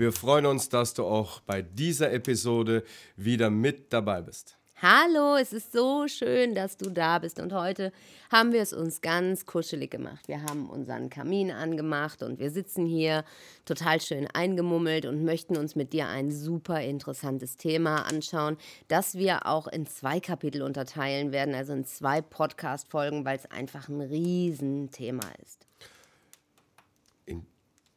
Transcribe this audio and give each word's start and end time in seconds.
Wir 0.00 0.12
freuen 0.12 0.46
uns, 0.46 0.70
dass 0.70 0.94
du 0.94 1.04
auch 1.04 1.40
bei 1.40 1.60
dieser 1.60 2.10
Episode 2.10 2.84
wieder 3.16 3.50
mit 3.50 3.92
dabei 3.92 4.22
bist. 4.22 4.56
Hallo, 4.80 5.36
es 5.36 5.52
ist 5.52 5.72
so 5.72 6.08
schön, 6.08 6.54
dass 6.54 6.78
du 6.78 6.88
da 6.88 7.18
bist. 7.18 7.38
Und 7.38 7.52
heute 7.52 7.92
haben 8.32 8.54
wir 8.54 8.62
es 8.62 8.72
uns 8.72 9.02
ganz 9.02 9.44
kuschelig 9.44 9.90
gemacht. 9.90 10.26
Wir 10.26 10.42
haben 10.42 10.70
unseren 10.70 11.10
Kamin 11.10 11.50
angemacht 11.50 12.22
und 12.22 12.38
wir 12.38 12.50
sitzen 12.50 12.86
hier 12.86 13.24
total 13.66 14.00
schön 14.00 14.26
eingemummelt 14.32 15.04
und 15.04 15.22
möchten 15.22 15.58
uns 15.58 15.76
mit 15.76 15.92
dir 15.92 16.08
ein 16.08 16.30
super 16.30 16.80
interessantes 16.80 17.58
Thema 17.58 18.06
anschauen, 18.06 18.56
das 18.88 19.16
wir 19.16 19.44
auch 19.44 19.66
in 19.66 19.84
zwei 19.86 20.18
Kapitel 20.18 20.62
unterteilen 20.62 21.30
werden, 21.30 21.54
also 21.54 21.74
in 21.74 21.84
zwei 21.84 22.22
Podcast-Folgen, 22.22 23.26
weil 23.26 23.36
es 23.36 23.50
einfach 23.50 23.90
ein 23.90 24.00
Riesenthema 24.00 25.28
ist. 25.42 25.66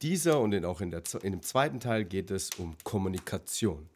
Dieser 0.04 0.42
und 0.42 0.54
in, 0.54 0.66
auch 0.66 0.82
in, 0.82 0.92
der, 0.92 1.02
in 1.22 1.32
dem 1.32 1.42
zweiten 1.42 1.80
Teil 1.80 2.04
geht 2.04 2.30
es 2.30 2.50
um 2.58 2.76
Kommunikation. 2.84 3.88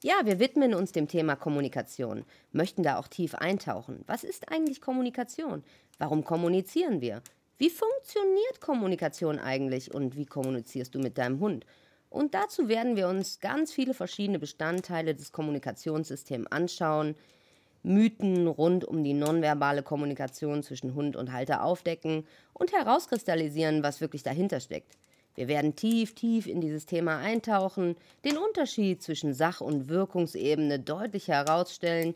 Ja, 0.00 0.14
wir 0.24 0.38
widmen 0.38 0.74
uns 0.74 0.92
dem 0.92 1.08
Thema 1.08 1.34
Kommunikation, 1.34 2.24
möchten 2.52 2.84
da 2.84 2.98
auch 2.98 3.08
tief 3.08 3.34
eintauchen. 3.34 4.04
Was 4.06 4.22
ist 4.22 4.52
eigentlich 4.52 4.80
Kommunikation? 4.80 5.64
Warum 5.98 6.22
kommunizieren 6.22 7.00
wir? 7.00 7.20
Wie 7.58 7.68
funktioniert 7.68 8.60
Kommunikation 8.60 9.40
eigentlich 9.40 9.92
und 9.92 10.16
wie 10.16 10.26
kommunizierst 10.26 10.94
du 10.94 11.00
mit 11.00 11.18
deinem 11.18 11.40
Hund? 11.40 11.66
Und 12.08 12.34
dazu 12.34 12.68
werden 12.68 12.94
wir 12.94 13.08
uns 13.08 13.40
ganz 13.40 13.72
viele 13.72 13.94
verschiedene 13.94 14.38
Bestandteile 14.38 15.16
des 15.16 15.32
Kommunikationssystems 15.32 16.46
anschauen, 16.52 17.16
Mythen 17.82 18.46
rund 18.46 18.84
um 18.84 19.02
die 19.02 19.14
nonverbale 19.14 19.82
Kommunikation 19.82 20.62
zwischen 20.62 20.94
Hund 20.94 21.16
und 21.16 21.32
Halter 21.32 21.64
aufdecken 21.64 22.26
und 22.52 22.72
herauskristallisieren, 22.72 23.82
was 23.82 24.00
wirklich 24.00 24.22
dahinter 24.22 24.60
steckt. 24.60 24.96
Wir 25.34 25.48
werden 25.48 25.74
tief, 25.74 26.14
tief 26.14 26.46
in 26.46 26.60
dieses 26.60 26.86
Thema 26.86 27.18
eintauchen, 27.18 27.96
den 28.24 28.36
Unterschied 28.36 29.02
zwischen 29.02 29.34
Sach- 29.34 29.62
und 29.62 29.88
Wirkungsebene 29.88 30.78
deutlich 30.78 31.28
herausstellen, 31.28 32.14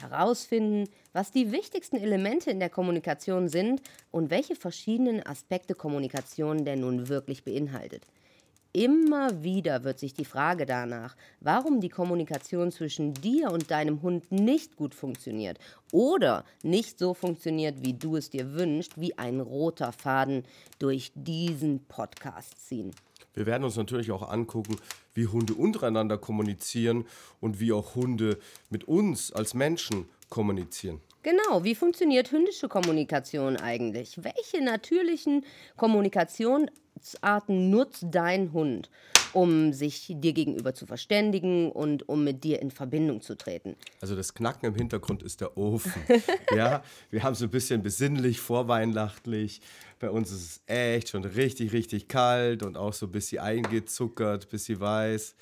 herausfinden, 0.00 0.88
was 1.12 1.32
die 1.32 1.52
wichtigsten 1.52 1.96
Elemente 1.96 2.50
in 2.50 2.60
der 2.60 2.70
Kommunikation 2.70 3.48
sind 3.48 3.82
und 4.10 4.30
welche 4.30 4.56
verschiedenen 4.56 5.24
Aspekte 5.24 5.74
Kommunikation 5.74 6.64
denn 6.64 6.80
nun 6.80 7.08
wirklich 7.08 7.44
beinhaltet. 7.44 8.04
Immer 8.72 9.42
wieder 9.42 9.82
wird 9.82 9.98
sich 9.98 10.14
die 10.14 10.24
Frage 10.24 10.64
danach, 10.64 11.16
warum 11.40 11.80
die 11.80 11.88
Kommunikation 11.88 12.70
zwischen 12.70 13.14
dir 13.14 13.50
und 13.50 13.72
deinem 13.72 14.00
Hund 14.00 14.30
nicht 14.30 14.76
gut 14.76 14.94
funktioniert 14.94 15.58
oder 15.90 16.44
nicht 16.62 16.96
so 16.96 17.12
funktioniert, 17.12 17.84
wie 17.84 17.94
du 17.94 18.14
es 18.14 18.30
dir 18.30 18.52
wünschst, 18.52 19.00
wie 19.00 19.18
ein 19.18 19.40
roter 19.40 19.90
Faden 19.90 20.44
durch 20.78 21.10
diesen 21.16 21.84
Podcast 21.86 22.68
ziehen. 22.68 22.92
Wir 23.34 23.46
werden 23.46 23.64
uns 23.64 23.74
natürlich 23.74 24.12
auch 24.12 24.30
angucken, 24.30 24.76
wie 25.14 25.26
Hunde 25.26 25.54
untereinander 25.54 26.16
kommunizieren 26.16 27.06
und 27.40 27.58
wie 27.58 27.72
auch 27.72 27.96
Hunde 27.96 28.38
mit 28.68 28.84
uns 28.84 29.32
als 29.32 29.52
Menschen 29.52 30.08
kommunizieren. 30.28 31.00
Genau, 31.22 31.64
wie 31.64 31.74
funktioniert 31.74 32.32
hündische 32.32 32.68
Kommunikation 32.68 33.58
eigentlich? 33.58 34.18
Welche 34.24 34.64
natürlichen 34.64 35.44
Kommunikationsarten 35.76 37.68
nutzt 37.68 38.06
dein 38.10 38.54
Hund, 38.54 38.88
um 39.34 39.74
sich 39.74 40.06
dir 40.08 40.32
gegenüber 40.32 40.72
zu 40.72 40.86
verständigen 40.86 41.70
und 41.72 42.08
um 42.08 42.24
mit 42.24 42.42
dir 42.42 42.62
in 42.62 42.70
Verbindung 42.70 43.20
zu 43.20 43.36
treten? 43.36 43.76
Also 44.00 44.16
das 44.16 44.32
Knacken 44.32 44.66
im 44.70 44.74
Hintergrund 44.74 45.22
ist 45.22 45.42
der 45.42 45.58
Ofen. 45.58 45.92
ja, 46.56 46.82
wir 47.10 47.22
haben 47.22 47.34
so 47.34 47.44
ein 47.44 47.50
bisschen 47.50 47.82
besinnlich, 47.82 48.40
vorweihnachtlich. 48.40 49.60
Bei 49.98 50.08
uns 50.08 50.32
ist 50.32 50.40
es 50.40 50.62
echt 50.74 51.10
schon 51.10 51.24
richtig, 51.24 51.72
richtig 51.74 52.08
kalt 52.08 52.62
und 52.62 52.78
auch 52.78 52.94
so 52.94 53.04
ein 53.04 53.12
bisschen 53.12 53.40
eingezuckert, 53.40 54.46
ein 54.46 54.48
bisschen 54.48 54.80
weiß. 54.80 55.34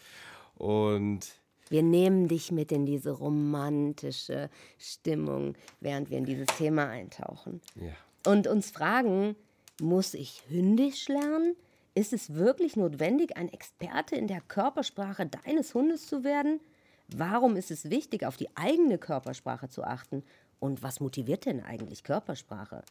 Und 0.57 1.38
wir 1.71 1.83
nehmen 1.83 2.29
dich 2.29 2.53
mit 2.53 2.73
in 2.73 2.87
diese 2.87 3.11
romantische 3.11 4.51
Stimmung, 4.79 5.55
während 5.81 6.11
wir 6.11 6.19
in 6.19 6.25
dieses 6.25 6.47
Thema 6.59 6.89
eintauchen. 6.89 7.61
Ja. 7.75 7.93
Und 8.31 8.47
uns 8.47 8.71
fragen, 8.71 9.37
muss 9.81 10.15
ich 10.15 10.43
hündisch 10.49 11.09
lernen? 11.09 11.55
Ist 11.95 12.13
es 12.13 12.35
wirklich 12.35 12.77
notwendig, 12.77 13.37
ein 13.37 13.53
Experte 13.53 14.17
in 14.17 14.27
der 14.27 14.41
Körpersprache 14.41 15.27
deines 15.27 15.75
Hundes 15.75 16.07
zu 16.07 16.25
werden? 16.25 16.61
Warum 17.09 17.57
ist 17.57 17.71
es 17.71 17.91
wichtig, 17.91 18.25
auf 18.25 18.37
die 18.37 18.55
eigene 18.57 18.99
Körpersprache 18.99 19.69
zu 19.69 19.83
achten? 19.83 20.23
Und 20.61 20.83
was 20.83 21.01
motiviert 21.01 21.47
denn 21.47 21.63
eigentlich 21.63 22.05
Körpersprache? 22.05 22.83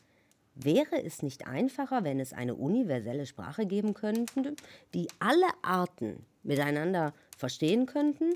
Wäre 0.56 1.04
es 1.04 1.22
nicht 1.22 1.46
einfacher, 1.46 2.04
wenn 2.04 2.20
es 2.20 2.34
eine 2.34 2.56
universelle 2.56 3.28
Sprache 3.28 3.68
geben 3.68 3.94
könnte, 3.94 4.56
die 4.94 5.08
alle 5.20 5.48
Arten 5.62 6.26
miteinander 6.42 7.14
verstehen 7.38 7.86
könnten? 7.86 8.34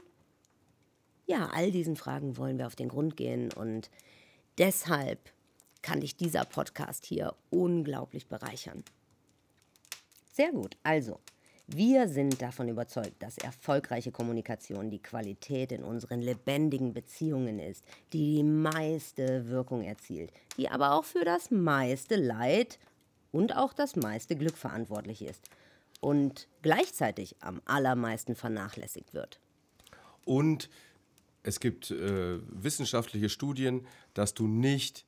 Ja, 1.31 1.49
all 1.53 1.71
diesen 1.71 1.95
Fragen 1.95 2.35
wollen 2.35 2.57
wir 2.57 2.67
auf 2.67 2.75
den 2.75 2.89
Grund 2.89 3.15
gehen 3.15 3.53
und 3.53 3.89
deshalb 4.57 5.31
kann 5.81 6.01
dich 6.01 6.17
dieser 6.17 6.43
Podcast 6.43 7.05
hier 7.05 7.33
unglaublich 7.49 8.27
bereichern. 8.27 8.83
Sehr 10.33 10.51
gut, 10.51 10.75
also, 10.83 11.21
wir 11.67 12.09
sind 12.09 12.41
davon 12.41 12.67
überzeugt, 12.67 13.23
dass 13.23 13.37
erfolgreiche 13.37 14.11
Kommunikation 14.11 14.89
die 14.89 15.01
Qualität 15.01 15.71
in 15.71 15.85
unseren 15.85 16.21
lebendigen 16.21 16.93
Beziehungen 16.93 17.59
ist, 17.59 17.85
die 18.11 18.35
die 18.35 18.43
meiste 18.43 19.47
Wirkung 19.47 19.83
erzielt, 19.83 20.33
die 20.57 20.67
aber 20.67 20.91
auch 20.91 21.05
für 21.05 21.23
das 21.23 21.49
meiste 21.49 22.17
Leid 22.17 22.77
und 23.31 23.55
auch 23.55 23.71
das 23.71 23.95
meiste 23.95 24.35
Glück 24.35 24.57
verantwortlich 24.57 25.21
ist 25.21 25.49
und 26.01 26.49
gleichzeitig 26.61 27.37
am 27.39 27.61
allermeisten 27.63 28.35
vernachlässigt 28.35 29.13
wird. 29.13 29.39
Und 30.25 30.69
es 31.43 31.59
gibt 31.59 31.91
äh, 31.91 32.39
wissenschaftliche 32.47 33.29
Studien, 33.29 33.87
dass 34.13 34.33
du 34.33 34.47
nicht 34.47 35.05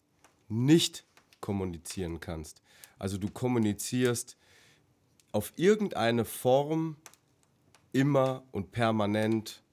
nicht 0.49 1.05
kommunizieren 1.39 2.19
kannst. 2.19 2.61
Also 2.99 3.17
du 3.17 3.29
kommunizierst 3.29 4.37
auf 5.31 5.51
irgendeine 5.55 6.25
Form 6.25 6.97
immer 7.91 8.43
und 8.51 8.71
permanent 8.71 9.63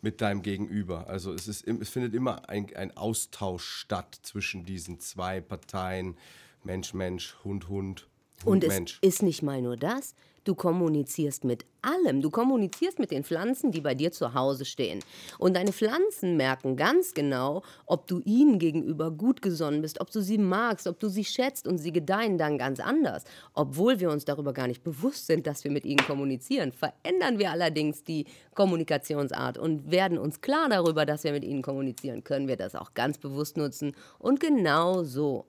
mit 0.00 0.20
deinem 0.20 0.42
Gegenüber. 0.42 1.08
Also 1.08 1.32
es, 1.32 1.48
ist, 1.48 1.66
es 1.66 1.88
findet 1.88 2.14
immer 2.14 2.48
ein, 2.48 2.74
ein 2.74 2.96
Austausch 2.96 3.64
statt 3.64 4.18
zwischen 4.22 4.64
diesen 4.64 5.00
zwei 5.00 5.40
Parteien, 5.40 6.16
Mensch, 6.62 6.92
Mensch, 6.94 7.36
Hund, 7.44 7.68
Hund, 7.68 8.08
Hund, 8.44 8.46
Und 8.46 8.64
es 8.64 8.68
Mensch. 8.68 8.98
ist 9.00 9.22
nicht 9.22 9.42
mal 9.42 9.62
nur 9.62 9.76
das. 9.76 10.14
Du 10.44 10.54
kommunizierst 10.54 11.44
mit 11.44 11.64
allem. 11.82 12.20
Du 12.20 12.30
kommunizierst 12.30 12.98
mit 12.98 13.10
den 13.10 13.24
Pflanzen, 13.24 13.70
die 13.70 13.80
bei 13.80 13.94
dir 13.94 14.12
zu 14.12 14.34
Hause 14.34 14.64
stehen. 14.64 15.00
Und 15.38 15.56
deine 15.56 15.72
Pflanzen 15.72 16.36
merken 16.36 16.76
ganz 16.76 17.14
genau, 17.14 17.62
ob 17.86 18.06
du 18.06 18.20
ihnen 18.20 18.58
gegenüber 18.58 19.10
gut 19.10 19.42
gesonnen 19.42 19.82
bist, 19.82 20.00
ob 20.00 20.10
du 20.10 20.20
sie 20.20 20.38
magst, 20.38 20.86
ob 20.86 20.98
du 20.98 21.08
sie 21.08 21.24
schätzt 21.24 21.66
und 21.68 21.78
sie 21.78 21.92
gedeihen 21.92 22.38
dann 22.38 22.58
ganz 22.58 22.80
anders. 22.80 23.24
Obwohl 23.54 24.00
wir 24.00 24.10
uns 24.10 24.24
darüber 24.24 24.52
gar 24.52 24.66
nicht 24.66 24.82
bewusst 24.82 25.26
sind, 25.26 25.46
dass 25.46 25.64
wir 25.64 25.70
mit 25.70 25.84
ihnen 25.84 26.04
kommunizieren, 26.04 26.72
verändern 26.72 27.38
wir 27.38 27.50
allerdings 27.50 28.02
die 28.02 28.26
Kommunikationsart 28.54 29.58
und 29.58 29.90
werden 29.90 30.18
uns 30.18 30.40
klar 30.40 30.68
darüber, 30.68 31.06
dass 31.06 31.24
wir 31.24 31.32
mit 31.32 31.44
ihnen 31.44 31.62
kommunizieren, 31.62 32.24
können 32.24 32.48
wir 32.48 32.56
das 32.56 32.74
auch 32.74 32.94
ganz 32.94 33.18
bewusst 33.18 33.56
nutzen. 33.56 33.94
Und 34.18 34.40
genau 34.40 35.04
so 35.04 35.46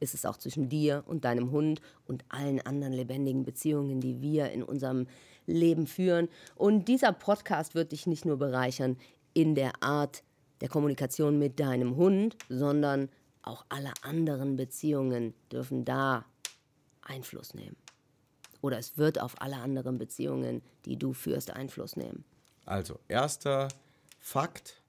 ist 0.00 0.14
es 0.14 0.24
auch 0.24 0.36
zwischen 0.36 0.68
dir 0.68 1.04
und 1.06 1.24
deinem 1.24 1.50
Hund 1.50 1.80
und 2.06 2.24
allen 2.28 2.60
anderen 2.60 2.92
lebendigen 2.92 3.44
Beziehungen, 3.44 4.00
die 4.00 4.20
wir 4.20 4.50
in 4.50 4.62
unserem 4.62 5.06
Leben 5.46 5.86
führen. 5.86 6.28
Und 6.54 6.88
dieser 6.88 7.12
Podcast 7.12 7.74
wird 7.74 7.92
dich 7.92 8.06
nicht 8.06 8.24
nur 8.24 8.36
bereichern 8.36 8.96
in 9.32 9.54
der 9.54 9.82
Art 9.82 10.22
der 10.60 10.68
Kommunikation 10.68 11.38
mit 11.38 11.60
deinem 11.60 11.96
Hund, 11.96 12.36
sondern 12.48 13.08
auch 13.42 13.64
alle 13.68 13.92
anderen 14.02 14.56
Beziehungen 14.56 15.34
dürfen 15.52 15.84
da 15.84 16.24
Einfluss 17.02 17.54
nehmen. 17.54 17.76
Oder 18.62 18.78
es 18.78 18.98
wird 18.98 19.20
auf 19.20 19.40
alle 19.40 19.56
anderen 19.56 19.98
Beziehungen, 19.98 20.62
die 20.84 20.98
du 20.98 21.12
führst, 21.12 21.50
Einfluss 21.50 21.96
nehmen. 21.96 22.24
Also, 22.64 22.98
erster 23.06 23.68
Fakt, 24.18 24.82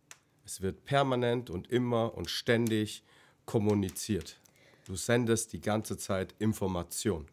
es 0.45 0.62
wird 0.62 0.86
permanent 0.86 1.50
und 1.50 1.69
immer 1.69 2.15
und 2.15 2.30
ständig 2.30 3.04
kommuniziert. 3.45 4.39
Du 4.88 4.95
sendest 4.95 5.51
die 5.51 5.60
ganze 5.60 5.98
Zeit 5.98 6.34
Information. 6.39 7.25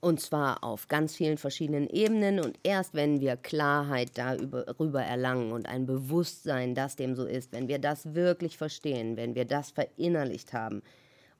Und 0.00 0.18
zwar 0.18 0.64
auf 0.64 0.88
ganz 0.88 1.14
vielen 1.14 1.36
verschiedenen 1.36 1.86
Ebenen. 1.90 2.40
Und 2.40 2.58
erst 2.62 2.94
wenn 2.94 3.20
wir 3.20 3.36
Klarheit 3.36 4.12
darüber 4.14 5.02
erlangen 5.02 5.52
und 5.52 5.68
ein 5.68 5.84
Bewusstsein, 5.84 6.74
dass 6.74 6.96
dem 6.96 7.14
so 7.14 7.26
ist, 7.26 7.52
wenn 7.52 7.68
wir 7.68 7.78
das 7.78 8.14
wirklich 8.14 8.56
verstehen, 8.56 9.18
wenn 9.18 9.34
wir 9.34 9.44
das 9.44 9.72
verinnerlicht 9.72 10.54
haben, 10.54 10.80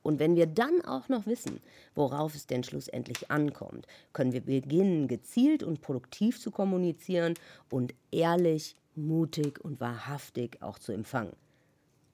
und 0.03 0.19
wenn 0.19 0.37
wir 0.37 0.47
dann 0.47 0.85
auch 0.85 1.09
noch 1.09 1.27
wissen, 1.27 1.61
worauf 1.95 2.35
es 2.35 2.47
denn 2.47 2.65
schlussendlich 2.65 3.31
ankommt, 3.31 3.87
können 4.13 4.33
wir 4.33 4.41
beginnen, 4.41 5.09
gezielt 5.09 5.63
und 5.63 5.81
produktiv 5.81 6.41
zu 6.41 6.51
kommunizieren 6.51 7.35
und 7.71 7.95
ehrlich, 8.11 8.77
mutig 8.95 9.65
und 9.65 9.81
wahrhaftig 9.81 10.61
auch 10.61 10.79
zu 10.79 10.93
empfangen. 10.93 11.37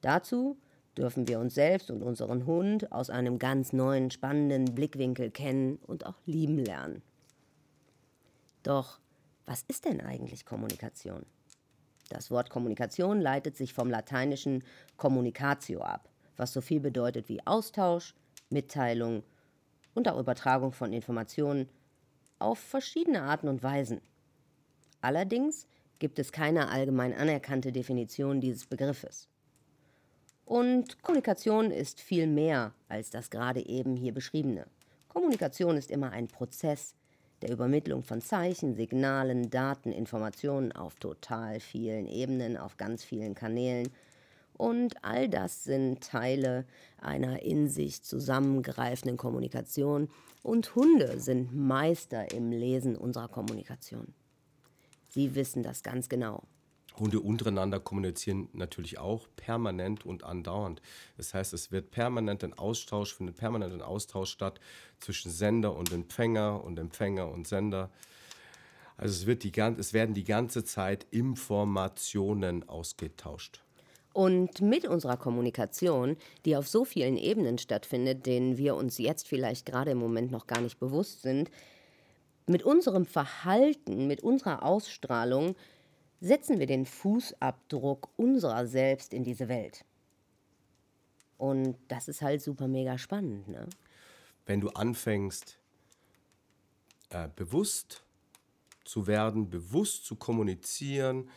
Dazu 0.02 0.58
dürfen 0.98 1.28
wir 1.28 1.38
uns 1.38 1.54
selbst 1.54 1.90
und 1.90 2.02
unseren 2.02 2.44
Hund 2.44 2.92
aus 2.92 3.08
einem 3.08 3.38
ganz 3.38 3.72
neuen, 3.72 4.10
spannenden 4.10 4.74
Blickwinkel 4.74 5.30
kennen 5.30 5.78
und 5.86 6.04
auch 6.04 6.16
lieben 6.26 6.58
lernen. 6.58 7.02
Doch 8.64 8.98
was 9.46 9.62
ist 9.68 9.86
denn 9.86 10.00
eigentlich 10.00 10.44
Kommunikation? 10.44 11.24
Das 12.10 12.30
Wort 12.30 12.50
Kommunikation 12.50 13.20
leitet 13.20 13.56
sich 13.56 13.72
vom 13.72 13.88
lateinischen 13.88 14.64
communicatio 14.96 15.80
ab, 15.80 16.08
was 16.36 16.52
so 16.52 16.60
viel 16.60 16.80
bedeutet 16.80 17.28
wie 17.28 17.46
Austausch, 17.46 18.14
Mitteilung 18.50 19.22
und 19.94 20.08
auch 20.08 20.18
Übertragung 20.18 20.72
von 20.72 20.92
Informationen 20.92 21.68
auf 22.38 22.58
verschiedene 22.58 23.22
Arten 23.22 23.48
und 23.48 23.62
Weisen. 23.62 24.00
Allerdings 25.00 25.66
gibt 25.98 26.18
es 26.18 26.32
keine 26.32 26.68
allgemein 26.68 27.14
anerkannte 27.14 27.72
Definition 27.72 28.40
dieses 28.40 28.66
Begriffes. 28.66 29.28
Und 30.48 31.02
Kommunikation 31.02 31.70
ist 31.70 32.00
viel 32.00 32.26
mehr 32.26 32.72
als 32.88 33.10
das 33.10 33.28
gerade 33.28 33.60
eben 33.66 33.96
hier 33.96 34.14
beschriebene. 34.14 34.64
Kommunikation 35.08 35.76
ist 35.76 35.90
immer 35.90 36.12
ein 36.12 36.26
Prozess 36.26 36.94
der 37.42 37.50
Übermittlung 37.50 38.02
von 38.02 38.22
Zeichen, 38.22 38.74
Signalen, 38.74 39.50
Daten, 39.50 39.92
Informationen 39.92 40.72
auf 40.72 40.94
total 40.94 41.60
vielen 41.60 42.06
Ebenen, 42.06 42.56
auf 42.56 42.78
ganz 42.78 43.04
vielen 43.04 43.34
Kanälen. 43.34 43.90
Und 44.56 44.94
all 45.04 45.28
das 45.28 45.64
sind 45.64 46.02
Teile 46.02 46.64
einer 46.98 47.42
in 47.42 47.68
sich 47.68 48.02
zusammengreifenden 48.02 49.18
Kommunikation. 49.18 50.08
Und 50.42 50.74
Hunde 50.74 51.20
sind 51.20 51.54
Meister 51.54 52.32
im 52.32 52.52
Lesen 52.52 52.96
unserer 52.96 53.28
Kommunikation. 53.28 54.14
Sie 55.10 55.34
wissen 55.34 55.62
das 55.62 55.82
ganz 55.82 56.08
genau. 56.08 56.42
Hunde 56.98 57.20
untereinander 57.20 57.80
kommunizieren 57.80 58.48
natürlich 58.52 58.98
auch 58.98 59.28
permanent 59.36 60.04
und 60.06 60.24
andauernd. 60.24 60.82
Das 61.16 61.34
heißt, 61.34 61.52
es 61.52 61.72
wird 61.72 61.90
permanent 61.90 62.44
ein 62.44 62.54
Austausch, 62.54 63.14
findet 63.14 63.36
permanent 63.36 63.72
ein 63.72 63.82
Austausch 63.82 64.30
statt 64.30 64.60
zwischen 65.00 65.30
Sender 65.30 65.74
und 65.76 65.92
Empfänger 65.92 66.62
und 66.64 66.78
Empfänger 66.78 67.30
und 67.30 67.46
Sender. 67.46 67.90
Also 68.96 69.14
es, 69.14 69.26
wird 69.26 69.44
die, 69.44 69.52
es 69.78 69.92
werden 69.92 70.14
die 70.14 70.24
ganze 70.24 70.64
Zeit 70.64 71.06
Informationen 71.10 72.68
ausgetauscht. 72.68 73.62
Und 74.12 74.60
mit 74.60 74.84
unserer 74.84 75.16
Kommunikation, 75.16 76.16
die 76.44 76.56
auf 76.56 76.66
so 76.66 76.84
vielen 76.84 77.16
Ebenen 77.16 77.58
stattfindet, 77.58 78.26
denen 78.26 78.58
wir 78.58 78.74
uns 78.74 78.98
jetzt 78.98 79.28
vielleicht 79.28 79.64
gerade 79.66 79.92
im 79.92 79.98
Moment 79.98 80.32
noch 80.32 80.48
gar 80.48 80.60
nicht 80.60 80.80
bewusst 80.80 81.22
sind, 81.22 81.50
mit 82.48 82.64
unserem 82.64 83.06
Verhalten, 83.06 84.08
mit 84.08 84.22
unserer 84.22 84.64
Ausstrahlung 84.64 85.54
setzen 86.20 86.58
wir 86.58 86.66
den 86.66 86.86
Fußabdruck 86.86 88.08
unserer 88.16 88.66
selbst 88.66 89.14
in 89.14 89.24
diese 89.24 89.48
Welt. 89.48 89.84
Und 91.36 91.76
das 91.86 92.08
ist 92.08 92.22
halt 92.22 92.42
super 92.42 92.66
mega 92.66 92.98
spannend. 92.98 93.48
Ne? 93.48 93.66
Wenn 94.46 94.60
du 94.60 94.70
anfängst, 94.70 95.58
äh, 97.10 97.28
bewusst 97.34 98.02
zu 98.84 99.06
werden, 99.06 99.48
bewusst 99.48 100.04
zu 100.04 100.16
kommunizieren, 100.16 101.30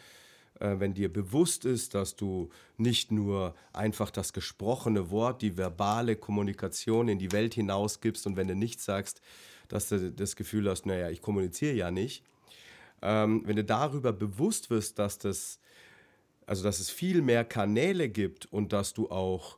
äh, 0.59 0.79
wenn 0.79 0.93
dir 0.93 1.11
bewusst 1.11 1.65
ist, 1.65 1.93
dass 1.93 2.15
du 2.15 2.49
nicht 2.77 3.11
nur 3.11 3.55
einfach 3.73 4.09
das 4.09 4.33
gesprochene 4.33 5.11
Wort, 5.11 5.41
die 5.41 5.57
verbale 5.57 6.15
Kommunikation 6.15 7.07
in 7.07 7.19
die 7.19 7.31
Welt 7.31 7.53
hinausgibst 7.53 8.25
und 8.25 8.37
wenn 8.37 8.47
du 8.47 8.55
nichts 8.55 8.85
sagst, 8.85 9.21
dass 9.67 9.89
du 9.89 10.11
das 10.11 10.35
Gefühl 10.35 10.69
hast, 10.69 10.85
naja, 10.85 11.09
ich 11.09 11.21
kommuniziere 11.21 11.73
ja 11.73 11.91
nicht, 11.91 12.23
ähm, 13.01 13.41
wenn 13.45 13.55
du 13.55 13.63
darüber 13.63 14.13
bewusst 14.13 14.69
wirst, 14.69 14.99
dass 14.99 15.17
das, 15.17 15.59
also 16.45 16.63
dass 16.63 16.79
es 16.79 16.89
viel 16.89 17.21
mehr 17.21 17.43
Kanäle 17.43 18.09
gibt 18.09 18.45
und 18.51 18.73
dass 18.73 18.93
du 18.93 19.09
auch 19.09 19.57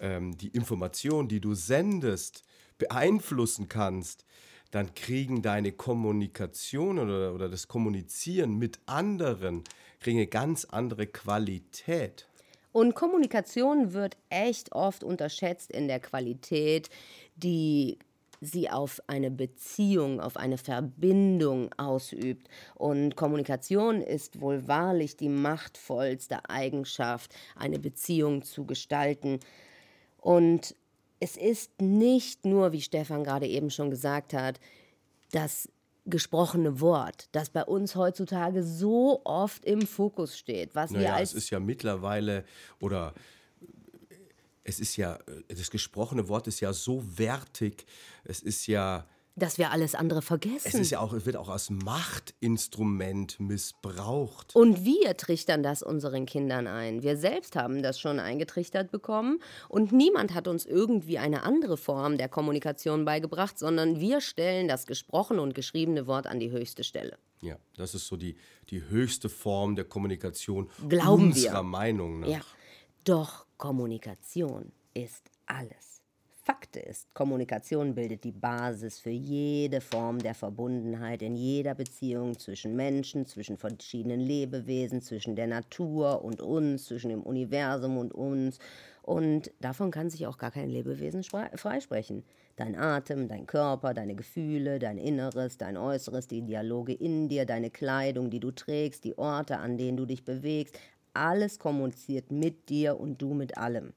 ähm, 0.00 0.36
die 0.36 0.48
Information, 0.48 1.28
die 1.28 1.40
du 1.40 1.54
sendest, 1.54 2.44
beeinflussen 2.78 3.68
kannst, 3.68 4.24
dann 4.70 4.94
kriegen 4.94 5.42
deine 5.42 5.72
Kommunikation 5.72 6.98
oder, 6.98 7.34
oder 7.34 7.48
das 7.48 7.68
Kommunizieren 7.68 8.58
mit 8.58 8.78
anderen 8.86 9.64
kriegen 10.00 10.18
eine 10.18 10.26
ganz 10.26 10.64
andere 10.64 11.06
Qualität. 11.06 12.26
Und 12.72 12.94
Kommunikation 12.94 13.92
wird 13.92 14.16
echt 14.28 14.72
oft 14.72 15.02
unterschätzt 15.02 15.72
in 15.72 15.88
der 15.88 16.00
Qualität, 16.00 16.90
die 17.36 17.98
sie 18.40 18.70
auf 18.70 19.00
eine 19.06 19.30
Beziehung, 19.30 20.20
auf 20.20 20.36
eine 20.36 20.58
Verbindung 20.58 21.70
ausübt. 21.76 22.48
Und 22.74 23.16
Kommunikation 23.16 24.00
ist 24.00 24.40
wohl 24.40 24.66
wahrlich 24.68 25.16
die 25.16 25.28
machtvollste 25.28 26.48
Eigenschaft, 26.48 27.34
eine 27.56 27.78
Beziehung 27.78 28.42
zu 28.42 28.64
gestalten. 28.64 29.40
Und 30.18 30.74
es 31.20 31.36
ist 31.36 31.80
nicht 31.80 32.44
nur, 32.44 32.72
wie 32.72 32.80
Stefan 32.80 33.24
gerade 33.24 33.46
eben 33.46 33.70
schon 33.70 33.90
gesagt 33.90 34.32
hat, 34.32 34.60
das 35.32 35.68
gesprochene 36.06 36.80
Wort, 36.80 37.28
das 37.32 37.50
bei 37.50 37.64
uns 37.64 37.94
heutzutage 37.94 38.62
so 38.62 39.20
oft 39.24 39.64
im 39.64 39.82
Fokus 39.82 40.38
steht. 40.38 40.74
Was 40.74 40.90
naja, 40.90 41.08
wir 41.08 41.14
als 41.14 41.30
es 41.30 41.44
ist 41.44 41.50
ja 41.50 41.60
mittlerweile 41.60 42.44
oder 42.80 43.12
es 44.68 44.80
ist 44.80 44.96
ja, 44.96 45.14
äh, 45.14 45.54
das 45.54 45.70
gesprochene 45.70 46.28
Wort 46.28 46.46
ist 46.46 46.60
ja 46.60 46.72
so 46.72 47.02
wertig, 47.18 47.86
es 48.24 48.40
ist 48.40 48.66
ja. 48.66 49.06
Dass 49.34 49.56
wir 49.56 49.70
alles 49.70 49.94
andere 49.94 50.20
vergessen. 50.20 50.66
Es 50.66 50.74
ist 50.74 50.90
ja 50.90 50.98
auch, 50.98 51.12
es 51.12 51.24
wird 51.24 51.36
auch 51.36 51.48
als 51.48 51.70
Machtinstrument 51.70 53.38
missbraucht. 53.38 54.56
Und 54.56 54.84
wir 54.84 55.16
trichtern 55.16 55.62
das 55.62 55.84
unseren 55.84 56.26
Kindern 56.26 56.66
ein. 56.66 57.04
Wir 57.04 57.16
selbst 57.16 57.54
haben 57.54 57.80
das 57.80 58.00
schon 58.00 58.18
eingetrichtert 58.18 58.90
bekommen 58.90 59.38
und 59.68 59.92
niemand 59.92 60.34
hat 60.34 60.48
uns 60.48 60.66
irgendwie 60.66 61.18
eine 61.18 61.44
andere 61.44 61.76
Form 61.76 62.18
der 62.18 62.28
Kommunikation 62.28 63.04
beigebracht, 63.04 63.60
sondern 63.60 64.00
wir 64.00 64.20
stellen 64.20 64.66
das 64.66 64.86
gesprochene 64.86 65.40
und 65.40 65.54
geschriebene 65.54 66.08
Wort 66.08 66.26
an 66.26 66.40
die 66.40 66.50
höchste 66.50 66.82
Stelle. 66.82 67.16
Ja, 67.40 67.56
das 67.76 67.94
ist 67.94 68.08
so 68.08 68.16
die, 68.16 68.36
die 68.70 68.88
höchste 68.88 69.28
Form 69.28 69.76
der 69.76 69.84
Kommunikation 69.84 70.68
Glauben 70.88 71.28
unserer 71.28 71.58
wir. 71.58 71.62
Meinung 71.62 72.20
nach. 72.20 72.28
Ja. 72.28 72.40
Doch 73.04 73.46
Kommunikation 73.58 74.70
ist 74.94 75.32
alles. 75.46 76.00
Fakt 76.44 76.76
ist, 76.76 77.12
Kommunikation 77.12 77.92
bildet 77.92 78.22
die 78.22 78.30
Basis 78.30 79.00
für 79.00 79.10
jede 79.10 79.80
Form 79.80 80.20
der 80.20 80.36
Verbundenheit 80.36 81.22
in 81.22 81.34
jeder 81.34 81.74
Beziehung 81.74 82.38
zwischen 82.38 82.76
Menschen, 82.76 83.26
zwischen 83.26 83.56
verschiedenen 83.56 84.20
Lebewesen, 84.20 85.02
zwischen 85.02 85.34
der 85.34 85.48
Natur 85.48 86.24
und 86.24 86.40
uns, 86.40 86.84
zwischen 86.84 87.08
dem 87.10 87.24
Universum 87.24 87.98
und 87.98 88.14
uns. 88.14 88.60
Und 89.02 89.50
davon 89.58 89.90
kann 89.90 90.08
sich 90.08 90.28
auch 90.28 90.38
gar 90.38 90.52
kein 90.52 90.70
Lebewesen 90.70 91.24
freisprechen. 91.24 92.22
Dein 92.54 92.76
Atem, 92.76 93.26
dein 93.26 93.46
Körper, 93.46 93.92
deine 93.92 94.14
Gefühle, 94.14 94.78
dein 94.78 94.98
Inneres, 94.98 95.58
dein 95.58 95.76
Äußeres, 95.76 96.28
die 96.28 96.42
Dialoge 96.42 96.92
in 96.92 97.28
dir, 97.28 97.44
deine 97.44 97.70
Kleidung, 97.70 98.30
die 98.30 98.40
du 98.40 98.52
trägst, 98.52 99.04
die 99.04 99.18
Orte, 99.18 99.58
an 99.58 99.76
denen 99.78 99.96
du 99.96 100.06
dich 100.06 100.24
bewegst, 100.24 100.78
alles 101.18 101.58
kommuniziert 101.58 102.30
mit 102.30 102.68
dir 102.68 102.98
und 102.98 103.20
du 103.20 103.34
mit 103.34 103.58
allem. 103.58 103.92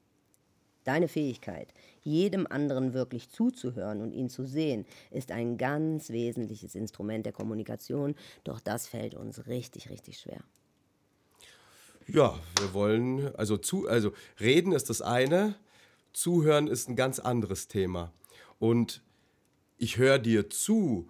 Deine 0.84 1.06
Fähigkeit, 1.06 1.72
jedem 2.02 2.46
anderen 2.48 2.92
wirklich 2.92 3.30
zuzuhören 3.30 4.00
und 4.00 4.10
ihn 4.12 4.28
zu 4.28 4.44
sehen, 4.44 4.84
ist 5.12 5.30
ein 5.30 5.56
ganz 5.56 6.10
wesentliches 6.10 6.74
Instrument 6.74 7.24
der 7.24 7.32
Kommunikation, 7.32 8.16
doch 8.42 8.58
das 8.58 8.88
fällt 8.88 9.14
uns 9.14 9.46
richtig, 9.46 9.90
richtig 9.90 10.18
schwer. 10.18 10.42
Ja, 12.08 12.36
wir 12.58 12.74
wollen, 12.74 13.32
also, 13.36 13.56
zu, 13.56 13.86
also 13.86 14.12
reden 14.40 14.72
ist 14.72 14.90
das 14.90 15.02
eine, 15.02 15.54
zuhören 16.12 16.66
ist 16.66 16.88
ein 16.88 16.96
ganz 16.96 17.20
anderes 17.20 17.68
Thema. 17.68 18.12
Und 18.58 19.02
ich 19.78 19.98
höre 19.98 20.18
dir 20.18 20.50
zu 20.50 21.08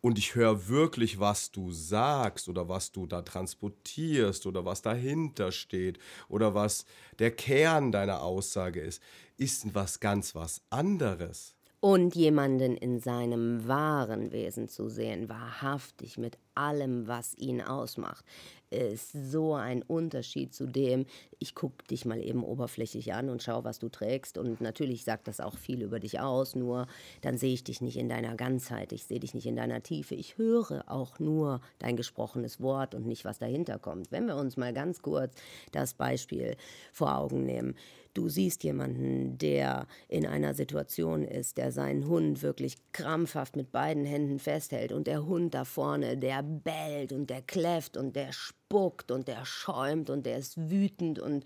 und 0.00 0.18
ich 0.18 0.34
höre 0.34 0.68
wirklich, 0.68 1.20
was 1.20 1.50
du 1.50 1.70
sagst 1.72 2.48
oder 2.48 2.68
was 2.68 2.92
du 2.92 3.06
da 3.06 3.22
transportierst 3.22 4.46
oder 4.46 4.64
was 4.64 4.82
dahinter 4.82 5.52
steht 5.52 5.98
oder 6.28 6.54
was 6.54 6.86
der 7.18 7.30
Kern 7.30 7.92
deiner 7.92 8.22
Aussage 8.22 8.80
ist, 8.80 9.02
ist 9.36 9.74
was 9.74 10.00
ganz 10.00 10.34
was 10.34 10.62
anderes. 10.70 11.54
Und 11.80 12.14
jemanden 12.14 12.76
in 12.76 13.00
seinem 13.00 13.66
wahren 13.66 14.32
Wesen 14.32 14.68
zu 14.68 14.90
sehen, 14.90 15.30
wahrhaftig 15.30 16.18
mit 16.18 16.36
allem, 16.54 17.08
was 17.08 17.34
ihn 17.38 17.62
ausmacht, 17.62 18.22
ist 18.70 19.12
so 19.12 19.54
ein 19.54 19.82
Unterschied 19.82 20.54
zu 20.54 20.66
dem, 20.66 21.06
ich 21.38 21.54
gucke 21.54 21.84
dich 21.88 22.04
mal 22.04 22.22
eben 22.22 22.44
oberflächlich 22.44 23.12
an 23.12 23.28
und 23.28 23.42
schaue, 23.42 23.64
was 23.64 23.78
du 23.78 23.88
trägst. 23.88 24.38
Und 24.38 24.60
natürlich 24.60 25.04
sagt 25.04 25.28
das 25.28 25.40
auch 25.40 25.56
viel 25.56 25.82
über 25.82 26.00
dich 26.00 26.20
aus, 26.20 26.54
nur 26.54 26.86
dann 27.20 27.36
sehe 27.36 27.52
ich 27.52 27.64
dich 27.64 27.80
nicht 27.80 27.96
in 27.96 28.08
deiner 28.08 28.36
Ganzheit, 28.36 28.92
ich 28.92 29.04
sehe 29.04 29.20
dich 29.20 29.34
nicht 29.34 29.46
in 29.46 29.56
deiner 29.56 29.82
Tiefe. 29.82 30.14
Ich 30.14 30.38
höre 30.38 30.84
auch 30.86 31.18
nur 31.18 31.60
dein 31.78 31.96
gesprochenes 31.96 32.60
Wort 32.60 32.94
und 32.94 33.06
nicht, 33.06 33.24
was 33.24 33.38
dahinter 33.38 33.78
kommt. 33.78 34.12
Wenn 34.12 34.26
wir 34.26 34.36
uns 34.36 34.56
mal 34.56 34.72
ganz 34.72 35.02
kurz 35.02 35.34
das 35.72 35.94
Beispiel 35.94 36.56
vor 36.92 37.16
Augen 37.16 37.44
nehmen. 37.44 37.74
Du 38.12 38.28
siehst 38.28 38.64
jemanden, 38.64 39.38
der 39.38 39.86
in 40.08 40.26
einer 40.26 40.52
Situation 40.52 41.22
ist, 41.24 41.58
der 41.58 41.70
seinen 41.70 42.08
Hund 42.08 42.42
wirklich 42.42 42.76
krampfhaft 42.92 43.54
mit 43.54 43.70
beiden 43.70 44.04
Händen 44.04 44.40
festhält 44.40 44.90
und 44.90 45.06
der 45.06 45.26
Hund 45.26 45.54
da 45.54 45.64
vorne, 45.64 46.16
der 46.16 46.42
bellt 46.42 47.12
und 47.12 47.30
der 47.30 47.42
kläfft 47.42 47.96
und 47.96 48.16
der 48.16 48.32
spuckt 48.70 49.10
und 49.10 49.26
der 49.26 49.44
schäumt 49.44 50.10
und 50.10 50.26
der 50.26 50.38
ist 50.38 50.70
wütend 50.70 51.18
und 51.18 51.44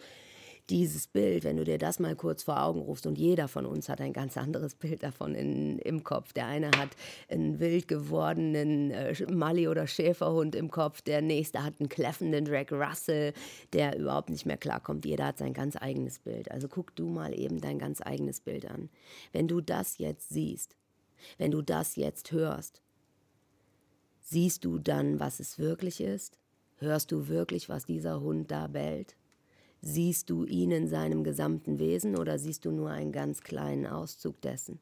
dieses 0.71 1.07
Bild, 1.07 1.45
wenn 1.45 1.57
du 1.57 1.64
dir 1.64 1.76
das 1.76 1.99
mal 1.99 2.16
kurz 2.16 2.43
vor 2.43 2.62
Augen 2.62 2.81
rufst, 2.81 3.07
und 3.07 3.19
jeder 3.19 3.49
von 3.49 3.66
uns 3.66 3.88
hat 3.90 4.00
ein 4.00 4.14
ganz 4.14 4.37
anderes 4.38 4.75
Bild 4.75 5.02
davon 5.02 5.35
in, 5.35 5.78
im 5.78 6.04
Kopf. 6.04 6.33
Der 6.33 6.47
eine 6.47 6.69
hat 6.69 6.90
einen 7.28 7.61
wild 7.61 7.87
gewordenen 7.87 8.90
äh, 8.90 9.14
Mali- 9.31 9.69
oder 9.69 9.87
Schäferhund 9.87 10.54
im 10.54 10.71
Kopf, 10.71 11.02
der 11.02 11.21
nächste 11.21 11.62
hat 11.62 11.75
einen 11.81 11.90
kläffenden 11.90 12.47
Drag 12.47 12.73
Russell, 12.73 13.35
der 13.75 13.99
überhaupt 13.99 14.31
nicht 14.31 14.47
mehr 14.47 14.57
klarkommt. 14.57 15.04
Jeder 15.04 15.26
hat 15.26 15.38
sein 15.38 15.52
ganz 15.52 15.76
eigenes 15.76 16.19
Bild. 16.19 16.50
Also 16.50 16.69
guck 16.69 16.95
du 16.97 17.09
mal 17.09 17.38
eben 17.38 17.61
dein 17.61 17.78
ganz 17.78 18.00
eigenes 18.00 18.40
Bild 18.40 18.71
an. 18.71 18.88
Wenn 19.33 19.49
du 19.49 19.61
das 19.61 19.99
jetzt 19.99 20.31
siehst, 20.31 20.76
wenn 21.37 21.50
du 21.50 21.61
das 21.61 21.97
jetzt 21.97 22.33
hörst, 22.33 22.83
siehst 24.21 24.64
du 24.64 24.78
dann, 24.78 25.21
was 25.21 25.40
es 25.40 25.59
wirklich 25.59 26.00
ist? 26.00 26.38
Hörst 26.84 27.12
du 27.12 27.28
wirklich, 27.28 27.70
was 27.70 27.86
dieser 27.86 28.20
Hund 28.20 28.50
da 28.50 28.66
bellt? 28.66 29.16
Siehst 29.80 30.28
du 30.28 30.44
ihn 30.44 30.70
in 30.70 30.86
seinem 30.86 31.24
gesamten 31.24 31.78
Wesen 31.78 32.14
oder 32.14 32.38
siehst 32.38 32.66
du 32.66 32.72
nur 32.72 32.90
einen 32.90 33.10
ganz 33.10 33.40
kleinen 33.40 33.86
Auszug 33.86 34.38
dessen? 34.42 34.78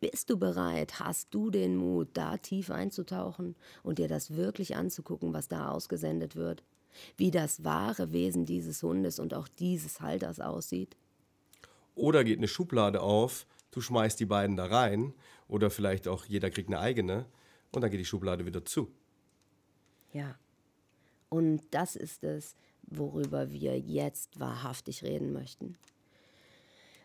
Bist 0.00 0.30
du 0.30 0.38
bereit, 0.38 1.00
hast 1.00 1.28
du 1.30 1.50
den 1.50 1.76
Mut, 1.76 2.08
da 2.14 2.38
tief 2.38 2.70
einzutauchen 2.70 3.54
und 3.82 3.98
dir 3.98 4.08
das 4.08 4.34
wirklich 4.34 4.76
anzugucken, 4.76 5.34
was 5.34 5.46
da 5.46 5.68
ausgesendet 5.68 6.36
wird? 6.36 6.64
Wie 7.18 7.30
das 7.30 7.64
wahre 7.64 8.12
Wesen 8.12 8.46
dieses 8.46 8.82
Hundes 8.82 9.18
und 9.18 9.34
auch 9.34 9.48
dieses 9.48 10.00
Halters 10.00 10.40
aussieht? 10.40 10.96
Oder 11.94 12.24
geht 12.24 12.38
eine 12.38 12.48
Schublade 12.48 13.02
auf, 13.02 13.46
du 13.72 13.82
schmeißt 13.82 14.18
die 14.18 14.26
beiden 14.26 14.56
da 14.56 14.64
rein 14.64 15.12
oder 15.48 15.68
vielleicht 15.68 16.08
auch 16.08 16.24
jeder 16.24 16.48
kriegt 16.48 16.70
eine 16.70 16.78
eigene 16.78 17.26
und 17.72 17.82
dann 17.82 17.90
geht 17.90 18.00
die 18.00 18.06
Schublade 18.06 18.46
wieder 18.46 18.64
zu. 18.64 18.90
Ja. 20.14 20.36
Und 21.34 21.62
das 21.72 21.96
ist 21.96 22.22
es, 22.22 22.54
worüber 22.86 23.50
wir 23.50 23.76
jetzt 23.76 24.38
wahrhaftig 24.38 25.02
reden 25.02 25.32
möchten. 25.32 25.76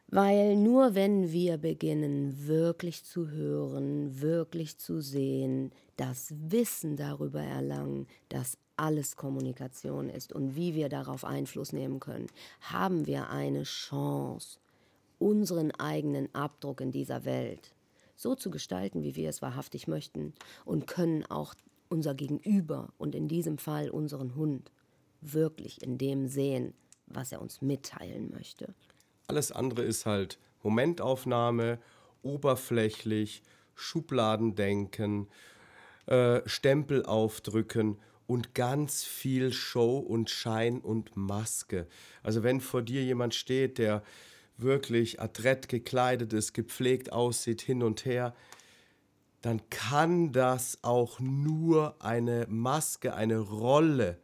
Weil 0.08 0.56
nur 0.56 0.94
wenn 0.94 1.32
wir 1.32 1.58
beginnen, 1.58 2.48
wirklich 2.48 3.04
zu 3.04 3.32
hören, 3.32 4.22
wirklich 4.22 4.78
zu 4.78 5.02
sehen, 5.02 5.72
das 5.98 6.32
Wissen 6.38 6.96
darüber 6.96 7.42
erlangen, 7.42 8.06
dass 8.30 8.60
alles 8.76 9.16
Kommunikation 9.16 10.10
ist 10.10 10.32
und 10.32 10.56
wie 10.56 10.76
wir 10.76 10.90
darauf 10.90 11.26
Einfluss 11.26 11.74
nehmen 11.74 12.00
können, 12.00 12.28
haben 12.62 13.08
wir 13.08 13.32
eine 13.32 13.64
Chance, 13.64 14.60
unseren 15.18 15.72
eigenen 15.72 16.34
Abdruck 16.36 16.82
in 16.82 16.92
dieser 16.92 17.26
Welt 17.26 17.74
so 18.16 18.36
zu 18.36 18.52
gestalten, 18.52 19.02
wie 19.02 19.16
wir 19.16 19.30
es 19.30 19.42
wahrhaftig 19.42 19.88
möchten 19.88 20.36
und 20.66 20.86
können 20.86 21.26
auch 21.26 21.56
unser 21.90 22.14
Gegenüber 22.14 22.94
und 22.98 23.16
in 23.16 23.28
diesem 23.28 23.58
Fall 23.58 23.90
unseren 23.90 24.36
Hund 24.36 24.72
wirklich 25.22 25.82
in 25.82 25.98
dem 25.98 26.28
sehen, 26.28 26.74
was 27.08 27.32
er 27.32 27.42
uns 27.42 27.62
mitteilen 27.62 28.32
möchte. 28.32 28.74
Alles 29.28 29.52
andere 29.52 29.84
ist 29.84 30.06
halt 30.06 30.40
Momentaufnahme, 30.64 31.80
oberflächlich, 32.22 33.44
Schubladendenken, 33.76 35.28
äh, 36.06 36.42
Stempel 36.46 37.06
aufdrücken 37.06 37.98
und 38.28 38.54
ganz 38.54 39.04
viel 39.04 39.52
Show 39.52 39.98
und 39.98 40.30
Schein 40.30 40.80
und 40.80 41.16
Maske. 41.16 41.88
Also 42.22 42.44
wenn 42.44 42.62
vor 42.62 42.82
dir 42.82 43.04
jemand 43.04 43.34
steht, 43.34 43.78
der 43.78 44.04
wirklich 44.58 45.22
adrett 45.22 45.70
gekleidet 45.70 46.34
ist, 46.34 46.54
gepflegt 46.54 47.12
aussieht, 47.12 47.62
hin 47.62 47.82
und 47.82 48.06
her, 48.06 48.36
dann 49.42 49.62
kann 49.70 50.32
das 50.32 50.80
auch 50.82 51.20
nur 51.20 51.96
eine 52.00 52.46
Maske, 52.50 53.14
eine 53.14 53.40
Rolle 53.40 54.18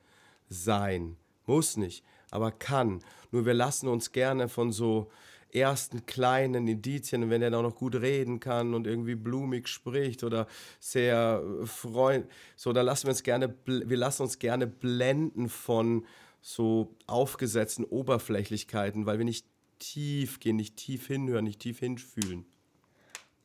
sein. 0.50 1.18
Muss 1.46 1.78
nicht, 1.78 2.04
aber 2.32 2.52
kann. 2.52 3.02
Nur 3.32 3.46
wir 3.46 3.54
lassen 3.54 3.88
uns 3.88 4.12
gerne 4.12 4.50
von 4.50 4.72
so 4.72 5.10
ersten 5.56 6.06
kleinen 6.06 6.68
Indizien, 6.68 7.30
wenn 7.30 7.42
er 7.42 7.50
dann 7.50 7.60
auch 7.60 7.70
noch 7.70 7.78
gut 7.78 7.96
reden 7.96 8.40
kann 8.40 8.74
und 8.74 8.88
irgendwie 8.88 9.16
blumig 9.16 9.68
spricht 9.68 10.24
oder 10.24 10.48
sehr 10.80 11.42
freund, 11.64 12.28
so 12.56 12.74
da 12.74 12.82
lassen 12.82 13.06
wir 13.06 13.12
uns 13.12 13.24
gerne, 13.24 13.56
wir 13.66 13.98
lassen 13.98 14.24
uns 14.24 14.38
gerne 14.40 14.68
blenden 14.68 15.50
von 15.50 16.06
so 16.42 16.96
aufgesetzten 17.08 17.86
Oberflächlichkeiten, 17.86 19.06
weil 19.06 19.18
wir 19.18 19.26
nicht 19.26 19.48
tief 19.80 20.40
gehen, 20.40 20.58
nicht 20.58 20.76
tief 20.76 21.08
hinhören, 21.08 21.46
nicht 21.46 21.60
tief 21.60 21.80
hinfühlen. 21.80 22.46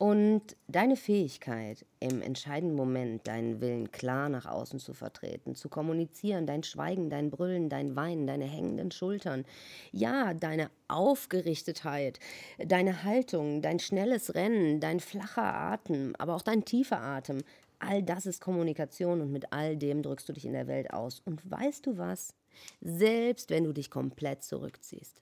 Und 0.01 0.55
deine 0.67 0.95
Fähigkeit, 0.95 1.85
im 1.99 2.23
entscheidenden 2.23 2.75
Moment 2.75 3.27
deinen 3.27 3.61
Willen 3.61 3.91
klar 3.91 4.29
nach 4.29 4.47
außen 4.47 4.79
zu 4.79 4.95
vertreten, 4.95 5.53
zu 5.53 5.69
kommunizieren, 5.69 6.47
dein 6.47 6.63
Schweigen, 6.63 7.11
dein 7.11 7.29
Brüllen, 7.29 7.69
dein 7.69 7.95
Weinen, 7.95 8.25
deine 8.25 8.45
hängenden 8.45 8.89
Schultern, 8.89 9.45
ja, 9.91 10.33
deine 10.33 10.71
Aufgerichtetheit, 10.87 12.19
deine 12.57 13.03
Haltung, 13.03 13.61
dein 13.61 13.77
schnelles 13.77 14.33
Rennen, 14.33 14.79
dein 14.79 15.01
flacher 15.01 15.53
Atem, 15.53 16.15
aber 16.17 16.33
auch 16.33 16.41
dein 16.41 16.65
tiefer 16.65 16.99
Atem, 16.99 17.43
all 17.77 18.01
das 18.01 18.25
ist 18.25 18.41
Kommunikation 18.41 19.21
und 19.21 19.31
mit 19.31 19.53
all 19.53 19.77
dem 19.77 20.01
drückst 20.01 20.27
du 20.27 20.33
dich 20.33 20.47
in 20.47 20.53
der 20.53 20.65
Welt 20.65 20.91
aus. 20.91 21.21
Und 21.25 21.47
weißt 21.51 21.85
du 21.85 21.99
was? 21.99 22.33
Selbst 22.81 23.51
wenn 23.51 23.65
du 23.65 23.71
dich 23.71 23.91
komplett 23.91 24.43
zurückziehst 24.43 25.21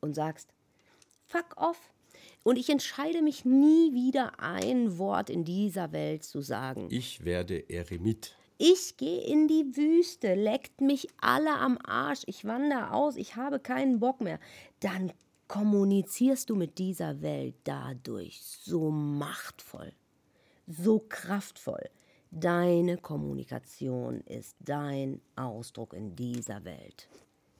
und 0.00 0.14
sagst, 0.14 0.50
fuck 1.26 1.56
off, 1.56 1.93
und 2.42 2.56
ich 2.58 2.70
entscheide 2.70 3.22
mich 3.22 3.44
nie 3.44 3.92
wieder 3.92 4.40
ein 4.40 4.98
Wort 4.98 5.30
in 5.30 5.44
dieser 5.44 5.92
Welt 5.92 6.24
zu 6.24 6.40
sagen. 6.40 6.88
Ich 6.90 7.24
werde 7.24 7.68
Eremit. 7.68 8.36
Ich 8.56 8.96
gehe 8.96 9.20
in 9.24 9.48
die 9.48 9.76
Wüste, 9.76 10.34
leckt 10.34 10.80
mich 10.80 11.08
alle 11.20 11.54
am 11.56 11.76
Arsch, 11.84 12.22
ich 12.26 12.44
wandere 12.44 12.92
aus, 12.92 13.16
ich 13.16 13.34
habe 13.34 13.58
keinen 13.58 13.98
Bock 13.98 14.20
mehr. 14.20 14.38
Dann 14.80 15.12
kommunizierst 15.48 16.50
du 16.50 16.56
mit 16.56 16.78
dieser 16.78 17.20
Welt 17.20 17.56
dadurch 17.64 18.40
so 18.42 18.90
machtvoll, 18.90 19.92
so 20.66 21.04
kraftvoll. 21.08 21.90
Deine 22.30 22.96
Kommunikation 22.96 24.20
ist 24.22 24.56
dein 24.60 25.20
Ausdruck 25.36 25.92
in 25.92 26.16
dieser 26.16 26.64
Welt. 26.64 27.08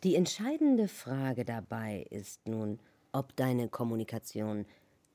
Die 0.04 0.16
entscheidende 0.16 0.88
Frage 0.88 1.44
dabei 1.44 2.06
ist 2.11 2.47
nun, 2.47 2.78
ob 3.14 3.35
deine 3.37 3.68
Kommunikation 3.68 4.66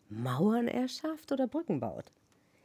Mauern 0.10 0.68
erschafft 0.68 1.32
oder 1.32 1.48
Brücken 1.48 1.80
baut. 1.80 2.12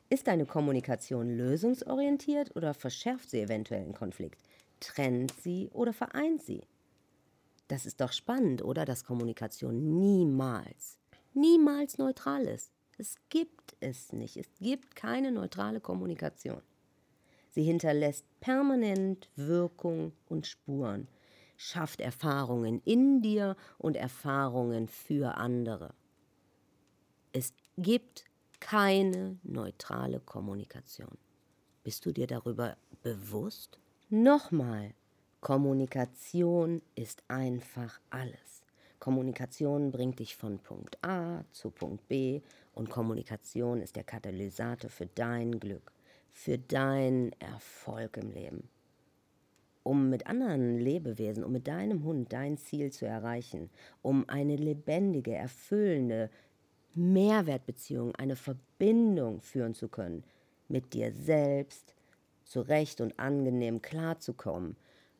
Ist 0.08 0.28
deine 0.28 0.46
Kommunikation 0.46 1.36
lösungsorientiert 1.36 2.54
oder 2.56 2.72
verschärft 2.72 3.30
sie 3.30 3.40
eventuell 3.40 3.82
einen 3.82 3.94
Konflikt? 3.94 4.40
Trennt 4.80 5.32
sie 5.42 5.68
oder 5.72 5.92
vereint 5.92 6.42
sie? 6.42 6.62
Das 7.68 7.84
ist 7.84 8.00
doch 8.00 8.12
spannend, 8.12 8.62
oder? 8.62 8.84
Dass 8.84 9.04
Kommunikation 9.04 9.98
niemals, 9.98 10.98
niemals 11.32 11.98
neutral 11.98 12.44
ist. 12.44 12.70
Es 12.96 13.16
gibt 13.28 13.74
es 13.80 14.12
nicht. 14.12 14.36
Es 14.36 14.48
gibt 14.60 14.94
keine 14.94 15.32
neutrale 15.32 15.80
Kommunikation. 15.80 16.62
Sie 17.50 17.62
hinterlässt 17.62 18.24
permanent 18.40 19.28
Wirkung 19.36 20.12
und 20.28 20.46
Spuren 20.46 21.08
schafft 21.56 22.00
Erfahrungen 22.00 22.80
in 22.84 23.22
dir 23.22 23.56
und 23.78 23.96
Erfahrungen 23.96 24.88
für 24.88 25.36
andere. 25.36 25.94
Es 27.32 27.52
gibt 27.76 28.24
keine 28.60 29.38
neutrale 29.42 30.20
Kommunikation. 30.20 31.18
Bist 31.82 32.06
du 32.06 32.12
dir 32.12 32.26
darüber 32.26 32.76
bewusst? 33.02 33.78
Nochmal, 34.08 34.94
Kommunikation 35.40 36.80
ist 36.94 37.22
einfach 37.28 38.00
alles. 38.10 38.62
Kommunikation 38.98 39.90
bringt 39.90 40.18
dich 40.20 40.36
von 40.36 40.58
Punkt 40.58 40.96
A 41.04 41.44
zu 41.52 41.70
Punkt 41.70 42.08
B 42.08 42.40
und 42.72 42.88
Kommunikation 42.88 43.82
ist 43.82 43.96
der 43.96 44.04
Katalysator 44.04 44.88
für 44.88 45.06
dein 45.06 45.60
Glück, 45.60 45.92
für 46.32 46.56
deinen 46.56 47.32
Erfolg 47.40 48.16
im 48.16 48.30
Leben 48.30 48.70
um 49.84 50.10
mit 50.10 50.26
anderen 50.26 50.78
Lebewesen, 50.78 51.44
um 51.44 51.52
mit 51.52 51.68
deinem 51.68 52.02
Hund 52.02 52.32
dein 52.32 52.58
Ziel 52.58 52.90
zu 52.90 53.06
erreichen, 53.06 53.70
um 54.02 54.28
eine 54.28 54.56
lebendige, 54.56 55.34
erfüllende 55.34 56.30
Mehrwertbeziehung, 56.94 58.14
eine 58.16 58.34
Verbindung 58.34 59.40
führen 59.40 59.74
zu 59.74 59.88
können, 59.88 60.24
mit 60.68 60.94
dir 60.94 61.12
selbst 61.12 61.94
zurecht 62.44 63.00
und 63.00 63.18
angenehm 63.18 63.82
klarzukommen, 63.82 64.76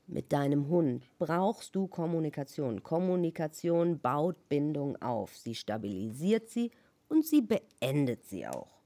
mit 0.06 0.32
deinem 0.32 0.68
Hund 0.68 1.06
brauchst 1.18 1.74
du 1.74 1.86
Kommunikation. 1.86 2.82
Kommunikation 2.82 3.98
baut 3.98 4.48
Bindung 4.50 5.00
auf. 5.00 5.34
Sie 5.34 5.54
stabilisiert 5.54 6.50
sie 6.50 6.70
und 7.08 7.24
sie 7.24 7.40
beendet 7.40 8.24
sie 8.26 8.46
auch. 8.46 8.83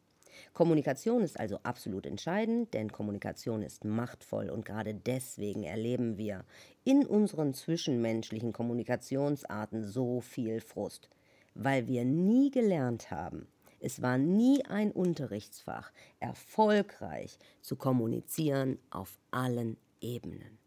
Kommunikation 0.53 1.23
ist 1.23 1.39
also 1.39 1.59
absolut 1.63 2.07
entscheidend, 2.07 2.75
denn 2.75 2.93
Kommunikation 2.93 3.63
ist 3.63 3.85
machtvoll 3.85 4.51
und 4.51 4.65
gerade 4.65 4.95
deswegen 4.95 5.65
erleben 5.65 6.19
wir 6.19 6.45
in 6.85 7.07
unseren 7.07 7.55
zwischenmenschlichen 7.55 8.53
Kommunikationsarten 8.53 9.85
so 9.85 10.21
viel 10.21 10.61
Frust, 10.61 11.09
weil 11.55 11.87
wir 11.87 12.05
nie 12.05 12.51
gelernt 12.51 13.11
haben, 13.11 13.47
es 13.81 14.03
war 14.03 14.19
nie 14.19 14.65
ein 14.65 14.91
Unterrichtsfach, 14.91 15.93
erfolgreich 16.19 17.39
zu 17.61 17.77
kommunizieren 17.77 18.79
auf 18.91 19.19
allen 19.31 19.77
Ebenen. 20.01 20.59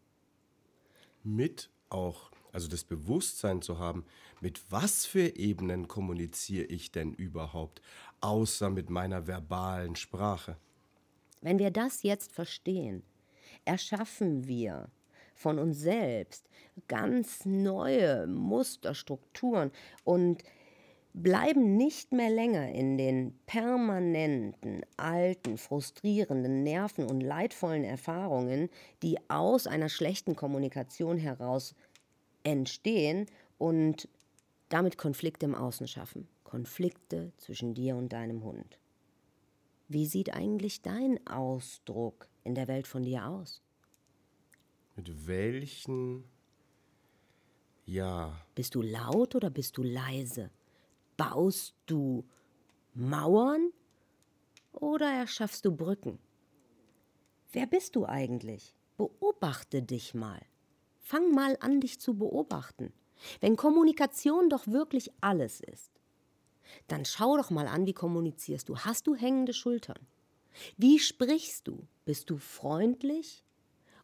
Mit 1.24 1.70
auch, 1.90 2.32
also 2.52 2.68
das 2.68 2.84
Bewusstsein 2.84 3.62
zu 3.62 3.80
haben, 3.80 4.06
mit 4.40 4.62
was 4.70 5.06
für 5.06 5.36
Ebenen 5.36 5.88
kommuniziere 5.88 6.66
ich 6.66 6.92
denn 6.92 7.14
überhaupt, 7.14 7.82
außer 8.20 8.70
mit 8.70 8.90
meiner 8.90 9.28
verbalen 9.28 9.96
Sprache. 9.96 10.58
Wenn 11.42 11.60
wir 11.60 11.72
das 11.72 12.04
jetzt 12.04 12.32
verstehen, 12.32 13.04
erschaffen 13.66 14.48
wir 14.48 14.90
von 15.34 15.58
uns 15.58 15.80
selbst 15.80 16.48
ganz 16.88 17.46
neue 17.46 18.28
Muster, 18.28 18.94
Strukturen 18.94 19.72
und 20.04 20.44
bleiben 21.14 21.76
nicht 21.76 22.14
mehr 22.14 22.30
länger 22.30 22.70
in 22.70 22.98
den 22.98 23.38
permanenten, 23.46 24.82
alten, 24.98 25.58
frustrierenden, 25.58 26.64
nerven- 26.64 27.10
und 27.10 27.22
leidvollen 27.22 27.84
Erfahrungen, 27.84 28.70
die 29.04 29.18
aus 29.30 29.68
einer 29.68 29.90
schlechten 29.90 30.36
Kommunikation 30.36 31.18
heraus 31.18 31.76
entstehen 32.44 33.28
und 33.58 34.08
damit 34.70 34.98
Konflikte 34.98 35.46
im 35.46 35.56
Außen 35.56 35.88
schaffen. 35.88 36.28
Konflikte 36.44 37.32
zwischen 37.38 37.74
dir 37.74 37.96
und 37.96 38.14
deinem 38.14 38.44
Hund. 38.44 38.78
Wie 39.88 40.06
sieht 40.06 40.34
eigentlich 40.34 40.82
dein 40.82 41.26
Ausdruck 41.28 42.28
in 42.44 42.56
der 42.56 42.68
Welt 42.68 42.88
von 42.88 43.04
dir 43.04 43.28
aus? 43.28 43.62
Mit 44.96 45.28
welchen, 45.28 46.24
ja. 47.86 48.38
Bist 48.56 48.76
du 48.76 48.82
laut 48.82 49.36
oder 49.36 49.50
bist 49.50 49.78
du 49.78 49.84
leise? 49.84 50.50
Baust 51.18 51.76
du 51.86 52.26
Mauern 52.94 53.72
oder 54.72 55.12
erschaffst 55.12 55.66
du 55.66 55.76
Brücken? 55.76 56.20
Wer 57.52 57.66
bist 57.66 57.96
du 57.96 58.06
eigentlich? 58.06 58.74
Beobachte 58.98 59.82
dich 59.82 60.14
mal. 60.14 60.42
Fang 61.02 61.34
mal 61.34 61.58
an, 61.60 61.82
dich 61.82 62.00
zu 62.00 62.18
beobachten. 62.18 62.94
Wenn 63.40 63.56
Kommunikation 63.56 64.50
doch 64.50 64.68
wirklich 64.68 65.12
alles 65.20 65.60
ist, 65.60 65.92
dann 66.88 67.06
schau 67.06 67.36
doch 67.38 67.50
mal 67.50 67.68
an, 67.68 67.86
wie 67.86 67.94
kommunizierst 67.94 68.70
du. 68.70 68.78
Hast 68.78 69.08
du 69.08 69.16
hängende 69.16 69.54
Schultern? 69.54 70.00
Wie 70.78 71.00
sprichst 71.00 71.68
du? 71.68 71.88
Bist 72.06 72.30
du 72.30 72.38
freundlich 72.38 73.44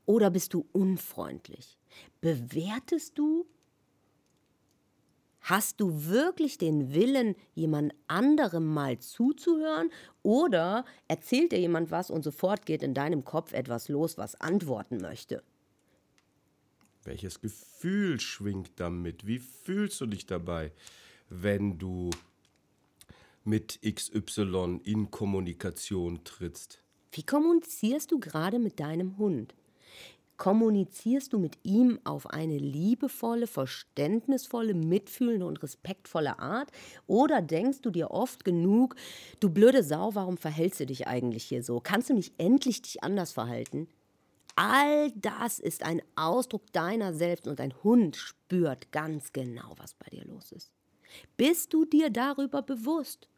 oder 0.06 0.30
bist 0.30 0.54
du 0.54 0.66
unfreundlich? 0.74 1.78
Bewertest 2.20 3.18
du 3.18 3.46
Hast 5.42 5.80
du 5.80 6.08
wirklich 6.08 6.58
den 6.58 6.94
Willen, 6.94 7.34
jemand 7.54 7.94
anderem 8.08 8.66
mal 8.66 9.00
zuzuhören? 9.00 9.92
Oder 10.22 10.84
erzählt 11.08 11.54
dir 11.54 11.60
jemand 11.60 11.90
was 11.90 12.12
und 12.12 12.24
sofort 12.24 12.66
geht 12.66 12.84
in 12.84 12.94
deinem 12.94 13.24
Kopf 13.24 13.54
etwas 13.54 13.88
los, 13.88 14.18
was 14.18 14.36
antworten 14.42 14.98
möchte? 14.98 15.42
Welches 17.08 17.40
Gefühl 17.40 18.20
schwingt 18.20 18.72
damit? 18.76 19.26
Wie 19.26 19.40
fühlst 19.40 20.02
du 20.02 20.08
dich 20.08 20.26
dabei, 20.26 20.74
wenn 21.30 21.78
du 21.78 22.10
mit 23.46 23.80
XY 23.82 24.82
in 24.84 25.10
Kommunikation 25.10 26.26
trittst? 26.26 26.84
Wie 27.14 27.24
kommunizierst 27.24 28.12
du 28.12 28.20
gerade 28.20 28.60
mit 28.60 28.82
deinem 28.82 29.18
Hund? 29.18 29.56
Kommunizierst 30.36 31.32
du 31.32 31.40
mit 31.40 31.58
ihm 31.64 31.98
auf 32.04 32.30
eine 32.30 32.58
liebevolle, 32.58 33.48
verständnisvolle, 33.48 34.74
mitfühlende 34.74 35.46
und 35.46 35.64
respektvolle 35.64 36.40
Art? 36.40 36.70
Oder 37.08 37.42
denkst 37.42 37.84
du 37.84 37.90
dir 37.90 38.12
oft 38.12 38.44
genug, 38.44 38.98
du 39.40 39.50
blöde 39.50 39.82
Sau, 39.82 40.14
warum 40.14 40.36
verhältst 40.36 40.82
du 40.82 40.86
dich 40.86 41.08
eigentlich 41.08 41.46
hier 41.46 41.64
so? 41.64 41.80
Kannst 41.80 42.10
du 42.10 42.14
nicht 42.14 42.34
endlich 42.38 42.82
dich 42.82 43.02
anders 43.02 43.32
verhalten? 43.32 43.88
All 44.60 45.12
das 45.12 45.60
ist 45.60 45.84
ein 45.84 46.02
Ausdruck 46.16 46.74
deiner 46.74 47.14
selbst 47.14 47.48
und 47.48 47.60
dein 47.60 47.76
Hund 47.84 48.16
spürt 48.16 48.92
ganz 48.92 49.32
genau, 49.32 49.76
was 49.78 49.94
bei 49.94 50.10
dir 50.10 50.26
los 50.26 50.52
ist. 50.52 50.72
Bist 51.38 51.74
du 51.74 51.86
dir 51.86 52.10
darüber 52.10 52.64
bewusst? 52.64 53.30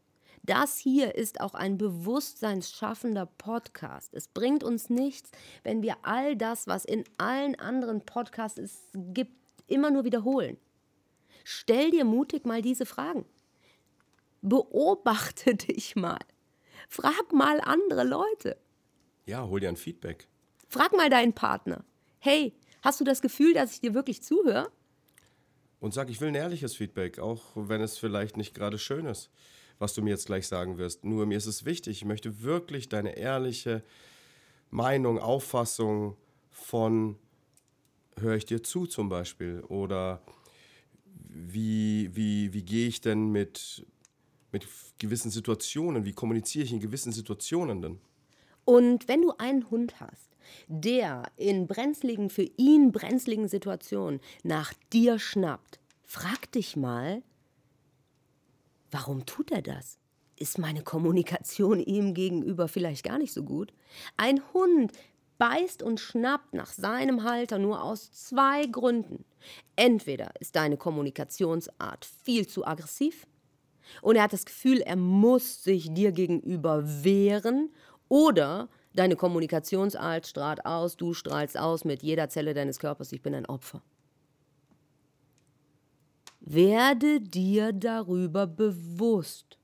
Das 0.43 0.77
hier 0.77 1.15
ist 1.15 1.41
auch 1.41 1.55
ein 1.55 1.77
bewusstseinsschaffender 1.77 3.25
Podcast. 3.25 4.13
Es 4.13 4.29
bringt 4.29 4.63
uns 4.63 4.89
nichts, 4.89 5.31
wenn 5.63 5.81
wir 5.81 5.97
all 6.03 6.37
das, 6.37 6.67
was 6.67 6.85
in 6.85 7.03
allen 7.17 7.55
anderen 7.55 8.05
Podcasts 8.05 8.57
es 8.57 8.89
gibt, 8.93 9.33
immer 9.67 9.91
nur 9.91 10.05
wiederholen. 10.05 10.55
Stell 11.43 11.91
dir 11.91 12.05
mutig 12.05 12.45
mal 12.45 12.61
diese 12.61 12.85
Fragen. 12.85 13.25
Beobachte 14.41 15.53
dich 15.67 15.97
mal. 15.97 16.19
Frag 16.87 17.33
mal 17.33 17.59
andere 17.59 18.05
Leute. 18.05 18.55
Ja, 19.25 19.45
hol 19.45 19.59
dir 19.59 19.67
ein 19.67 19.75
Feedback. 19.75 20.29
Frag 20.69 20.93
mal 20.93 21.09
deinen 21.09 21.33
Partner. 21.33 21.83
Hey, 22.19 22.53
hast 22.81 23.01
du 23.01 23.03
das 23.03 23.21
Gefühl, 23.21 23.53
dass 23.53 23.73
ich 23.73 23.81
dir 23.81 23.93
wirklich 23.93 24.23
zuhöre? 24.23 24.71
Und 25.81 25.93
sag, 25.93 26.09
ich 26.09 26.21
will 26.21 26.29
ein 26.29 26.35
ehrliches 26.35 26.75
Feedback, 26.75 27.19
auch 27.19 27.41
wenn 27.55 27.81
es 27.81 27.97
vielleicht 27.97 28.37
nicht 28.37 28.53
gerade 28.53 28.77
schön 28.77 29.05
ist 29.05 29.29
was 29.79 29.93
du 29.93 30.01
mir 30.01 30.11
jetzt 30.11 30.27
gleich 30.27 30.47
sagen 30.47 30.77
wirst. 30.77 31.05
Nur 31.05 31.25
mir 31.25 31.37
ist 31.37 31.45
es 31.45 31.65
wichtig, 31.65 31.97
ich 31.97 32.05
möchte 32.05 32.43
wirklich 32.43 32.89
deine 32.89 33.17
ehrliche 33.17 33.81
Meinung, 34.69 35.17
Auffassung 35.17 36.15
von 36.51 37.17
höre 38.17 38.35
ich 38.35 38.45
dir 38.45 38.61
zu 38.61 38.85
zum 38.85 39.07
Beispiel 39.07 39.61
oder 39.69 40.21
wie, 41.29 42.13
wie, 42.13 42.53
wie 42.53 42.63
gehe 42.63 42.87
ich 42.87 42.99
denn 42.99 43.31
mit, 43.31 43.85
mit 44.51 44.67
gewissen 44.99 45.31
Situationen, 45.31 46.03
wie 46.03 46.13
kommuniziere 46.13 46.65
ich 46.65 46.73
in 46.73 46.81
gewissen 46.81 47.13
Situationen 47.13 47.81
denn? 47.81 47.99
Und 48.69 49.07
wenn 49.07 49.23
du 49.23 49.31
einen 49.39 49.67
Hund 49.71 49.99
hast, 49.99 50.29
der 50.67 51.23
in 51.37 51.65
brenzligen, 51.65 52.29
für 52.29 52.47
ihn 52.55 52.91
brenzligen 52.91 53.47
Situationen 53.47 54.19
nach 54.43 54.73
dir 54.93 55.17
schnappt, 55.17 55.79
frag 56.03 56.51
dich 56.51 56.75
mal, 56.75 57.23
Warum 58.91 59.25
tut 59.25 59.49
er 59.49 59.63
das? 59.63 59.97
Ist 60.35 60.59
meine 60.59 60.83
Kommunikation 60.83 61.79
ihm 61.79 62.13
gegenüber 62.13 62.67
vielleicht 62.67 63.03
gar 63.03 63.17
nicht 63.17 63.33
so 63.33 63.41
gut? 63.41 63.73
Ein 64.17 64.39
Hund 64.53 64.91
beißt 65.39 65.81
und 65.81 65.99
schnappt 65.99 66.53
nach 66.53 66.71
seinem 66.71 67.23
Halter 67.23 67.57
nur 67.57 67.81
aus 67.81 68.11
zwei 68.11 68.67
Gründen. 68.67 69.25
Entweder 69.77 70.31
ist 70.39 70.55
deine 70.55 70.77
Kommunikationsart 70.77 72.05
viel 72.23 72.45
zu 72.45 72.67
aggressiv 72.67 73.25
und 74.01 74.15
er 74.15 74.23
hat 74.23 74.33
das 74.33 74.45
Gefühl, 74.45 74.81
er 74.81 74.95
muss 74.95 75.63
sich 75.63 75.93
dir 75.93 76.11
gegenüber 76.11 76.83
wehren 77.03 77.69
oder 78.09 78.67
deine 78.93 79.15
Kommunikationsart 79.15 80.27
strahlt 80.27 80.65
aus, 80.65 80.97
du 80.97 81.13
strahlst 81.13 81.57
aus 81.57 81.85
mit 81.85 82.03
jeder 82.03 82.29
Zelle 82.29 82.53
deines 82.53 82.79
Körpers, 82.79 83.11
ich 83.11 83.21
bin 83.21 83.33
ein 83.33 83.45
Opfer. 83.45 83.81
Werde 86.41 87.21
dir 87.21 87.71
darüber 87.71 88.47
bewusst. 88.47 89.57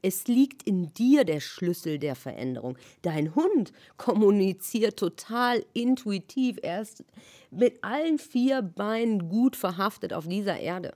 Es 0.00 0.26
liegt 0.28 0.62
in 0.62 0.92
dir 0.94 1.24
der 1.24 1.40
Schlüssel 1.40 1.98
der 1.98 2.14
Veränderung. 2.14 2.78
Dein 3.02 3.34
Hund 3.34 3.72
kommuniziert 3.96 4.98
total 4.98 5.64
intuitiv. 5.74 6.58
Er 6.62 6.82
ist 6.82 7.04
mit 7.50 7.82
allen 7.82 8.18
vier 8.18 8.62
Beinen 8.62 9.28
gut 9.28 9.56
verhaftet 9.56 10.12
auf 10.12 10.28
dieser 10.28 10.58
Erde. 10.58 10.94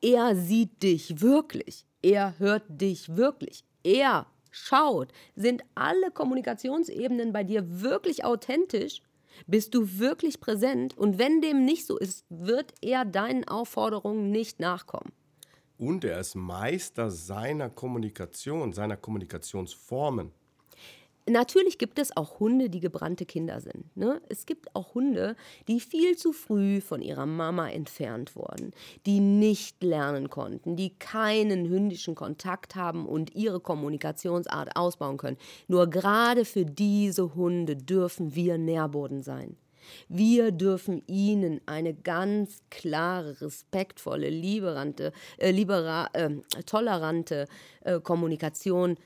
Er 0.00 0.34
sieht 0.36 0.82
dich 0.82 1.20
wirklich. 1.20 1.84
Er 2.02 2.38
hört 2.38 2.64
dich 2.68 3.16
wirklich. 3.16 3.64
Er 3.84 4.26
schaut. 4.54 5.12
Sind 5.34 5.62
alle 5.74 6.10
Kommunikationsebenen 6.10 7.32
bei 7.32 7.44
dir 7.44 7.82
wirklich 7.82 8.24
authentisch? 8.24 9.02
Bist 9.46 9.74
du 9.74 9.98
wirklich 9.98 10.40
präsent? 10.40 10.96
Und 10.96 11.18
wenn 11.18 11.40
dem 11.40 11.64
nicht 11.64 11.86
so 11.86 11.98
ist, 11.98 12.24
wird 12.28 12.72
er 12.80 13.04
deinen 13.04 13.46
Aufforderungen 13.48 14.30
nicht 14.30 14.60
nachkommen. 14.60 15.12
Und 15.76 16.04
er 16.04 16.20
ist 16.20 16.36
Meister 16.36 17.10
seiner 17.10 17.68
Kommunikation, 17.68 18.72
seiner 18.72 18.96
Kommunikationsformen. 18.96 20.30
Natürlich 21.26 21.78
gibt 21.78 21.98
es 21.98 22.14
auch 22.14 22.38
Hunde, 22.38 22.68
die 22.68 22.80
gebrannte 22.80 23.24
Kinder 23.24 23.60
sind. 23.60 23.96
Ne? 23.96 24.20
Es 24.28 24.44
gibt 24.44 24.74
auch 24.76 24.94
Hunde, 24.94 25.36
die 25.68 25.80
viel 25.80 26.16
zu 26.18 26.32
früh 26.32 26.82
von 26.82 27.00
ihrer 27.00 27.24
Mama 27.24 27.70
entfernt 27.70 28.36
wurden, 28.36 28.72
die 29.06 29.20
nicht 29.20 29.82
lernen 29.82 30.28
konnten, 30.28 30.76
die 30.76 30.90
keinen 30.98 31.66
hündischen 31.66 32.14
Kontakt 32.14 32.74
haben 32.74 33.06
und 33.06 33.34
ihre 33.34 33.60
Kommunikationsart 33.60 34.76
ausbauen 34.76 35.16
können. 35.16 35.38
Nur 35.66 35.88
gerade 35.88 36.44
für 36.44 36.66
diese 36.66 37.34
Hunde 37.34 37.76
dürfen 37.76 38.34
wir 38.34 38.58
Nährboden 38.58 39.22
sein. 39.22 39.56
Wir 40.08 40.52
dürfen 40.52 41.02
ihnen 41.06 41.60
eine 41.66 41.94
ganz 41.94 42.62
klare, 42.70 43.40
respektvolle, 43.40 44.28
liberante, 44.28 45.12
äh, 45.38 45.50
libera, 45.50 46.08
äh, 46.12 46.30
tolerante 46.66 47.46
äh, 47.82 48.00
Kommunikation 48.00 48.96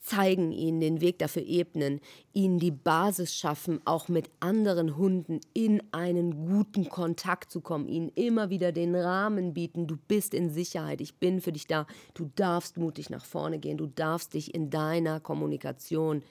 zeigen, 0.00 0.52
ihnen 0.52 0.80
den 0.80 1.00
Weg 1.00 1.18
dafür 1.18 1.42
ebnen, 1.46 2.00
ihnen 2.32 2.58
die 2.58 2.70
Basis 2.70 3.34
schaffen, 3.34 3.80
auch 3.84 4.08
mit 4.08 4.30
anderen 4.40 4.96
Hunden 4.96 5.40
in 5.54 5.82
einen 5.92 6.46
guten 6.46 6.88
Kontakt 6.88 7.50
zu 7.50 7.60
kommen, 7.60 7.88
ihnen 7.88 8.08
immer 8.14 8.50
wieder 8.50 8.72
den 8.72 8.94
Rahmen 8.94 9.54
bieten, 9.54 9.86
du 9.86 9.96
bist 9.96 10.34
in 10.34 10.50
Sicherheit, 10.50 11.00
ich 11.00 11.16
bin 11.16 11.40
für 11.40 11.52
dich 11.52 11.66
da, 11.66 11.86
du 12.14 12.30
darfst 12.36 12.76
mutig 12.76 13.10
nach 13.10 13.24
vorne 13.24 13.58
gehen, 13.58 13.78
du 13.78 13.86
darfst 13.86 14.34
dich 14.34 14.54
in 14.54 14.70
deiner 14.70 15.20
Kommunikation 15.20 16.22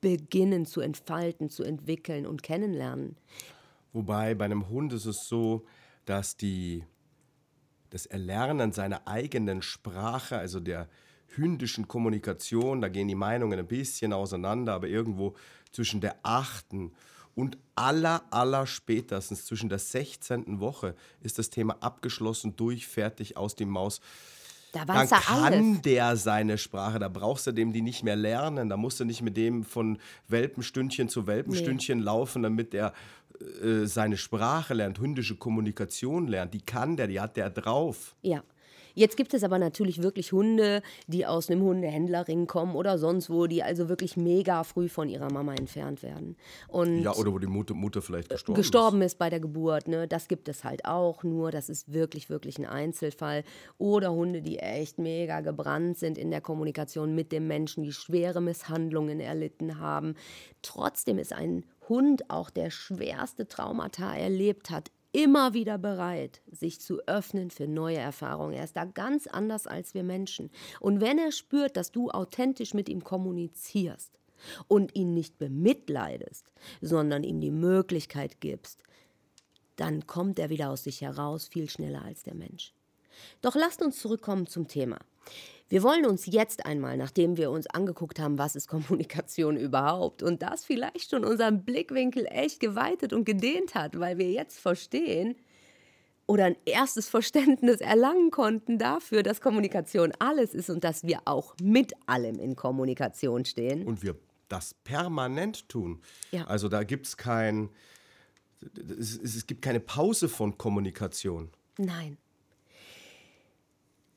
beginnen 0.00 0.66
zu 0.66 0.80
entfalten, 0.80 1.48
zu 1.50 1.62
entwickeln 1.62 2.26
und 2.26 2.42
kennenlernen. 2.42 3.16
Wobei 3.92 4.34
bei 4.34 4.44
einem 4.44 4.68
Hund 4.68 4.92
ist 4.92 5.06
es 5.06 5.26
so, 5.26 5.64
dass 6.04 6.36
die, 6.36 6.84
das 7.90 8.06
Erlernen 8.06 8.72
seiner 8.72 9.06
eigenen 9.08 9.62
Sprache, 9.62 10.36
also 10.38 10.60
der 10.60 10.88
hündischen 11.36 11.88
Kommunikation, 11.88 12.80
da 12.80 12.88
gehen 12.88 13.08
die 13.08 13.14
Meinungen 13.14 13.58
ein 13.58 13.66
bisschen 13.66 14.12
auseinander, 14.12 14.74
aber 14.74 14.88
irgendwo 14.88 15.34
zwischen 15.72 16.00
der 16.00 16.16
achten 16.22 16.92
und 17.34 17.58
aller, 17.74 18.24
aller 18.30 18.66
spätestens 18.66 19.44
zwischen 19.44 19.68
der 19.68 19.78
16. 19.78 20.60
Woche 20.60 20.94
ist 21.20 21.38
das 21.38 21.50
Thema 21.50 21.76
abgeschlossen, 21.80 22.56
durch, 22.56 22.86
fertig, 22.86 23.36
aus 23.36 23.54
dem 23.54 23.68
Maus. 23.68 24.00
Da 24.72 24.84
Dann 24.84 25.06
er 25.06 25.20
kann 25.20 25.44
alles. 25.44 25.82
der 25.82 26.16
seine 26.16 26.58
Sprache, 26.58 26.98
da 26.98 27.08
brauchst 27.08 27.46
du 27.46 27.52
dem 27.52 27.72
die 27.72 27.82
nicht 27.82 28.02
mehr 28.02 28.16
lernen, 28.16 28.68
da 28.68 28.76
musst 28.76 29.00
du 29.00 29.04
nicht 29.04 29.22
mit 29.22 29.36
dem 29.36 29.64
von 29.64 29.98
Welpenstündchen 30.28 31.08
zu 31.08 31.26
Welpenstündchen 31.26 32.00
laufen, 32.00 32.42
damit 32.42 32.72
der 32.72 32.92
äh, 33.62 33.86
seine 33.86 34.16
Sprache 34.16 34.74
lernt, 34.74 34.98
hündische 34.98 35.36
Kommunikation 35.36 36.26
lernt. 36.28 36.54
Die 36.54 36.60
kann 36.60 36.96
der, 36.96 37.06
die 37.06 37.20
hat 37.20 37.36
der 37.36 37.50
drauf. 37.50 38.16
Ja. 38.22 38.42
Jetzt 38.96 39.18
gibt 39.18 39.34
es 39.34 39.44
aber 39.44 39.58
natürlich 39.58 40.02
wirklich 40.02 40.32
Hunde, 40.32 40.80
die 41.06 41.26
aus 41.26 41.50
einem 41.50 41.60
Hundehändlerring 41.60 42.46
kommen 42.46 42.74
oder 42.74 42.96
sonst 42.96 43.28
wo, 43.28 43.46
die 43.46 43.62
also 43.62 43.90
wirklich 43.90 44.16
mega 44.16 44.64
früh 44.64 44.88
von 44.88 45.10
ihrer 45.10 45.30
Mama 45.30 45.54
entfernt 45.54 46.02
werden. 46.02 46.34
Und 46.68 47.02
Ja, 47.02 47.12
oder 47.12 47.30
wo 47.30 47.38
die 47.38 47.46
Mutter, 47.46 47.74
Mutter 47.74 48.00
vielleicht 48.00 48.30
gestorben, 48.30 48.56
gestorben 48.56 49.02
ist 49.02 49.18
bei 49.18 49.28
der 49.28 49.38
Geburt. 49.38 49.86
Ne? 49.86 50.08
Das 50.08 50.28
gibt 50.28 50.48
es 50.48 50.64
halt 50.64 50.86
auch, 50.86 51.22
nur 51.24 51.50
das 51.50 51.68
ist 51.68 51.92
wirklich, 51.92 52.30
wirklich 52.30 52.58
ein 52.58 52.64
Einzelfall. 52.64 53.44
Oder 53.76 54.12
Hunde, 54.12 54.40
die 54.40 54.60
echt 54.60 54.98
mega 54.98 55.42
gebrannt 55.42 55.98
sind 55.98 56.16
in 56.16 56.30
der 56.30 56.40
Kommunikation 56.40 57.14
mit 57.14 57.32
dem 57.32 57.46
Menschen, 57.46 57.84
die 57.84 57.92
schwere 57.92 58.40
Misshandlungen 58.40 59.20
erlitten 59.20 59.78
haben. 59.78 60.14
Trotzdem 60.62 61.18
ist 61.18 61.34
ein 61.34 61.66
Hund, 61.88 62.30
auch 62.30 62.48
der 62.48 62.70
schwerste 62.70 63.46
Traumata 63.46 64.16
erlebt 64.16 64.70
hat, 64.70 64.90
immer 65.16 65.54
wieder 65.54 65.78
bereit, 65.78 66.42
sich 66.50 66.78
zu 66.78 67.00
öffnen 67.06 67.50
für 67.50 67.66
neue 67.66 67.96
Erfahrungen. 67.96 68.52
Er 68.52 68.64
ist 68.64 68.76
da 68.76 68.84
ganz 68.84 69.26
anders 69.26 69.66
als 69.66 69.94
wir 69.94 70.02
Menschen. 70.02 70.50
Und 70.78 71.00
wenn 71.00 71.18
er 71.18 71.32
spürt, 71.32 71.78
dass 71.78 71.90
du 71.90 72.10
authentisch 72.10 72.74
mit 72.74 72.90
ihm 72.90 73.02
kommunizierst, 73.02 74.12
und 74.68 74.94
ihn 74.94 75.14
nicht 75.14 75.38
bemitleidest, 75.38 76.52
sondern 76.80 77.24
ihm 77.24 77.40
die 77.40 77.50
Möglichkeit 77.50 78.40
gibst, 78.40 78.82
dann 79.76 80.06
kommt 80.06 80.38
er 80.38 80.50
wieder 80.50 80.70
aus 80.70 80.84
sich 80.84 81.00
heraus 81.00 81.48
viel 81.48 81.68
schneller 81.68 82.02
als 82.02 82.22
der 82.22 82.34
Mensch. 82.34 82.72
Doch 83.40 83.54
lasst 83.54 83.82
uns 83.82 83.98
zurückkommen 83.98 84.46
zum 84.46 84.68
Thema. 84.68 84.98
Wir 85.68 85.82
wollen 85.82 86.06
uns 86.06 86.26
jetzt 86.26 86.64
einmal, 86.64 86.96
nachdem 86.96 87.36
wir 87.36 87.50
uns 87.50 87.66
angeguckt 87.66 88.20
haben, 88.20 88.38
was 88.38 88.54
ist 88.54 88.68
Kommunikation 88.68 89.56
überhaupt 89.56 90.22
und 90.22 90.42
das 90.42 90.64
vielleicht 90.64 91.10
schon 91.10 91.24
unseren 91.24 91.64
Blickwinkel 91.64 92.26
echt 92.26 92.60
geweitet 92.60 93.12
und 93.12 93.24
gedehnt 93.24 93.74
hat, 93.74 93.98
weil 93.98 94.18
wir 94.18 94.30
jetzt 94.30 94.60
verstehen 94.60 95.36
oder 96.26 96.44
ein 96.44 96.56
erstes 96.64 97.08
Verständnis 97.08 97.80
erlangen 97.80 98.30
konnten 98.30 98.78
dafür, 98.78 99.22
dass 99.22 99.40
Kommunikation 99.40 100.12
alles 100.18 100.54
ist 100.54 100.70
und 100.70 100.82
dass 100.84 101.04
wir 101.04 101.20
auch 101.24 101.54
mit 101.62 101.94
allem 102.06 102.38
in 102.38 102.56
Kommunikation 102.56 103.44
stehen. 103.44 103.84
Und 103.84 104.02
wir 104.02 104.16
das 104.48 104.74
permanent 104.74 105.68
tun. 105.68 106.00
Ja. 106.30 106.44
Also 106.44 106.68
da 106.68 106.82
gibt 106.84 107.06
es 107.06 107.16
kein, 107.16 107.70
es, 108.98 109.46
gibt 109.46 109.62
keine 109.62 109.80
Pause 109.80 110.28
von 110.28 110.58
Kommunikation. 110.58 111.50
Nein. 111.78 112.16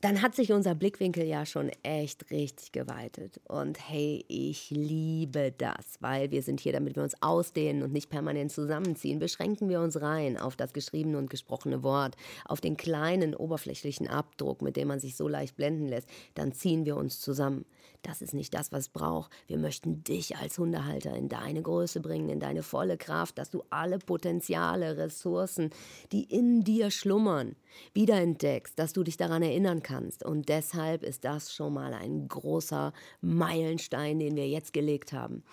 Dann 0.01 0.21
hat 0.21 0.33
sich 0.33 0.53
unser 0.53 0.75
Blickwinkel 0.75 1.25
ja 1.25 1.45
schon 1.45 1.71
echt 1.83 2.31
richtig 2.31 2.71
geweitet. 2.71 3.41
Und 3.49 3.77
hey, 3.89 4.23
ich 4.29 4.69
liebe 4.69 5.53
das, 5.57 5.97
weil 5.99 6.31
wir 6.31 6.41
sind 6.41 6.61
hier, 6.61 6.71
damit 6.71 6.95
wir 6.95 7.03
uns 7.03 7.21
ausdehnen 7.21 7.83
und 7.83 7.91
nicht 7.91 8.09
permanent 8.09 8.53
zusammenziehen. 8.53 9.19
Beschränken 9.19 9.67
wir 9.67 9.81
uns 9.81 9.99
rein 9.99 10.37
auf 10.37 10.55
das 10.55 10.71
geschriebene 10.71 11.17
und 11.17 11.29
gesprochene 11.29 11.83
Wort, 11.83 12.15
auf 12.45 12.61
den 12.61 12.77
kleinen 12.77 13.35
oberflächlichen 13.35 14.07
Abdruck, 14.07 14.61
mit 14.61 14.77
dem 14.77 14.87
man 14.87 15.01
sich 15.01 15.17
so 15.17 15.27
leicht 15.27 15.57
blenden 15.57 15.89
lässt, 15.89 16.07
dann 16.33 16.53
ziehen 16.53 16.85
wir 16.85 16.95
uns 16.95 17.19
zusammen. 17.19 17.65
Das 18.01 18.21
ist 18.21 18.33
nicht 18.33 18.53
das, 18.53 18.71
was 18.71 18.87
braucht. 18.87 19.29
Wir 19.47 19.57
möchten 19.57 20.05
dich 20.05 20.37
als 20.37 20.57
Hundehalter 20.57 21.13
in 21.13 21.27
deine 21.27 21.61
Größe 21.61 21.99
bringen, 21.99 22.29
in 22.29 22.39
deine 22.39 22.63
volle 22.63 22.97
Kraft, 22.97 23.37
dass 23.37 23.49
du 23.49 23.63
alle 23.69 23.99
Potenziale, 23.99 24.95
Ressourcen, 24.95 25.71
die 26.13 26.23
in 26.23 26.63
dir 26.63 26.89
schlummern, 26.89 27.57
wiederentdeckst, 27.93 28.79
dass 28.79 28.93
du 28.93 29.03
dich 29.03 29.17
daran 29.17 29.43
erinnern 29.43 29.83
kannst. 29.83 29.88
Und 30.23 30.49
deshalb 30.49 31.03
ist 31.03 31.25
das 31.25 31.53
schon 31.53 31.73
mal 31.73 31.93
ein 31.93 32.27
großer 32.27 32.93
Meilenstein, 33.21 34.19
den 34.19 34.35
wir 34.35 34.47
jetzt 34.47 34.73
gelegt 34.73 35.13
haben. 35.13 35.43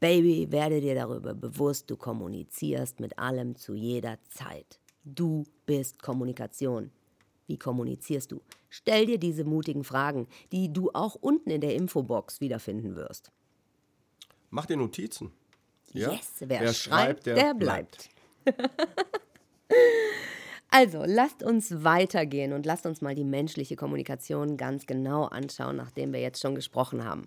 Baby, 0.00 0.52
werde 0.52 0.80
dir 0.80 0.94
darüber 0.94 1.34
bewusst, 1.34 1.90
du 1.90 1.96
kommunizierst 1.96 3.00
mit 3.00 3.18
allem 3.18 3.56
zu 3.56 3.74
jeder 3.74 4.18
Zeit. 4.28 4.78
Du 5.04 5.44
bist 5.66 6.02
Kommunikation. 6.02 6.90
Wie 7.46 7.58
kommunizierst 7.58 8.30
du? 8.30 8.42
Stell 8.68 9.06
dir 9.06 9.18
diese 9.18 9.44
mutigen 9.44 9.82
Fragen, 9.82 10.28
die 10.52 10.72
du 10.72 10.90
auch 10.92 11.14
unten 11.14 11.50
in 11.50 11.60
der 11.60 11.74
Infobox 11.74 12.40
wiederfinden 12.40 12.94
wirst. 12.94 13.32
Mach 14.50 14.66
dir 14.66 14.76
Notizen. 14.76 15.32
Ja? 15.92 16.12
Yes, 16.12 16.34
wer, 16.40 16.72
schreibt, 16.74 17.26
der, 17.26 17.54
bleibt. 17.54 18.10
Also, 20.70 21.02
lasst 21.06 21.42
uns 21.42 21.82
weitergehen 21.82 22.52
und 22.52 22.66
lasst 22.66 22.84
uns 22.84 23.00
mal 23.00 23.14
die 23.14 23.24
menschliche 23.24 23.74
Kommunikation 23.74 24.56
ganz 24.58 24.86
genau 24.86 25.24
anschauen, 25.24 25.76
nachdem 25.76 26.12
wir 26.12 26.20
jetzt 26.20 26.40
schon 26.40 26.54
gesprochen 26.54 27.04
haben. 27.04 27.26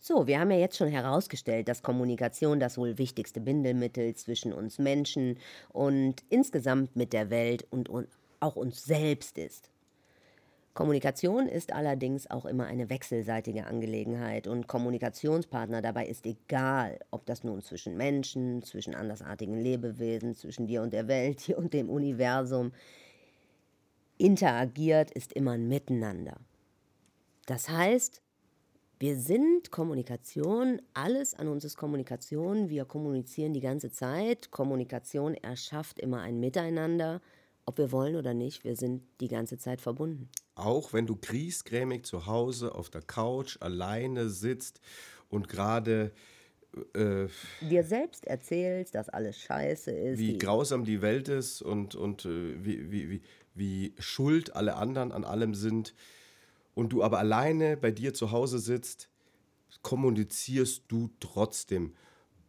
So, 0.00 0.26
wir 0.26 0.38
haben 0.38 0.50
ja 0.50 0.58
jetzt 0.58 0.76
schon 0.76 0.88
herausgestellt, 0.88 1.68
dass 1.68 1.82
Kommunikation 1.82 2.60
das 2.60 2.76
wohl 2.76 2.98
wichtigste 2.98 3.40
Bindemittel 3.40 4.14
zwischen 4.14 4.52
uns 4.52 4.78
Menschen 4.78 5.38
und 5.70 6.22
insgesamt 6.28 6.94
mit 6.96 7.12
der 7.12 7.30
Welt 7.30 7.66
und, 7.70 7.88
und 7.88 8.08
auch 8.40 8.56
uns 8.56 8.84
selbst 8.84 9.38
ist. 9.38 9.70
Kommunikation 10.74 11.46
ist 11.46 11.72
allerdings 11.72 12.28
auch 12.28 12.44
immer 12.44 12.66
eine 12.66 12.90
wechselseitige 12.90 13.64
Angelegenheit 13.66 14.48
und 14.48 14.66
Kommunikationspartner 14.66 15.80
dabei 15.82 16.08
ist 16.08 16.26
egal, 16.26 16.98
ob 17.12 17.26
das 17.26 17.44
nun 17.44 17.62
zwischen 17.62 17.96
Menschen, 17.96 18.60
zwischen 18.62 18.96
andersartigen 18.96 19.56
Lebewesen, 19.56 20.34
zwischen 20.34 20.66
dir 20.66 20.82
und 20.82 20.92
der 20.92 21.06
Welt, 21.06 21.46
dir 21.46 21.58
und 21.58 21.72
dem 21.72 21.88
Universum 21.88 22.72
interagiert, 24.18 25.12
ist 25.12 25.32
immer 25.32 25.52
ein 25.52 25.68
Miteinander. 25.68 26.40
Das 27.46 27.68
heißt, 27.68 28.20
wir 28.98 29.16
sind 29.16 29.70
Kommunikation, 29.70 30.82
alles 30.92 31.34
an 31.34 31.46
uns 31.46 31.64
ist 31.64 31.76
Kommunikation, 31.76 32.68
wir 32.68 32.84
kommunizieren 32.84 33.52
die 33.52 33.60
ganze 33.60 33.92
Zeit, 33.92 34.50
Kommunikation 34.50 35.34
erschafft 35.34 36.00
immer 36.00 36.22
ein 36.22 36.40
Miteinander, 36.40 37.20
ob 37.64 37.78
wir 37.78 37.92
wollen 37.92 38.16
oder 38.16 38.34
nicht, 38.34 38.64
wir 38.64 38.74
sind 38.74 39.02
die 39.20 39.28
ganze 39.28 39.56
Zeit 39.56 39.80
verbunden. 39.80 40.30
Auch 40.54 40.92
wenn 40.92 41.06
du 41.06 41.16
griesgrämig 41.16 42.04
zu 42.04 42.26
Hause 42.26 42.74
auf 42.74 42.90
der 42.90 43.02
Couch 43.02 43.56
alleine 43.60 44.28
sitzt 44.28 44.80
und 45.28 45.48
gerade 45.48 46.12
äh, 46.94 47.26
Dir 47.60 47.84
selbst 47.84 48.26
erzählst, 48.26 48.94
dass 48.94 49.08
alles 49.08 49.38
scheiße 49.38 49.90
ist. 49.90 50.18
wie 50.18 50.38
grausam 50.38 50.84
die 50.84 51.02
Welt 51.02 51.28
ist 51.28 51.62
und, 51.62 51.94
und 51.94 52.24
äh, 52.24 52.64
wie, 52.64 52.90
wie, 52.90 53.10
wie, 53.10 53.22
wie 53.54 53.94
schuld 53.98 54.54
alle 54.54 54.76
anderen 54.76 55.12
an 55.12 55.24
allem 55.24 55.54
sind 55.54 55.94
und 56.74 56.92
du 56.92 57.02
aber 57.02 57.18
alleine 57.18 57.76
bei 57.76 57.90
dir 57.90 58.14
zu 58.14 58.30
Hause 58.32 58.58
sitzt, 58.58 59.08
kommunizierst 59.82 60.84
du 60.88 61.10
trotzdem. 61.20 61.94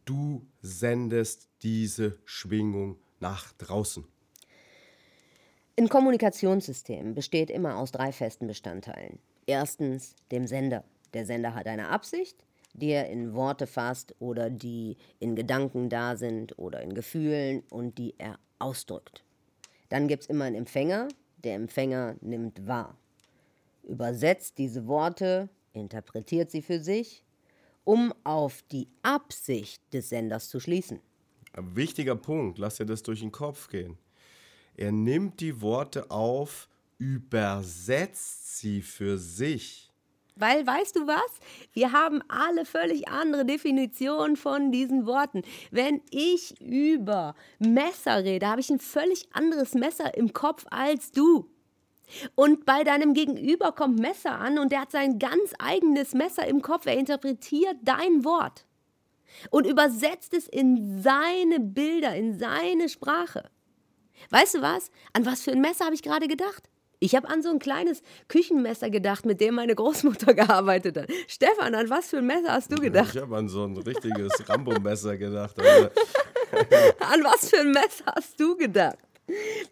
Du 0.04 0.46
sendest 0.62 1.48
diese 1.62 2.18
Schwingung 2.24 2.98
nach 3.20 3.52
draußen. 3.54 4.04
Ein 5.78 5.90
Kommunikationssystem 5.90 7.12
besteht 7.14 7.50
immer 7.50 7.76
aus 7.76 7.92
drei 7.92 8.10
festen 8.10 8.46
Bestandteilen. 8.46 9.18
Erstens 9.44 10.14
dem 10.30 10.46
Sender. 10.46 10.84
Der 11.12 11.26
Sender 11.26 11.54
hat 11.54 11.66
eine 11.66 11.88
Absicht, 11.88 12.46
die 12.72 12.88
er 12.88 13.10
in 13.10 13.34
Worte 13.34 13.66
fasst 13.66 14.14
oder 14.18 14.48
die 14.48 14.96
in 15.20 15.36
Gedanken 15.36 15.90
da 15.90 16.16
sind 16.16 16.58
oder 16.58 16.80
in 16.80 16.94
Gefühlen 16.94 17.62
und 17.68 17.98
die 17.98 18.14
er 18.16 18.38
ausdrückt. 18.58 19.22
Dann 19.90 20.08
gibt 20.08 20.22
es 20.22 20.30
immer 20.30 20.46
einen 20.46 20.56
Empfänger. 20.56 21.08
Der 21.44 21.56
Empfänger 21.56 22.16
nimmt 22.22 22.66
wahr, 22.66 22.96
übersetzt 23.82 24.56
diese 24.56 24.86
Worte, 24.86 25.50
interpretiert 25.74 26.50
sie 26.50 26.62
für 26.62 26.80
sich, 26.80 27.22
um 27.84 28.14
auf 28.24 28.62
die 28.72 28.88
Absicht 29.02 29.82
des 29.92 30.08
Senders 30.08 30.48
zu 30.48 30.58
schließen. 30.58 31.00
Ein 31.52 31.76
wichtiger 31.76 32.16
Punkt, 32.16 32.56
lass 32.56 32.76
dir 32.76 32.86
das 32.86 33.02
durch 33.02 33.20
den 33.20 33.30
Kopf 33.30 33.68
gehen. 33.68 33.98
Er 34.76 34.92
nimmt 34.92 35.40
die 35.40 35.62
Worte 35.62 36.10
auf, 36.10 36.68
übersetzt 36.98 38.58
sie 38.58 38.82
für 38.82 39.16
sich. 39.16 39.90
Weil, 40.38 40.66
weißt 40.66 40.96
du 40.96 41.06
was? 41.06 41.40
Wir 41.72 41.92
haben 41.92 42.22
alle 42.28 42.66
völlig 42.66 43.08
andere 43.08 43.46
Definitionen 43.46 44.36
von 44.36 44.70
diesen 44.70 45.06
Worten. 45.06 45.42
Wenn 45.70 46.02
ich 46.10 46.60
über 46.60 47.34
Messer 47.58 48.22
rede, 48.22 48.46
habe 48.46 48.60
ich 48.60 48.68
ein 48.68 48.78
völlig 48.78 49.28
anderes 49.32 49.72
Messer 49.72 50.14
im 50.14 50.34
Kopf 50.34 50.66
als 50.70 51.10
du. 51.10 51.48
Und 52.34 52.66
bei 52.66 52.84
deinem 52.84 53.14
Gegenüber 53.14 53.72
kommt 53.72 53.98
Messer 53.98 54.38
an 54.38 54.58
und 54.58 54.72
der 54.72 54.82
hat 54.82 54.92
sein 54.92 55.18
ganz 55.18 55.54
eigenes 55.58 56.12
Messer 56.12 56.46
im 56.46 56.60
Kopf. 56.60 56.84
Er 56.84 56.98
interpretiert 56.98 57.78
dein 57.82 58.22
Wort 58.24 58.66
und 59.50 59.66
übersetzt 59.66 60.34
es 60.34 60.46
in 60.46 61.00
seine 61.02 61.60
Bilder, 61.60 62.14
in 62.14 62.38
seine 62.38 62.90
Sprache. 62.90 63.50
Weißt 64.30 64.54
du 64.54 64.62
was? 64.62 64.90
An 65.12 65.26
was 65.26 65.42
für 65.42 65.52
ein 65.52 65.60
Messer 65.60 65.86
habe 65.86 65.94
ich 65.94 66.02
gerade 66.02 66.28
gedacht? 66.28 66.68
Ich 66.98 67.14
habe 67.14 67.28
an 67.28 67.42
so 67.42 67.50
ein 67.50 67.58
kleines 67.58 68.02
Küchenmesser 68.28 68.88
gedacht, 68.88 69.26
mit 69.26 69.40
dem 69.40 69.54
meine 69.54 69.74
Großmutter 69.74 70.32
gearbeitet 70.34 70.96
hat. 70.96 71.08
Stefan, 71.26 71.74
an 71.74 71.90
was 71.90 72.08
für 72.08 72.18
ein 72.18 72.26
Messer 72.26 72.52
hast 72.52 72.72
du 72.72 72.76
gedacht? 72.76 73.14
Ich 73.14 73.20
habe 73.20 73.36
an 73.36 73.48
so 73.48 73.64
ein 73.64 73.76
richtiges 73.76 74.48
Rambo-Messer 74.48 75.16
gedacht. 75.18 75.54
an 75.60 77.24
was 77.24 77.50
für 77.50 77.60
ein 77.60 77.72
Messer 77.72 78.04
hast 78.14 78.40
du 78.40 78.56
gedacht? 78.56 78.98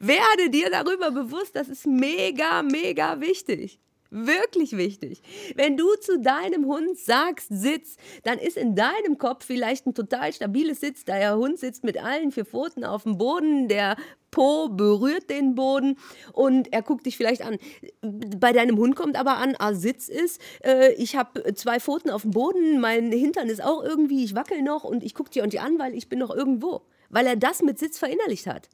Werde 0.00 0.50
dir 0.50 0.68
darüber 0.70 1.10
bewusst, 1.10 1.54
das 1.54 1.68
ist 1.68 1.86
mega, 1.86 2.62
mega 2.62 3.20
wichtig. 3.20 3.78
Wirklich 4.16 4.76
wichtig. 4.76 5.22
Wenn 5.56 5.76
du 5.76 5.92
zu 5.96 6.20
deinem 6.20 6.66
Hund 6.66 6.96
sagst, 6.96 7.48
sitz, 7.50 7.96
dann 8.22 8.38
ist 8.38 8.56
in 8.56 8.76
deinem 8.76 9.18
Kopf 9.18 9.44
vielleicht 9.44 9.86
ein 9.86 9.94
total 9.94 10.32
stabiles 10.32 10.78
Sitz. 10.78 11.04
Der 11.04 11.36
Hund 11.36 11.58
sitzt 11.58 11.82
mit 11.82 12.00
allen 12.00 12.30
vier 12.30 12.44
Pfoten 12.44 12.84
auf 12.84 13.02
dem 13.02 13.18
Boden, 13.18 13.66
der 13.66 13.96
Po 14.30 14.68
berührt 14.68 15.30
den 15.30 15.56
Boden 15.56 15.98
und 16.32 16.72
er 16.72 16.82
guckt 16.82 17.06
dich 17.06 17.16
vielleicht 17.16 17.42
an. 17.42 17.58
Bei 18.02 18.52
deinem 18.52 18.78
Hund 18.78 18.94
kommt 18.94 19.18
aber 19.18 19.38
an, 19.38 19.56
ah, 19.58 19.74
Sitz 19.74 20.08
ist, 20.08 20.40
äh, 20.62 20.92
ich 20.92 21.16
habe 21.16 21.52
zwei 21.54 21.80
Pfoten 21.80 22.10
auf 22.10 22.22
dem 22.22 22.30
Boden, 22.30 22.78
mein 22.78 23.10
Hintern 23.10 23.48
ist 23.48 23.64
auch 23.64 23.82
irgendwie, 23.82 24.22
ich 24.22 24.36
wackel 24.36 24.62
noch 24.62 24.84
und 24.84 25.02
ich 25.02 25.14
gucke 25.14 25.30
dir 25.30 25.42
und 25.42 25.52
die 25.52 25.58
an, 25.58 25.80
weil 25.80 25.92
ich 25.92 26.08
bin 26.08 26.20
noch 26.20 26.30
irgendwo. 26.30 26.82
Weil 27.10 27.26
er 27.26 27.36
das 27.36 27.62
mit 27.62 27.80
Sitz 27.80 27.98
verinnerlicht 27.98 28.46
hat. 28.46 28.68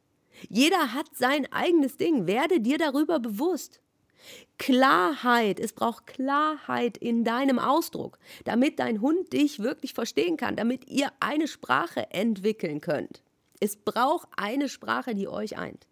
Jeder 0.50 0.92
hat 0.92 1.07
sein 1.14 1.50
eigenes 1.50 1.96
Ding. 1.96 2.26
Werde 2.26 2.61
dir 2.61 2.76
darüber 2.76 3.20
bewusst. 3.20 3.81
Klarheit, 4.59 5.59
es 5.59 5.72
braucht 5.72 6.06
Klarheit 6.06 6.98
in 6.98 7.24
deinem 7.24 7.59
Ausdruck, 7.59 8.18
damit 8.44 8.78
dein 8.78 9.00
Hund 9.00 9.33
dich 9.33 9.61
wirklich 9.61 9.94
verstehen 9.94 10.37
kann, 10.37 10.56
damit 10.56 10.88
ihr 10.88 11.11
eine 11.20 11.48
Sprache 11.48 12.11
entwickeln 12.11 12.80
könnt. 12.80 13.22
Es 13.61 13.76
braucht 13.76 14.28
eine 14.37 14.68
Sprache, 14.68 15.14
die 15.14 15.28
euch 15.28 15.56
eint. 15.59 15.87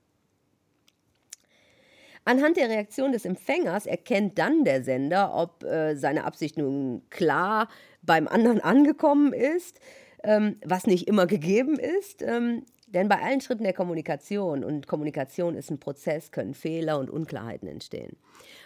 Anhand 2.25 2.59
der 2.59 2.69
Reaktion 2.69 3.13
des 3.13 3.25
Empfängers 3.25 3.87
erkennt 3.87 4.39
dann 4.39 4.65
der 4.65 4.83
Sender, 4.83 5.35
ob 5.35 5.65
äh, 5.65 5.97
seine 5.97 6.25
Absicht 6.25 6.59
nun 6.59 7.03
klar 7.09 7.69
beim 8.03 8.29
anderen 8.29 8.61
angekommen 8.63 9.33
ist, 9.33 9.81
ähm, 10.25 10.57
was 10.63 10.87
nicht 10.87 11.09
immer 11.09 11.27
gegeben 11.27 11.79
ist. 11.79 12.21
Ähm, 12.21 12.67
denn 12.95 13.09
bei 13.09 13.23
allen 13.23 13.41
Schritten 13.41 13.65
der 13.65 13.73
Kommunikation, 13.73 14.65
und 14.65 14.87
Kommunikation 14.87 15.55
ist 15.55 15.71
ein 15.71 15.81
Prozess, 15.81 16.31
können 16.31 16.55
Fehler 16.55 16.99
und 16.99 17.11
Unklarheiten 17.11 17.69
entstehen. 17.69 18.17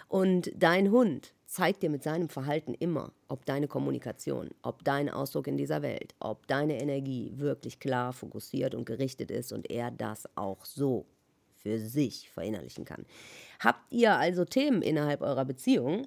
Und 0.09 0.53
dein 0.57 0.91
Hund 0.91 1.33
zeigt 1.47 1.83
dir 1.83 1.91
mit 1.91 2.03
seinem 2.03 2.29
Verhalten 2.29 2.75
immer, 2.75 3.13
ob 3.29 3.45
deine 3.45 3.69
Kommunikation, 3.69 4.51
ob 4.63 4.85
dein 4.85 5.11
Ausdruck 5.11 5.47
in 5.47 5.57
dieser 5.57 5.83
Welt, 5.83 6.15
ob 6.21 6.47
deine 6.47 6.81
Energie 6.81 7.33
wirklich 7.37 7.79
klar, 7.79 8.13
fokussiert 8.13 8.75
und 8.75 8.85
gerichtet 8.85 9.31
ist 9.31 9.53
und 9.53 9.71
er 9.71 9.91
das 9.91 10.29
auch 10.37 10.65
so 10.65 11.07
für 11.57 11.79
sich 11.79 12.31
verinnerlichen 12.31 12.85
kann. 12.85 13.05
Habt 13.61 13.93
ihr 13.93 14.17
also 14.17 14.45
Themen 14.45 14.83
innerhalb 14.83 15.21
eurer 15.21 15.45
Beziehung, 15.45 16.07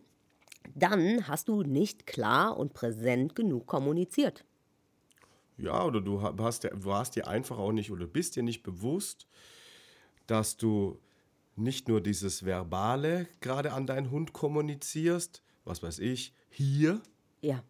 dann 0.73 1.27
hast 1.27 1.47
du 1.47 1.63
nicht 1.63 2.07
klar 2.07 2.57
und 2.57 2.73
präsent 2.73 3.35
genug 3.35 3.67
kommuniziert. 3.67 4.45
Ja, 5.57 5.83
oder 5.85 6.01
du 6.01 6.21
hast, 6.21 6.67
hast 6.93 7.15
dir 7.15 7.27
einfach 7.27 7.57
auch 7.57 7.71
nicht 7.71 7.91
oder 7.91 8.07
bist 8.07 8.35
dir 8.35 8.43
nicht 8.43 8.63
bewusst, 8.63 9.27
dass 10.27 10.57
du 10.57 10.99
nicht 11.55 11.87
nur 11.87 12.01
dieses 12.01 12.43
Verbale 12.45 13.27
gerade 13.39 13.71
an 13.73 13.87
deinen 13.87 14.11
Hund 14.11 14.33
kommunizierst, 14.33 15.43
was 15.63 15.81
weiß 15.81 15.99
ich, 15.99 16.33
hier, 16.49 17.01
ja. 17.41 17.63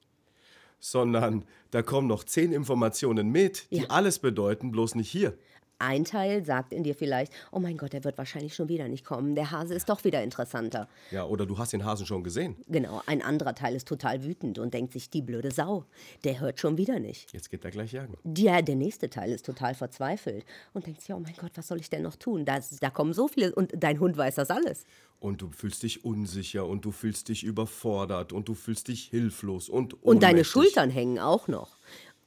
Sondern 0.80 1.46
da 1.72 1.82
kommen 1.82 2.08
noch 2.08 2.24
zehn 2.24 2.52
Informationen 2.52 3.30
mit, 3.30 3.70
die 3.72 3.82
ja. 3.82 3.86
alles 3.90 4.20
bedeuten, 4.20 4.72
bloß 4.72 4.96
nicht 4.96 5.10
hier. 5.10 5.38
Ein 5.78 6.06
Teil 6.06 6.46
sagt 6.46 6.72
in 6.72 6.84
dir 6.84 6.96
vielleicht, 6.96 7.34
oh 7.52 7.60
mein 7.60 7.76
Gott, 7.76 7.92
der 7.92 8.04
wird 8.06 8.18
wahrscheinlich 8.18 8.56
schon 8.56 8.70
wieder 8.70 8.88
nicht 8.88 9.04
kommen. 9.04 9.36
Der 9.36 9.52
Hase 9.52 9.74
ist 9.74 9.90
doch 9.90 10.06
wieder 10.06 10.24
interessanter. 10.24 10.88
Ja, 11.12 11.26
oder 11.26 11.46
du 11.46 11.58
hast 11.58 11.74
den 11.74 11.84
Hasen 11.84 12.06
schon 12.06 12.24
gesehen. 12.24 12.56
Genau, 12.68 13.02
ein 13.08 13.22
anderer 13.22 13.54
Teil 13.56 13.76
ist 13.76 13.88
total 13.88 14.24
wütend 14.24 14.58
und 14.58 14.74
denkt 14.74 14.94
sich, 14.94 15.10
die 15.10 15.22
blöde 15.22 15.52
Sau, 15.52 15.84
der 16.24 16.40
hört 16.40 16.62
schon 16.62 16.78
wieder 16.78 17.00
nicht. 17.00 17.34
Jetzt 17.34 17.50
geht 17.50 17.66
er 17.66 17.72
gleich 17.72 17.92
jagen. 17.92 18.16
Ja, 18.38 18.62
der 18.62 18.76
nächste 18.76 19.10
Teil 19.10 19.32
ist 19.32 19.46
total 19.46 19.76
verzweifelt 19.76 20.46
und 20.74 20.88
denkt 20.88 21.02
sich, 21.02 21.14
oh 21.14 21.20
mein 21.20 21.36
Gott, 21.36 21.52
was 21.56 21.68
soll 21.68 21.82
ich 21.82 21.90
denn 21.90 22.04
noch 22.04 22.16
tun? 22.16 22.46
Da, 22.46 22.60
da 22.80 22.90
kommen 22.90 23.12
so 23.12 23.28
viele 23.28 23.54
und 23.54 23.74
dein 23.76 24.00
Hund 24.00 24.16
weiß 24.16 24.36
das 24.36 24.50
alles. 24.52 24.86
Und 25.26 25.42
du 25.42 25.50
fühlst 25.50 25.82
dich 25.82 26.06
unsicher 26.06 26.68
und 26.68 26.86
du 26.86 26.92
fühlst 26.92 27.30
dich 27.30 27.44
überfordert 27.44 28.32
und 28.32 28.48
du 28.48 28.54
fühlst 28.54 28.90
dich 28.90 29.06
hilflos 29.06 29.70
und 29.70 29.94
ohnmächtig. 29.94 30.06
Und 30.06 30.22
deine 30.22 30.44
Schultern 30.46 30.92
hängen 30.92 31.18
auch 31.18 31.48
noch 31.48 31.78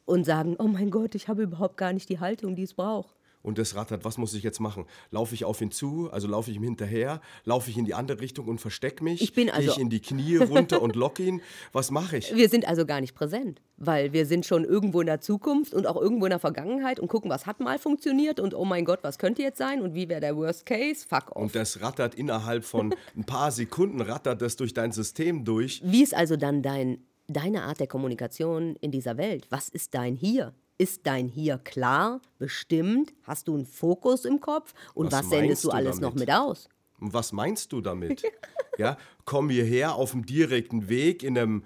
und 0.04 0.24
sagen, 0.24 0.56
oh 0.58 0.66
mein 0.66 0.90
Gott, 0.90 1.14
ich 1.14 1.28
habe 1.28 1.44
überhaupt 1.44 1.76
gar 1.76 1.92
nicht 1.92 2.08
die 2.08 2.18
Haltung, 2.18 2.56
die 2.56 2.64
es 2.64 2.74
braucht 2.74 3.17
und 3.48 3.58
das 3.58 3.74
rattert, 3.74 4.04
was 4.04 4.18
muss 4.18 4.34
ich 4.34 4.42
jetzt 4.42 4.60
machen? 4.60 4.84
Laufe 5.10 5.34
ich 5.34 5.44
auf 5.44 5.60
ihn 5.60 5.70
zu, 5.70 6.10
also 6.12 6.28
laufe 6.28 6.50
ich 6.50 6.56
ihm 6.58 6.62
hinterher, 6.62 7.20
laufe 7.44 7.70
ich 7.70 7.78
in 7.78 7.86
die 7.86 7.94
andere 7.94 8.20
Richtung 8.20 8.46
und 8.46 8.60
verstecke 8.60 9.02
mich? 9.02 9.22
Ich 9.22 9.32
bin 9.32 9.48
also 9.48 9.62
Gehe 9.62 9.70
ich 9.72 9.78
in 9.78 9.90
die 9.90 10.00
Knie 10.00 10.36
runter 10.36 10.82
und 10.82 10.94
locke 10.94 11.22
ihn? 11.22 11.40
Was 11.72 11.90
mache 11.90 12.18
ich? 12.18 12.34
Wir 12.34 12.48
sind 12.48 12.68
also 12.68 12.84
gar 12.84 13.00
nicht 13.00 13.14
präsent, 13.14 13.62
weil 13.78 14.12
wir 14.12 14.26
sind 14.26 14.44
schon 14.44 14.64
irgendwo 14.64 15.00
in 15.00 15.06
der 15.06 15.20
Zukunft 15.20 15.72
und 15.72 15.86
auch 15.86 15.96
irgendwo 15.96 16.26
in 16.26 16.30
der 16.30 16.38
Vergangenheit 16.38 17.00
und 17.00 17.08
gucken, 17.08 17.30
was 17.30 17.46
hat 17.46 17.58
mal 17.60 17.78
funktioniert 17.78 18.38
und 18.38 18.54
oh 18.54 18.66
mein 18.66 18.84
Gott, 18.84 19.00
was 19.02 19.18
könnte 19.18 19.42
jetzt 19.42 19.58
sein 19.58 19.80
und 19.80 19.94
wie 19.94 20.08
wäre 20.08 20.20
der 20.20 20.36
Worst 20.36 20.66
Case? 20.66 21.06
Fuck 21.08 21.34
off. 21.34 21.42
Und 21.42 21.54
das 21.54 21.80
rattert 21.80 22.14
innerhalb 22.14 22.64
von 22.64 22.94
ein 23.16 23.24
paar 23.24 23.50
Sekunden, 23.50 24.02
rattert 24.02 24.42
das 24.42 24.56
durch 24.56 24.74
dein 24.74 24.92
System 24.92 25.44
durch. 25.44 25.80
Wie 25.82 26.02
ist 26.02 26.14
also 26.14 26.36
dann 26.36 26.62
dein, 26.62 26.98
deine 27.28 27.62
Art 27.62 27.80
der 27.80 27.86
Kommunikation 27.86 28.76
in 28.82 28.90
dieser 28.90 29.16
Welt? 29.16 29.46
Was 29.48 29.70
ist 29.70 29.94
dein 29.94 30.14
Hier? 30.14 30.52
Ist 30.78 31.06
dein 31.08 31.26
Hier 31.26 31.58
klar, 31.58 32.20
bestimmt? 32.38 33.12
Hast 33.24 33.48
du 33.48 33.56
einen 33.56 33.66
Fokus 33.66 34.24
im 34.24 34.40
Kopf? 34.40 34.72
Und 34.94 35.10
was, 35.10 35.24
was 35.24 35.30
sendest 35.30 35.64
du 35.64 35.70
alles 35.70 35.98
damit? 35.98 36.02
noch 36.02 36.14
mit 36.14 36.30
aus? 36.30 36.68
Was 36.98 37.32
meinst 37.32 37.72
du 37.72 37.80
damit? 37.80 38.22
ja, 38.78 38.96
komm 39.24 39.50
hierher 39.50 39.96
auf 39.96 40.12
dem 40.12 40.24
direkten 40.24 40.88
Weg 40.88 41.24
in 41.24 41.36
einem 41.36 41.64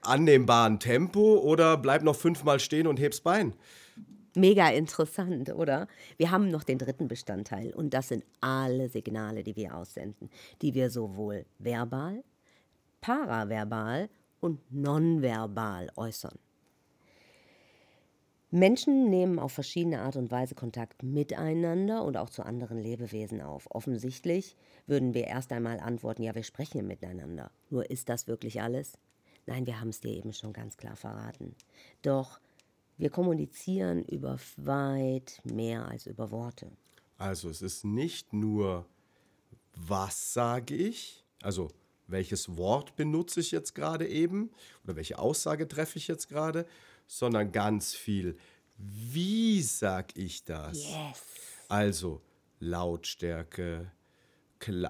annehmbaren 0.00 0.80
Tempo 0.80 1.36
oder 1.38 1.76
bleib 1.76 2.02
noch 2.02 2.16
fünfmal 2.16 2.60
stehen 2.60 2.86
und 2.86 2.98
heb's 2.98 3.20
Bein? 3.20 3.54
Mega 4.34 4.68
interessant, 4.70 5.52
oder? 5.52 5.86
Wir 6.16 6.30
haben 6.30 6.50
noch 6.50 6.62
den 6.62 6.78
dritten 6.78 7.08
Bestandteil 7.08 7.74
und 7.74 7.92
das 7.92 8.08
sind 8.08 8.24
alle 8.40 8.88
Signale, 8.88 9.42
die 9.42 9.56
wir 9.56 9.74
aussenden, 9.74 10.30
die 10.62 10.72
wir 10.72 10.88
sowohl 10.88 11.44
verbal, 11.58 12.22
paraverbal 13.02 14.08
und 14.40 14.60
nonverbal 14.72 15.90
äußern. 15.96 16.38
Menschen 18.50 19.08
nehmen 19.10 19.38
auf 19.38 19.52
verschiedene 19.52 20.00
Art 20.00 20.16
und 20.16 20.30
Weise 20.30 20.54
Kontakt 20.54 21.02
miteinander 21.02 22.04
und 22.04 22.16
auch 22.16 22.30
zu 22.30 22.44
anderen 22.44 22.78
Lebewesen 22.78 23.40
auf. 23.40 23.68
Offensichtlich 23.70 24.56
würden 24.86 25.14
wir 25.14 25.26
erst 25.26 25.52
einmal 25.52 25.78
antworten, 25.78 26.22
ja, 26.22 26.34
wir 26.34 26.42
sprechen 26.42 26.86
miteinander. 26.86 27.52
Nur 27.70 27.90
ist 27.90 28.08
das 28.08 28.26
wirklich 28.26 28.60
alles? 28.60 28.98
Nein, 29.46 29.66
wir 29.66 29.80
haben 29.80 29.90
es 29.90 30.00
dir 30.00 30.12
eben 30.12 30.32
schon 30.32 30.52
ganz 30.52 30.76
klar 30.76 30.96
verraten. 30.96 31.54
Doch 32.02 32.40
wir 32.98 33.10
kommunizieren 33.10 34.04
über 34.04 34.38
weit 34.56 35.40
mehr 35.44 35.88
als 35.88 36.06
über 36.06 36.30
Worte. 36.30 36.70
Also 37.18 37.48
es 37.48 37.62
ist 37.62 37.84
nicht 37.84 38.32
nur, 38.32 38.84
was 39.74 40.34
sage 40.34 40.74
ich, 40.74 41.24
also 41.40 41.70
welches 42.06 42.56
Wort 42.56 42.96
benutze 42.96 43.40
ich 43.40 43.52
jetzt 43.52 43.74
gerade 43.74 44.08
eben 44.08 44.50
oder 44.84 44.96
welche 44.96 45.18
Aussage 45.18 45.68
treffe 45.68 45.98
ich 45.98 46.08
jetzt 46.08 46.28
gerade, 46.28 46.66
sondern 47.10 47.50
ganz 47.50 47.92
viel, 47.92 48.36
wie 48.76 49.60
sag 49.62 50.16
ich 50.16 50.44
das? 50.44 50.84
Yes. 50.84 51.24
Also 51.68 52.22
Lautstärke, 52.60 53.90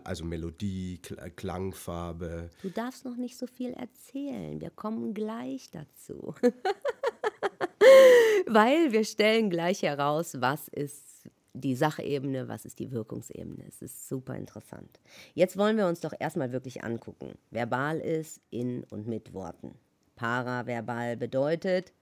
also 0.05 0.25
Melodie, 0.25 0.99
Kl 1.03 1.31
Klangfarbe. 1.31 2.51
Du 2.61 2.69
darfst 2.69 3.07
noch 3.07 3.17
nicht 3.17 3.39
so 3.39 3.47
viel 3.47 3.73
erzählen. 3.73 4.61
Wir 4.61 4.69
kommen 4.69 5.15
gleich 5.15 5.71
dazu. 5.71 6.35
Weil 8.47 8.93
wir 8.93 9.05
stellen 9.05 9.49
gleich 9.49 9.83
heraus, 9.83 10.37
was 10.41 10.69
ist 10.69 11.31
die 11.55 11.75
Sachebene, 11.75 12.49
was 12.49 12.67
ist 12.67 12.81
die 12.81 12.91
Wirkungsebene. 12.91 13.65
Es 13.67 13.81
ist 13.81 14.09
super 14.09 14.37
interessant. 14.37 15.01
Jetzt 15.33 15.57
wollen 15.57 15.79
wir 15.79 15.87
uns 15.87 16.01
doch 16.01 16.13
erstmal 16.19 16.53
wirklich 16.53 16.85
angucken. 16.85 17.39
Verbal 17.51 17.99
ist 17.99 18.43
in 18.51 18.85
und 18.85 19.07
mit 19.07 19.33
Worten. 19.33 19.75
Paraverbal 20.17 21.17
bedeutet, 21.17 21.95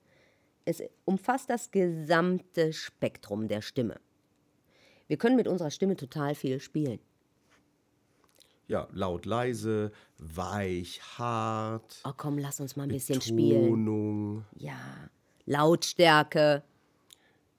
Es 0.68 0.82
umfasst 1.06 1.48
das 1.48 1.70
gesamte 1.70 2.74
Spektrum 2.74 3.48
der 3.48 3.62
Stimme. 3.62 3.98
Wir 5.06 5.16
können 5.16 5.36
mit 5.36 5.48
unserer 5.48 5.70
Stimme 5.70 5.96
total 5.96 6.34
viel 6.34 6.60
spielen. 6.60 7.00
Ja, 8.66 8.86
laut, 8.92 9.24
leise, 9.24 9.92
weich, 10.18 11.00
hart. 11.16 12.02
Oh 12.04 12.12
komm, 12.14 12.36
lass 12.36 12.60
uns 12.60 12.76
mal 12.76 12.82
ein 12.82 12.90
bisschen 12.90 13.22
spielen. 13.22 13.62
Betonung. 13.62 14.44
Ja, 14.58 15.08
Lautstärke. 15.46 16.62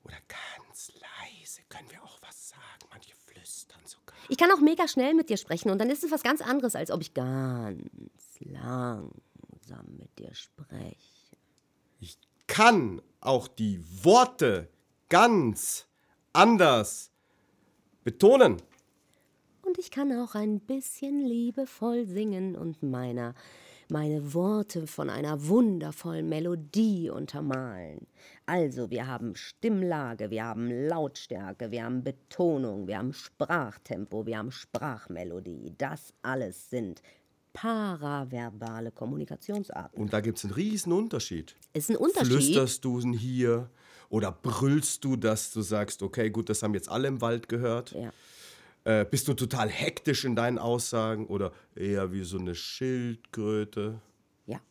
Oder 0.04 0.18
ganz 0.28 0.92
leise 0.94 1.62
können 1.68 1.90
wir 1.90 2.04
auch 2.04 2.20
was 2.22 2.50
sagen. 2.50 2.86
Manche 2.92 3.16
flüstern 3.16 3.82
sogar. 3.86 4.16
Ich 4.28 4.38
kann 4.38 4.52
auch 4.52 4.62
mega 4.62 4.88
schnell 4.88 5.16
mit 5.16 5.32
dir 5.32 5.38
sprechen 5.38 5.72
und 5.72 5.80
dann 5.80 5.90
ist 5.90 6.04
es 6.04 6.12
was 6.12 6.22
ganz 6.22 6.42
anderes, 6.42 6.76
als 6.76 6.92
ob 6.92 7.02
ich 7.02 7.16
ganz 7.16 7.82
langsam 8.38 9.96
mit 9.98 10.20
dir 10.20 10.36
spreche. 10.36 10.96
Ich 12.00 12.20
kann 12.50 13.02
auch 13.22 13.48
die 13.48 13.82
Worte 14.04 14.68
ganz 15.08 15.88
anders 16.34 17.12
betonen. 18.04 18.58
Und 19.62 19.78
ich 19.78 19.92
kann 19.92 20.12
auch 20.12 20.34
ein 20.34 20.60
bisschen 20.60 21.22
liebevoll 21.22 22.08
singen 22.08 22.56
und 22.56 22.82
meiner, 22.82 23.36
meine 23.88 24.34
Worte 24.34 24.88
von 24.88 25.12
einer 25.12 25.48
wundervollen 25.48 26.28
Melodie 26.28 27.12
untermalen. 27.12 28.08
Also, 28.48 28.90
wir 28.90 29.06
haben 29.06 29.36
Stimmlage, 29.36 30.32
wir 30.32 30.46
haben 30.46 30.72
Lautstärke, 30.88 31.70
wir 31.70 31.84
haben 31.84 32.04
Betonung, 32.04 32.88
wir 32.88 32.98
haben 32.98 33.14
Sprachtempo, 33.14 34.26
wir 34.26 34.40
haben 34.40 34.52
Sprachmelodie. 34.52 35.76
Das 35.78 36.14
alles 36.24 36.72
sind 36.72 37.04
paraverbale 37.54 38.92
Kommunikationsarten. 38.92 40.00
Und 40.00 40.14
da 40.14 40.22
gibt 40.22 40.38
es 40.38 40.46
einen 40.46 40.54
riesen 40.54 40.94
Unterschied. 40.94 41.56
Ist 41.74 41.90
ein 41.90 41.98
Unterschied. 41.98 42.28
Flüsterst 42.28 42.86
du 42.86 43.00
ihn 43.00 43.14
hier 43.14 43.70
oder 44.10 44.32
brüllst 44.32 45.04
du, 45.04 45.16
dass 45.16 45.52
du 45.52 45.62
sagst, 45.62 46.02
okay, 46.02 46.30
gut, 46.30 46.50
das 46.50 46.64
haben 46.64 46.74
jetzt 46.74 46.90
alle 46.90 47.08
im 47.08 47.22
Wald 47.22 47.50
gehört? 47.50 47.92
Ja. 47.92 48.12
Äh, 48.86 49.06
bist 49.06 49.28
du 49.28 49.34
total 49.34 49.70
hektisch 49.70 50.26
in 50.26 50.36
deinen 50.36 50.58
Aussagen 50.58 51.28
oder 51.28 51.52
eher 51.76 52.12
wie 52.12 52.24
so 52.24 52.38
eine 52.38 52.56
Schildkröte? 52.56 54.02
Ja. 54.46 54.62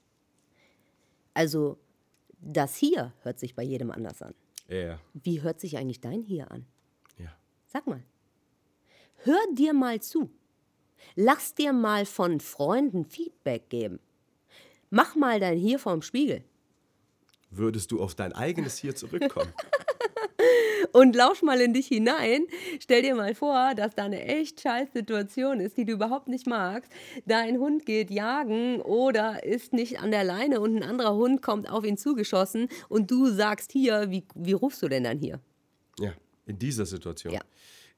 Also, 1.35 1.79
das 2.41 2.77
hier 2.77 3.13
hört 3.23 3.39
sich 3.39 3.55
bei 3.55 3.63
jedem 3.63 3.91
anders 3.91 4.23
an. 4.23 4.35
Eher, 4.67 4.99
Wie 5.15 5.43
hört 5.43 5.61
sich 5.61 5.77
eigentlich 5.79 6.01
dein 6.01 6.23
hier 6.23 6.51
an? 6.51 6.67
ja. 7.19 7.33
Sag 7.67 7.87
mal. 7.87 8.03
Hör 9.25 9.39
dir 9.55 9.73
mal 9.75 10.01
zu. 10.01 10.31
Lass 11.15 11.55
dir 11.55 11.73
mal 11.73 12.07
von 12.07 12.41
Freunden 12.41 13.05
Feedback 13.05 13.69
geben. 13.69 14.01
Mach 14.91 15.15
mal 15.17 15.41
dein 15.41 15.59
hier 15.59 15.79
vorm 15.79 16.03
Spiegel 16.03 16.45
Würdest 17.51 17.91
du 17.91 18.01
auf 18.03 18.15
dein 18.15 18.33
eigenes 18.33 18.77
hier 18.77 18.95
zurückkommen? 18.95 19.53
und 20.93 21.17
lausch 21.17 21.43
mal 21.43 21.61
in 21.61 21.73
dich 21.73 21.87
hinein. 21.87 22.47
Stell 22.79 23.03
dir 23.03 23.15
mal 23.15 23.35
vor, 23.35 23.75
dass 23.75 23.95
da 23.95 24.05
eine 24.05 24.23
echt 24.23 24.61
scheiß 24.61 24.93
Situation 24.93 25.61
ist, 25.61 25.77
die 25.79 25.87
du 25.87 25.93
überhaupt 25.93 26.29
nicht 26.29 26.47
magst. 26.47 26.93
Dein 27.25 27.59
Hund 27.59 27.87
geht 27.87 28.11
jagen 28.11 28.83
oder 28.83 29.45
ist 29.45 29.73
nicht 29.73 30.01
an 30.01 30.11
der 30.11 30.25
Leine 30.25 30.61
und 30.61 30.77
ein 30.77 30.83
anderer 30.83 31.15
Hund 31.15 31.41
kommt 31.41 31.71
auf 31.71 31.85
ihn 31.85 31.97
zugeschossen 31.97 32.69
und 32.89 33.11
du 33.11 33.29
sagst 33.29 33.73
hier, 33.73 34.11
wie, 34.11 34.25
wie 34.35 34.53
rufst 34.53 34.83
du 34.83 34.89
denn 34.89 35.05
dann 35.05 35.19
hier? 35.19 35.41
ja, 35.99 36.13
in 36.47 36.59
dieser 36.59 36.87
Situation. 36.87 37.33
Ja. 37.33 37.41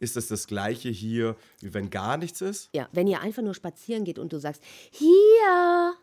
Ist 0.01 0.17
das 0.17 0.29
das 0.29 0.47
gleiche 0.47 0.89
hier, 0.89 1.37
wie 1.61 1.75
wenn 1.75 1.91
gar 1.91 2.17
nichts 2.17 2.41
ist? 2.41 2.71
Ja, 2.75 2.89
wenn 2.93 3.07
ihr 3.07 3.21
einfach 3.21 3.43
nur 3.43 3.55
spazieren 3.55 4.05
geht 4.05 4.19
und 4.19 4.33
du 4.33 4.41
sagst, 4.41 4.63
hier. 4.91 5.95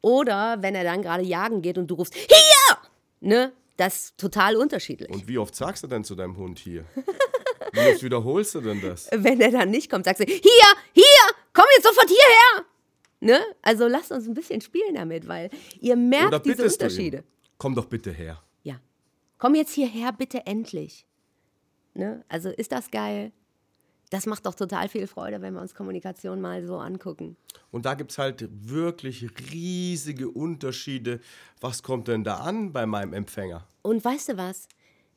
Oder 0.00 0.62
wenn 0.62 0.76
er 0.76 0.84
dann 0.84 1.02
gerade 1.02 1.24
jagen 1.24 1.60
geht 1.60 1.78
und 1.78 1.88
du 1.88 1.96
rufst, 1.96 2.14
hier. 2.14 2.78
Ne? 3.20 3.52
Das 3.76 3.96
ist 3.96 4.18
total 4.18 4.56
unterschiedlich. 4.56 5.10
Und 5.10 5.26
wie 5.26 5.36
oft 5.38 5.54
sagst 5.54 5.82
du 5.82 5.88
denn 5.88 6.04
zu 6.04 6.14
deinem 6.14 6.36
Hund 6.36 6.58
hier? 6.58 6.84
Wie 7.72 7.80
oft 7.80 8.02
wiederholst 8.02 8.54
du 8.54 8.62
denn 8.62 8.80
das? 8.80 9.10
wenn 9.12 9.40
er 9.42 9.50
dann 9.50 9.70
nicht 9.70 9.90
kommt, 9.90 10.06
sagst 10.06 10.20
du, 10.20 10.24
hier, 10.24 10.40
hier, 10.94 11.34
komm 11.52 11.66
jetzt 11.76 11.86
sofort 11.86 12.08
hierher. 12.08 12.64
Ne? 13.20 13.40
Also 13.60 13.86
lasst 13.88 14.10
uns 14.10 14.26
ein 14.26 14.32
bisschen 14.32 14.62
spielen 14.62 14.94
damit, 14.94 15.28
weil 15.28 15.50
ihr 15.78 15.94
merkt 15.94 16.46
diese 16.46 16.64
Unterschiede. 16.64 17.24
Komm 17.58 17.74
doch 17.74 17.84
bitte 17.84 18.10
her. 18.10 18.42
Ja. 18.62 18.80
Komm 19.36 19.54
jetzt 19.54 19.74
hierher, 19.74 20.12
bitte 20.12 20.46
endlich. 20.46 21.04
Ne? 21.98 22.24
Also 22.28 22.50
ist 22.50 22.70
das 22.70 22.92
geil? 22.92 23.32
Das 24.10 24.24
macht 24.24 24.46
doch 24.46 24.54
total 24.54 24.88
viel 24.88 25.08
Freude, 25.08 25.42
wenn 25.42 25.52
wir 25.52 25.60
uns 25.60 25.74
Kommunikation 25.74 26.40
mal 26.40 26.64
so 26.64 26.78
angucken. 26.78 27.36
Und 27.72 27.84
da 27.84 27.94
gibt 27.94 28.12
es 28.12 28.18
halt 28.18 28.48
wirklich 28.50 29.26
riesige 29.52 30.30
Unterschiede. 30.30 31.20
Was 31.60 31.82
kommt 31.82 32.06
denn 32.06 32.22
da 32.22 32.36
an 32.36 32.72
bei 32.72 32.86
meinem 32.86 33.12
Empfänger? 33.12 33.66
Und 33.82 34.02
weißt 34.04 34.30
du 34.30 34.36
was? 34.36 34.68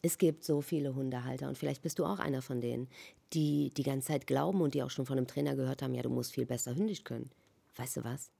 Es 0.01 0.17
gibt 0.17 0.43
so 0.43 0.61
viele 0.61 0.95
Hundehalter 0.95 1.47
und 1.47 1.57
vielleicht 1.57 1.83
bist 1.83 1.99
du 1.99 2.05
auch 2.05 2.17
einer 2.17 2.41
von 2.41 2.59
denen, 2.59 2.89
die 3.33 3.69
die 3.69 3.83
ganze 3.83 4.07
Zeit 4.07 4.25
glauben 4.25 4.59
und 4.61 4.73
die 4.73 4.81
auch 4.81 4.89
schon 4.89 5.05
von 5.05 5.17
einem 5.17 5.27
Trainer 5.27 5.55
gehört 5.55 5.83
haben, 5.83 5.93
ja, 5.93 6.01
du 6.01 6.09
musst 6.09 6.33
viel 6.33 6.47
besser 6.47 6.75
hündisch 6.75 7.03
können. 7.03 7.29
Weißt 7.75 7.97
du 7.97 8.03
was? 8.03 8.31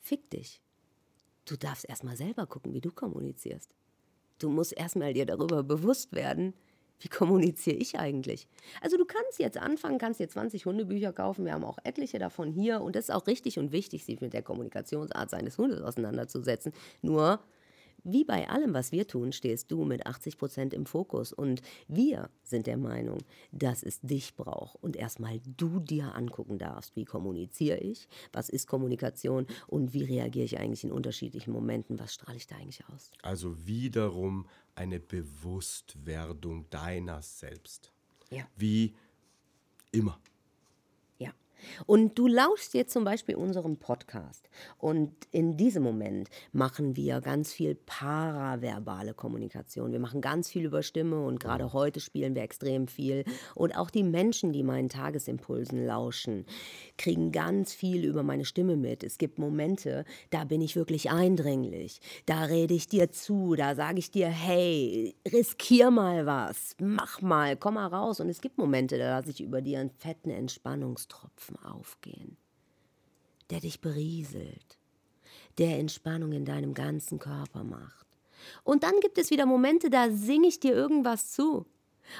Fick 0.00 0.30
dich. 0.30 0.62
Du 1.46 1.56
darfst 1.56 1.88
erstmal 1.88 2.16
selber 2.16 2.46
gucken, 2.46 2.72
wie 2.72 2.80
du 2.80 2.92
kommunizierst. 2.92 3.74
Du 4.38 4.48
musst 4.50 4.72
erstmal 4.72 5.12
dir 5.12 5.26
darüber 5.26 5.64
bewusst 5.64 6.12
werden, 6.12 6.54
wie 7.00 7.08
kommuniziere 7.08 7.76
ich 7.76 7.98
eigentlich? 7.98 8.46
Also 8.80 8.96
du 8.96 9.04
kannst 9.04 9.38
jetzt 9.38 9.58
anfangen, 9.58 9.98
kannst 9.98 10.20
dir 10.20 10.28
20 10.28 10.66
Hundebücher 10.66 11.12
kaufen, 11.12 11.44
wir 11.44 11.52
haben 11.52 11.64
auch 11.64 11.78
etliche 11.84 12.18
davon 12.18 12.52
hier. 12.52 12.80
Und 12.80 12.96
es 12.96 13.08
ist 13.08 13.14
auch 13.14 13.26
richtig 13.26 13.58
und 13.58 13.72
wichtig, 13.72 14.04
sich 14.04 14.20
mit 14.20 14.32
der 14.32 14.42
Kommunikationsart 14.42 15.30
seines 15.30 15.58
Hundes 15.58 15.80
auseinanderzusetzen. 15.80 16.72
Nur, 17.02 17.40
wie 18.04 18.24
bei 18.24 18.48
allem, 18.48 18.74
was 18.74 18.92
wir 18.92 19.06
tun, 19.06 19.32
stehst 19.32 19.70
du 19.70 19.84
mit 19.84 20.06
80 20.06 20.38
Prozent 20.38 20.74
im 20.74 20.86
Fokus. 20.86 21.32
Und 21.32 21.62
wir 21.88 22.30
sind 22.42 22.66
der 22.66 22.76
Meinung, 22.76 23.18
dass 23.52 23.82
es 23.82 24.00
dich 24.00 24.36
braucht. 24.36 24.76
Und 24.82 24.96
erstmal 24.96 25.40
du 25.56 25.80
dir 25.80 26.14
angucken 26.14 26.58
darfst, 26.58 26.96
wie 26.96 27.04
kommuniziere 27.04 27.78
ich, 27.78 28.08
was 28.32 28.48
ist 28.48 28.66
Kommunikation? 28.66 29.46
Und 29.66 29.92
wie 29.92 30.04
reagiere 30.04 30.44
ich 30.44 30.58
eigentlich 30.58 30.84
in 30.84 30.92
unterschiedlichen 30.92 31.52
Momenten, 31.52 31.98
was 31.98 32.14
strahle 32.14 32.36
ich 32.36 32.46
da 32.46 32.56
eigentlich 32.56 32.82
aus. 32.92 33.10
Also 33.22 33.66
wiederum 33.66 34.46
eine 34.74 35.00
Bewusstwerdung 35.00 36.68
deiner 36.70 37.22
selbst. 37.22 37.92
Ja. 38.30 38.46
Wie 38.56 38.94
immer. 39.92 40.18
Und 41.86 42.18
du 42.18 42.26
lauschst 42.26 42.74
jetzt 42.74 42.92
zum 42.92 43.04
Beispiel 43.04 43.34
unserem 43.34 43.76
Podcast. 43.76 44.48
Und 44.78 45.12
in 45.30 45.56
diesem 45.56 45.82
Moment 45.82 46.28
machen 46.52 46.96
wir 46.96 47.20
ganz 47.20 47.52
viel 47.52 47.74
paraverbale 47.74 49.14
Kommunikation. 49.14 49.92
Wir 49.92 50.00
machen 50.00 50.20
ganz 50.20 50.50
viel 50.50 50.64
über 50.64 50.82
Stimme 50.82 51.24
und 51.24 51.40
gerade 51.40 51.72
heute 51.72 52.00
spielen 52.00 52.34
wir 52.34 52.42
extrem 52.42 52.88
viel. 52.88 53.24
Und 53.54 53.76
auch 53.76 53.90
die 53.90 54.02
Menschen, 54.02 54.52
die 54.52 54.62
meinen 54.62 54.88
Tagesimpulsen 54.88 55.84
lauschen, 55.84 56.46
kriegen 56.98 57.32
ganz 57.32 57.72
viel 57.72 58.04
über 58.04 58.22
meine 58.22 58.44
Stimme 58.44 58.76
mit. 58.76 59.04
Es 59.04 59.18
gibt 59.18 59.38
Momente, 59.38 60.04
da 60.30 60.44
bin 60.44 60.60
ich 60.60 60.76
wirklich 60.76 61.10
eindringlich. 61.10 62.00
Da 62.26 62.44
rede 62.44 62.74
ich 62.74 62.88
dir 62.88 63.10
zu, 63.10 63.54
da 63.54 63.74
sage 63.74 63.98
ich 63.98 64.10
dir, 64.10 64.28
hey, 64.28 65.14
riskier 65.32 65.90
mal 65.90 66.26
was, 66.26 66.76
mach 66.80 67.20
mal, 67.22 67.56
komm 67.56 67.74
mal 67.74 67.86
raus. 67.86 68.20
Und 68.20 68.28
es 68.28 68.40
gibt 68.40 68.58
Momente, 68.58 68.98
da 68.98 69.18
lasse 69.18 69.30
ich 69.30 69.40
über 69.40 69.62
dir 69.62 69.80
einen 69.80 69.90
fetten 69.90 70.30
Entspannungstropfen 70.30 71.49
aufgehen, 71.58 72.36
der 73.50 73.60
dich 73.60 73.80
berieselt, 73.80 74.78
der 75.58 75.78
Entspannung 75.78 76.32
in 76.32 76.44
deinem 76.44 76.74
ganzen 76.74 77.18
Körper 77.18 77.64
macht. 77.64 78.06
Und 78.64 78.82
dann 78.82 79.00
gibt 79.00 79.18
es 79.18 79.30
wieder 79.30 79.46
Momente, 79.46 79.90
da 79.90 80.10
singe 80.10 80.48
ich 80.48 80.60
dir 80.60 80.72
irgendwas 80.72 81.32
zu. 81.32 81.66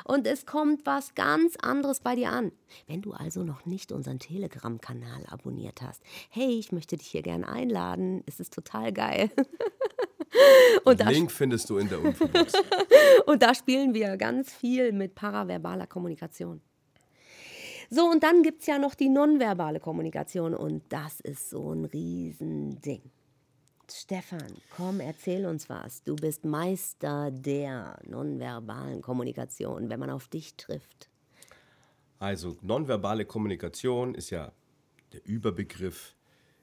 Und 0.04 0.26
es 0.26 0.46
kommt 0.46 0.86
was 0.86 1.14
ganz 1.14 1.56
anderes 1.56 2.00
bei 2.00 2.14
dir 2.14 2.30
an. 2.30 2.52
Wenn 2.86 3.02
du 3.02 3.12
also 3.12 3.42
noch 3.42 3.66
nicht 3.66 3.92
unseren 3.92 4.18
Telegram-Kanal 4.18 5.26
abonniert 5.28 5.82
hast, 5.82 6.02
hey, 6.28 6.58
ich 6.58 6.70
möchte 6.70 6.96
dich 6.96 7.08
hier 7.08 7.22
gern 7.22 7.44
einladen. 7.44 8.22
Es 8.26 8.38
ist 8.40 8.52
total 8.52 8.92
geil. 8.92 9.30
Und 10.84 11.00
Den 11.00 11.06
da, 11.06 11.10
Link 11.10 11.32
findest 11.32 11.68
du 11.70 11.78
in 11.78 11.88
der 11.88 11.98
Infobox. 11.98 12.52
und 13.26 13.42
da 13.42 13.52
spielen 13.52 13.94
wir 13.94 14.16
ganz 14.16 14.52
viel 14.52 14.92
mit 14.92 15.16
paraverbaler 15.16 15.88
Kommunikation. 15.88 16.60
So, 17.92 18.08
und 18.08 18.22
dann 18.22 18.44
gibt 18.44 18.60
es 18.60 18.68
ja 18.68 18.78
noch 18.78 18.94
die 18.94 19.08
nonverbale 19.08 19.80
Kommunikation 19.80 20.54
und 20.54 20.84
das 20.90 21.18
ist 21.18 21.50
so 21.50 21.72
ein 21.72 21.86
Riesending. 21.86 23.02
Stefan, 23.90 24.46
komm, 24.76 25.00
erzähl 25.00 25.44
uns 25.44 25.68
was. 25.68 26.04
Du 26.04 26.14
bist 26.14 26.44
Meister 26.44 27.32
der 27.32 27.98
nonverbalen 28.06 29.02
Kommunikation, 29.02 29.90
wenn 29.90 29.98
man 29.98 30.10
auf 30.10 30.28
dich 30.28 30.54
trifft. 30.54 31.10
Also 32.20 32.56
nonverbale 32.62 33.24
Kommunikation 33.24 34.14
ist 34.14 34.30
ja 34.30 34.52
der 35.12 35.26
Überbegriff, 35.26 36.14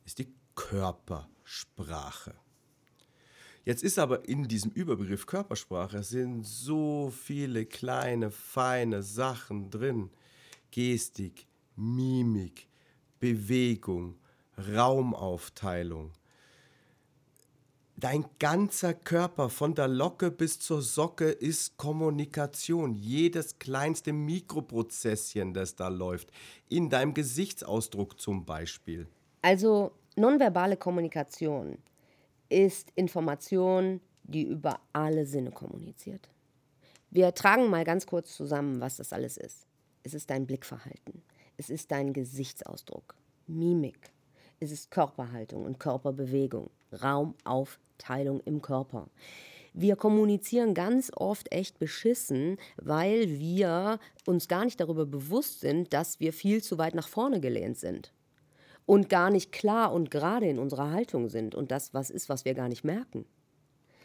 ist 0.05 0.19
die 0.19 0.33
Körpersprache. 0.55 2.35
Jetzt 3.65 3.83
ist 3.83 3.99
aber 3.99 4.29
in 4.29 4.47
diesem 4.47 4.71
Überbegriff 4.71 5.25
Körpersprache 5.25 6.03
sind 6.03 6.45
so 6.45 7.11
viele 7.11 7.65
kleine, 7.65 8.31
feine 8.31 9.03
Sachen 9.03 9.69
drin. 9.69 10.09
Gestik, 10.71 11.47
Mimik, 11.75 12.67
Bewegung, 13.19 14.15
Raumaufteilung. 14.57 16.11
Dein 17.99 18.25
ganzer 18.37 18.93
Körper, 18.93 19.49
von 19.49 19.73
der 19.73 19.87
Locke 19.87 20.29
bis 20.29 20.59
zur 20.59 20.83
Socke, 20.83 21.29
ist 21.29 21.77
Kommunikation. 21.77 22.93
Jedes 22.93 23.57
kleinste 23.57 24.13
Mikroprozesschen, 24.13 25.53
das 25.53 25.75
da 25.75 25.87
läuft. 25.87 26.31
In 26.69 26.91
deinem 26.91 27.15
Gesichtsausdruck 27.15 28.21
zum 28.21 28.45
Beispiel. 28.45 29.07
Also 29.41 29.93
nonverbale 30.15 30.77
Kommunikation 30.77 31.79
ist 32.49 32.91
Information, 32.93 33.99
die 34.23 34.43
über 34.43 34.79
alle 34.93 35.25
Sinne 35.25 35.51
kommuniziert. 35.51 36.29
Wir 37.09 37.33
tragen 37.33 37.67
mal 37.67 37.83
ganz 37.83 38.05
kurz 38.05 38.35
zusammen, 38.35 38.79
was 38.79 38.97
das 38.97 39.11
alles 39.11 39.37
ist. 39.37 39.65
Es 40.07 40.13
ist 40.13 40.29
dein 40.29 40.47
Blickverhalten. 40.47 41.21
Es 41.57 41.69
ist 41.69 41.91
dein 41.91 42.13
Gesichtsausdruck, 42.13 43.13
Mimik. 43.45 44.13
Es 44.61 44.71
ist 44.71 44.89
Körperhaltung 44.89 45.65
und 45.65 45.81
Körperbewegung, 45.81 46.69
Raumaufteilung 46.93 48.39
im 48.45 48.61
Körper. 48.61 49.09
Wir 49.73 49.97
kommunizieren 49.97 50.73
ganz 50.73 51.11
oft 51.13 51.51
echt 51.51 51.77
beschissen, 51.77 52.57
weil 52.77 53.37
wir 53.37 53.99
uns 54.25 54.47
gar 54.47 54.63
nicht 54.63 54.79
darüber 54.79 55.05
bewusst 55.05 55.59
sind, 55.59 55.91
dass 55.91 56.21
wir 56.21 56.31
viel 56.31 56.63
zu 56.63 56.77
weit 56.77 56.95
nach 56.95 57.09
vorne 57.09 57.41
gelehnt 57.41 57.77
sind 57.77 58.13
und 58.85 59.09
gar 59.09 59.29
nicht 59.29 59.51
klar 59.51 59.91
und 59.91 60.09
gerade 60.09 60.47
in 60.47 60.57
unserer 60.57 60.89
Haltung 60.91 61.27
sind 61.27 61.53
und 61.53 61.69
das 61.69 61.93
was 61.93 62.11
ist, 62.11 62.29
was 62.29 62.45
wir 62.45 62.53
gar 62.53 62.69
nicht 62.69 62.85
merken. 62.85 63.25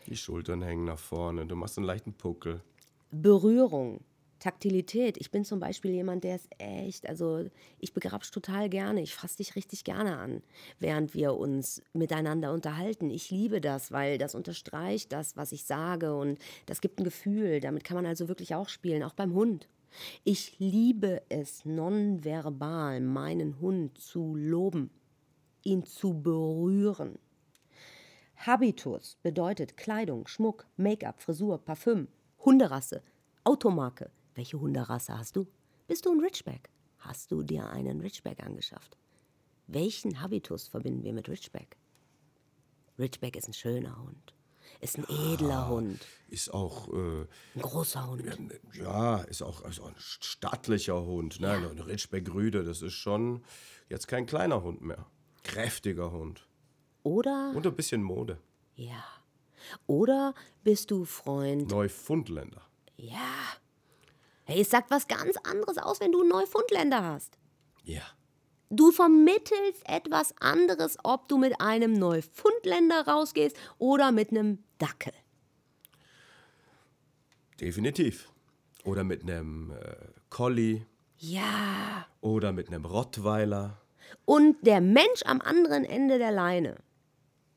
Die 0.08 0.16
Schultern 0.16 0.62
hängen 0.62 0.84
nach 0.84 0.98
vorne, 0.98 1.46
du 1.46 1.54
machst 1.54 1.78
einen 1.78 1.86
leichten 1.86 2.12
Puckel. 2.12 2.60
Berührung, 3.12 4.00
Taktilität. 4.42 5.18
Ich 5.18 5.30
bin 5.30 5.44
zum 5.44 5.60
Beispiel 5.60 5.92
jemand, 5.92 6.24
der 6.24 6.34
ist 6.34 6.48
echt, 6.58 7.08
also 7.08 7.48
ich 7.78 7.94
begrapsch 7.94 8.32
total 8.32 8.68
gerne, 8.68 9.00
ich 9.00 9.14
fasse 9.14 9.36
dich 9.36 9.54
richtig 9.54 9.84
gerne 9.84 10.18
an, 10.18 10.42
während 10.80 11.14
wir 11.14 11.36
uns 11.36 11.80
miteinander 11.92 12.52
unterhalten. 12.52 13.08
Ich 13.08 13.30
liebe 13.30 13.60
das, 13.60 13.92
weil 13.92 14.18
das 14.18 14.34
unterstreicht 14.34 15.12
das, 15.12 15.36
was 15.36 15.52
ich 15.52 15.62
sage 15.64 16.16
und 16.16 16.40
das 16.66 16.80
gibt 16.80 16.98
ein 16.98 17.04
Gefühl. 17.04 17.60
Damit 17.60 17.84
kann 17.84 17.94
man 17.94 18.04
also 18.04 18.26
wirklich 18.26 18.52
auch 18.56 18.68
spielen, 18.68 19.04
auch 19.04 19.14
beim 19.14 19.32
Hund. 19.32 19.68
Ich 20.24 20.58
liebe 20.58 21.22
es 21.28 21.64
nonverbal, 21.64 23.00
meinen 23.00 23.60
Hund 23.60 23.96
zu 23.96 24.34
loben, 24.34 24.90
ihn 25.62 25.84
zu 25.84 26.20
berühren. 26.20 27.16
Habitus 28.34 29.18
bedeutet 29.22 29.76
Kleidung, 29.76 30.26
Schmuck, 30.26 30.66
Make-up, 30.76 31.22
Frisur, 31.22 31.64
Parfüm, 31.64 32.08
Hunderasse, 32.44 33.02
Automarke. 33.44 34.10
Welche 34.34 34.58
Hunderasse 34.60 35.18
hast 35.18 35.36
du? 35.36 35.46
Bist 35.86 36.06
du 36.06 36.12
ein 36.12 36.20
Ridgeback? 36.20 36.70
Hast 36.98 37.30
du 37.32 37.42
dir 37.42 37.68
einen 37.68 38.00
Ridgeback 38.00 38.42
angeschafft? 38.42 38.96
Welchen 39.66 40.20
Habitus 40.20 40.68
verbinden 40.68 41.02
wir 41.04 41.12
mit 41.12 41.28
Ridgeback? 41.28 41.76
Ridgeback 42.98 43.36
ist 43.36 43.48
ein 43.48 43.52
schöner 43.54 43.98
Hund. 44.02 44.34
Ist 44.80 44.96
ein 44.98 45.04
edler 45.08 45.68
Hund. 45.68 46.06
Ist 46.28 46.52
auch, 46.52 46.88
äh, 46.92 47.22
Ein 47.54 47.60
großer 47.62 48.06
Hund. 48.08 48.24
ja, 48.74 49.18
ist 49.18 49.42
auch, 49.42 49.64
ist 49.64 49.80
auch 49.80 49.88
ein 49.88 49.94
stattlicher 49.98 51.04
Hund. 51.04 51.40
Ne? 51.40 51.50
Ein 51.52 51.78
Ritschbeck-Rüde, 51.78 52.64
das 52.64 52.80
ist 52.82 52.94
schon 52.94 53.44
jetzt 53.88 54.08
kein 54.08 54.26
kleiner 54.26 54.62
Hund 54.62 54.80
mehr. 54.80 55.06
Kräftiger 55.42 56.10
Hund. 56.12 56.48
Oder, 57.02 57.52
Und 57.54 57.66
ein 57.66 57.74
bisschen 57.74 58.02
Mode. 58.02 58.38
ja. 58.76 59.02
Oder 59.86 60.34
bist 60.64 60.90
du 60.90 61.04
Freund 61.04 61.70
Neufundländer. 61.70 62.62
Ja. 62.96 63.20
Hey, 64.52 64.60
es 64.60 64.68
sagt 64.68 64.90
was 64.90 65.08
ganz 65.08 65.38
anderes 65.44 65.78
aus, 65.78 65.98
wenn 66.00 66.12
du 66.12 66.20
einen 66.20 66.28
Neufundländer 66.28 67.02
hast. 67.02 67.38
Ja. 67.84 68.02
Du 68.68 68.92
vermittelst 68.92 69.82
etwas 69.86 70.34
anderes, 70.40 70.98
ob 71.04 71.26
du 71.28 71.38
mit 71.38 71.58
einem 71.58 71.94
Neufundländer 71.94 73.06
rausgehst 73.08 73.56
oder 73.78 74.12
mit 74.12 74.28
einem 74.30 74.62
Dackel. 74.76 75.14
Definitiv. 77.60 78.30
Oder 78.84 79.04
mit 79.04 79.22
einem 79.22 79.70
äh, 79.70 79.96
Collie 80.28 80.84
Ja. 81.16 82.06
oder 82.20 82.52
mit 82.52 82.68
einem 82.68 82.84
Rottweiler. 82.84 83.80
Und 84.26 84.66
der 84.66 84.82
Mensch 84.82 85.22
am 85.24 85.40
anderen 85.40 85.86
Ende 85.86 86.18
der 86.18 86.30
Leine 86.32 86.76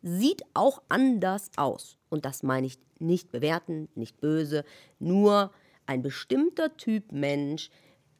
sieht 0.02 0.44
auch 0.54 0.82
anders 0.88 1.50
aus. 1.58 1.98
Und 2.08 2.24
das 2.24 2.42
meine 2.42 2.68
ich 2.68 2.80
nicht 3.00 3.34
bewertend, 3.34 3.98
nicht 3.98 4.22
böse, 4.22 4.64
nur 5.00 5.52
ein 5.86 6.02
bestimmter 6.02 6.76
Typ 6.78 7.12
Mensch 7.12 7.70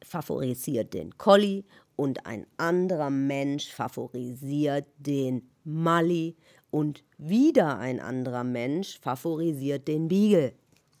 favorisiert 0.02 0.94
den 0.94 1.16
Collie 1.18 1.64
und 1.96 2.26
ein 2.26 2.46
anderer 2.56 3.10
Mensch 3.10 3.72
favorisiert 3.72 4.86
den 4.98 5.50
Mali 5.64 6.36
und 6.70 7.02
wieder 7.18 7.78
ein 7.78 8.00
anderer 8.00 8.44
Mensch 8.44 8.98
favorisiert 9.00 9.88
den 9.88 10.08
Beagle. 10.08 10.52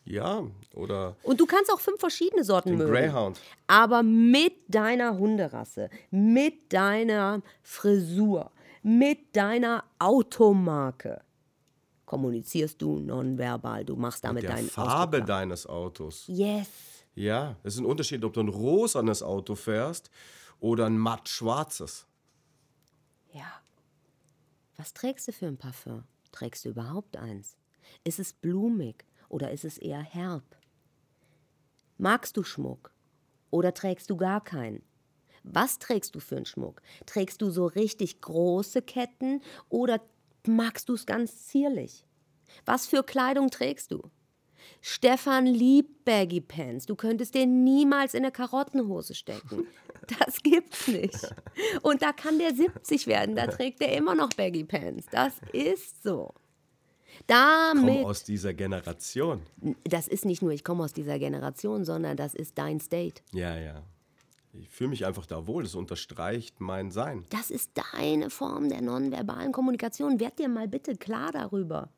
Ja, 0.04 0.44
oder 0.74 1.16
Und 1.24 1.40
du 1.40 1.46
kannst 1.46 1.70
auch 1.72 1.80
fünf 1.80 1.98
verschiedene 1.98 2.44
Sorten 2.44 2.70
den 2.70 2.78
mögen. 2.78 2.92
Greyhound. 2.92 3.40
Aber 3.66 4.02
mit 4.04 4.54
deiner 4.68 5.18
Hunderasse, 5.18 5.90
mit 6.10 6.72
deiner 6.72 7.42
Frisur, 7.62 8.52
mit 8.82 9.34
deiner 9.34 9.82
Automarke 9.98 11.20
kommunizierst 12.06 12.80
du 12.80 12.98
nonverbal. 12.98 13.84
Du 13.84 13.96
machst 13.96 14.24
damit 14.24 14.44
Der 14.44 14.52
deinen 14.52 14.70
Farbe 14.70 15.18
Ausdruck 15.18 15.26
deines 15.26 15.66
Autos. 15.66 16.24
Yes. 16.28 16.68
Ja, 17.14 17.56
es 17.62 17.74
ist 17.74 17.80
ein 17.80 17.86
Unterschied, 17.86 18.24
ob 18.24 18.32
du 18.32 18.40
ein 18.40 18.48
rosanes 18.48 19.22
Auto 19.22 19.54
fährst 19.54 20.10
oder 20.60 20.86
ein 20.86 20.98
matt 20.98 21.28
schwarzes. 21.28 22.06
Ja. 23.32 23.60
Was 24.76 24.92
trägst 24.94 25.28
du 25.28 25.32
für 25.32 25.46
ein 25.46 25.56
Parfum? 25.56 26.04
Trägst 26.32 26.64
du 26.64 26.70
überhaupt 26.70 27.16
eins? 27.16 27.56
Ist 28.04 28.18
es 28.18 28.32
blumig 28.32 29.04
oder 29.28 29.50
ist 29.50 29.64
es 29.64 29.78
eher 29.78 30.02
herb? 30.02 30.44
Magst 31.98 32.36
du 32.36 32.42
Schmuck 32.42 32.92
oder 33.50 33.72
trägst 33.72 34.10
du 34.10 34.16
gar 34.16 34.42
keinen? 34.44 34.82
Was 35.44 35.78
trägst 35.78 36.14
du 36.14 36.20
für 36.20 36.36
einen 36.36 36.44
Schmuck? 36.44 36.82
Trägst 37.06 37.40
du 37.40 37.50
so 37.50 37.66
richtig 37.66 38.20
große 38.20 38.82
Ketten 38.82 39.40
oder 39.68 40.00
magst 40.46 40.88
du 40.88 40.94
es 40.94 41.06
ganz 41.06 41.46
zierlich? 41.46 42.06
Was 42.64 42.86
für 42.86 43.02
Kleidung 43.02 43.50
trägst 43.50 43.92
du? 43.92 44.02
Stefan 44.80 45.46
liebt 45.46 46.04
Baggy 46.04 46.40
Pants. 46.40 46.86
Du 46.86 46.96
könntest 46.96 47.34
den 47.34 47.64
niemals 47.64 48.14
in 48.14 48.24
eine 48.24 48.32
Karottenhose 48.32 49.14
stecken. 49.14 49.66
Das 50.20 50.40
gibt's 50.40 50.86
nicht. 50.86 51.34
Und 51.82 52.00
da 52.00 52.12
kann 52.12 52.38
der 52.38 52.54
70 52.54 53.08
werden, 53.08 53.34
da 53.34 53.48
trägt 53.48 53.80
er 53.80 53.96
immer 53.96 54.14
noch 54.14 54.28
Baggy 54.28 54.62
Pants. 54.62 55.06
Das 55.10 55.32
ist 55.52 56.04
so. 56.04 56.32
Damit, 57.26 58.04
aus 58.04 58.22
dieser 58.22 58.54
Generation. 58.54 59.42
das 59.82 60.06
ist 60.06 60.24
nicht 60.24 60.42
nur, 60.42 60.52
ich 60.52 60.62
komme 60.62 60.84
aus 60.84 60.92
dieser 60.92 61.18
Generation, 61.18 61.84
sondern 61.84 62.16
das 62.16 62.34
ist 62.34 62.56
dein 62.56 62.78
State. 62.78 63.22
Ja, 63.32 63.58
ja. 63.58 63.82
Ich 64.60 64.68
fühle 64.68 64.90
mich 64.90 65.06
einfach 65.06 65.26
da 65.26 65.46
wohl. 65.46 65.62
Das 65.62 65.74
unterstreicht 65.74 66.60
mein 66.60 66.90
Sein. 66.90 67.24
Das 67.30 67.50
ist 67.50 67.72
deine 67.92 68.30
Form 68.30 68.68
der 68.68 68.82
nonverbalen 68.82 69.52
Kommunikation. 69.52 70.20
Werd 70.20 70.38
dir 70.38 70.48
mal 70.48 70.68
bitte 70.68 70.96
klar 70.96 71.32
darüber. 71.32 71.90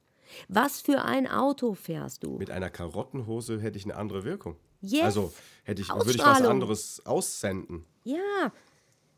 Was 0.48 0.80
für 0.80 1.02
ein 1.02 1.26
Auto 1.26 1.74
fährst 1.74 2.24
du? 2.24 2.38
Mit 2.38 2.50
einer 2.50 2.70
Karottenhose 2.70 3.60
hätte 3.60 3.78
ich 3.78 3.84
eine 3.84 3.96
andere 3.96 4.24
Wirkung. 4.24 4.56
Yes. 4.80 5.02
Also 5.04 5.32
hätte 5.64 5.82
ich, 5.82 5.88
würde 5.88 6.10
ich 6.10 6.18
was 6.18 6.42
anderes 6.42 7.04
aussenden. 7.06 7.84
Ja. 8.04 8.52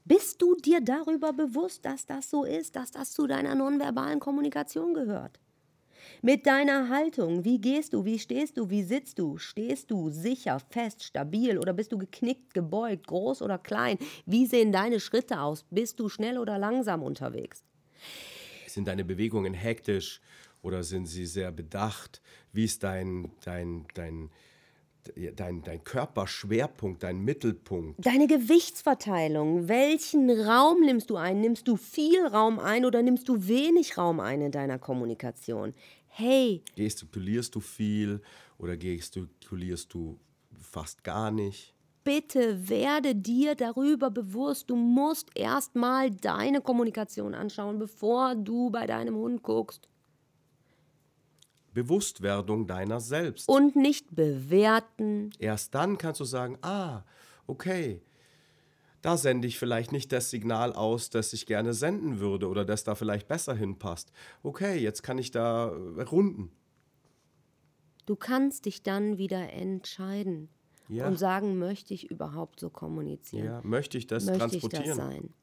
Bist 0.04 0.40
du 0.40 0.56
dir 0.56 0.80
darüber 0.80 1.32
bewusst, 1.32 1.84
dass 1.84 2.06
das 2.06 2.30
so 2.30 2.44
ist, 2.44 2.74
dass 2.74 2.90
das 2.90 3.12
zu 3.12 3.26
deiner 3.26 3.54
nonverbalen 3.54 4.18
Kommunikation 4.18 4.94
gehört? 4.94 5.38
Mit 6.22 6.46
deiner 6.46 6.90
Haltung, 6.90 7.46
wie 7.46 7.58
gehst 7.58 7.94
du, 7.94 8.04
wie 8.04 8.18
stehst 8.18 8.58
du, 8.58 8.68
wie 8.68 8.82
sitzt 8.82 9.18
du? 9.18 9.38
Stehst 9.38 9.90
du 9.90 10.10
sicher, 10.10 10.60
fest, 10.68 11.02
stabil 11.02 11.56
oder 11.56 11.72
bist 11.72 11.92
du 11.92 11.98
geknickt, 11.98 12.52
gebeugt, 12.52 13.06
groß 13.06 13.40
oder 13.40 13.56
klein? 13.56 13.96
Wie 14.26 14.44
sehen 14.44 14.70
deine 14.70 15.00
Schritte 15.00 15.40
aus? 15.40 15.64
Bist 15.70 15.98
du 15.98 16.10
schnell 16.10 16.36
oder 16.36 16.58
langsam 16.58 17.02
unterwegs? 17.02 17.64
Sind 18.66 18.86
deine 18.86 19.02
Bewegungen 19.02 19.54
hektisch 19.54 20.20
oder 20.60 20.82
sind 20.82 21.06
sie 21.06 21.24
sehr 21.24 21.52
bedacht? 21.52 22.20
Wie 22.52 22.64
ist 22.64 22.82
dein, 22.82 23.30
dein, 23.42 23.86
dein, 23.94 24.28
dein, 25.36 25.62
dein 25.62 25.84
Körperschwerpunkt, 25.84 27.02
dein 27.02 27.20
Mittelpunkt? 27.20 28.04
Deine 28.04 28.26
Gewichtsverteilung, 28.26 29.68
welchen 29.68 30.30
Raum 30.30 30.82
nimmst 30.82 31.08
du 31.08 31.16
ein? 31.16 31.40
Nimmst 31.40 31.66
du 31.66 31.76
viel 31.76 32.26
Raum 32.26 32.58
ein 32.58 32.84
oder 32.84 33.00
nimmst 33.00 33.26
du 33.26 33.48
wenig 33.48 33.96
Raum 33.96 34.20
ein 34.20 34.42
in 34.42 34.52
deiner 34.52 34.78
Kommunikation? 34.78 35.72
Hey, 36.10 36.62
Gestikulierst 36.76 37.54
du 37.54 37.60
viel 37.60 38.20
oder 38.58 38.76
gestikulierst 38.76 39.92
du 39.94 40.18
fast 40.60 41.02
gar 41.02 41.30
nicht? 41.30 41.74
bitte 42.04 42.68
werde 42.68 43.14
dir 43.14 43.54
darüber 43.54 44.10
bewusst. 44.10 44.70
Du 44.70 44.76
musst 44.76 45.28
erstmal 45.34 46.10
deine 46.10 46.60
Kommunikation 46.60 47.34
anschauen, 47.34 47.78
bevor 47.78 48.34
du 48.34 48.70
bei 48.70 48.86
deinem 48.86 49.14
Hund 49.14 49.42
guckst. 49.42 49.88
Bewusstwerdung 51.72 52.66
deiner 52.66 53.00
selbst. 53.00 53.48
Und 53.48 53.76
nicht 53.76 54.14
bewerten. 54.14 55.30
Erst 55.38 55.74
dann 55.74 55.98
kannst 55.98 56.20
du 56.20 56.24
sagen, 56.24 56.58
ah, 56.62 57.02
okay, 57.46 58.02
da 59.02 59.16
sende 59.16 59.48
ich 59.48 59.58
vielleicht 59.58 59.92
nicht 59.92 60.12
das 60.12 60.30
Signal 60.30 60.72
aus, 60.72 61.10
das 61.10 61.32
ich 61.32 61.46
gerne 61.46 61.72
senden 61.74 62.20
würde 62.20 62.48
oder 62.48 62.64
das 62.64 62.84
da 62.84 62.94
vielleicht 62.94 63.28
besser 63.28 63.54
hinpasst. 63.54 64.12
Okay, 64.42 64.78
jetzt 64.78 65.02
kann 65.02 65.18
ich 65.18 65.30
da 65.30 65.68
äh, 65.96 66.02
runden. 66.02 66.50
Du 68.06 68.16
kannst 68.16 68.66
dich 68.66 68.82
dann 68.82 69.18
wieder 69.18 69.52
entscheiden 69.52 70.48
Ja. 70.88 71.06
und 71.06 71.18
sagen, 71.18 71.58
möchte 71.58 71.94
ich 71.94 72.10
überhaupt 72.10 72.60
so 72.60 72.68
kommunizieren? 72.70 73.44
Ja, 73.46 73.60
möchte 73.62 73.98
ich 73.98 74.06
das 74.06 74.24
möchte 74.26 74.44
ich 74.56 74.62
transportieren? 74.62 74.86
das 74.88 74.96
sein? 74.96 75.34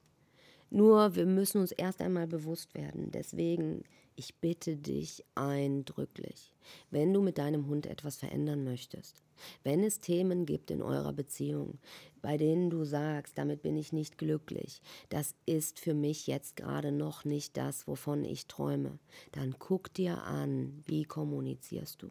Nur 0.70 1.16
wir 1.16 1.26
müssen 1.26 1.62
uns 1.62 1.72
erst 1.72 2.02
einmal 2.02 2.28
bewusst 2.28 2.76
werden. 2.76 3.10
Deswegen, 3.12 3.84
ich 4.18 4.36
bitte 4.36 4.76
dich 4.76 5.24
eindrücklich, 5.36 6.54
wenn 6.92 7.14
du 7.14 7.22
mit 7.22 7.38
deinem 7.38 7.68
Hund 7.68 7.86
etwas 7.86 8.18
verändern 8.18 8.64
möchtest, 8.64 9.24
wenn 9.64 9.84
es 9.84 10.00
Themen 10.00 10.46
gibt 10.46 10.72
in 10.72 10.82
eurer 10.82 11.14
Beziehung, 11.14 11.78
bei 12.22 12.36
denen 12.38 12.70
du 12.70 12.84
sagst, 12.84 13.38
damit 13.38 13.62
bin 13.62 13.78
ich 13.78 13.94
nicht 13.94 14.18
glücklich, 14.18 14.82
das 15.10 15.36
ist 15.46 15.80
für 15.80 15.94
mich 15.94 16.28
jetzt 16.28 16.56
gerade 16.56 16.92
noch 16.92 17.26
nicht 17.26 17.56
das, 17.56 17.88
wovon 17.88 18.26
ich 18.26 18.48
träume, 18.48 18.98
dann 19.32 19.56
guck 19.60 19.94
dir 19.94 20.24
an, 20.24 20.84
wie 20.86 21.06
kommunizierst 21.06 22.02
du. 22.02 22.10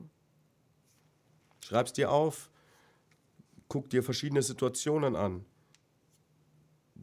Schreib's 1.60 1.92
dir 1.92 2.12
auf. 2.12 2.50
Guck 3.68 3.90
dir 3.90 4.04
verschiedene 4.04 4.42
Situationen 4.42 5.16
an. 5.16 5.44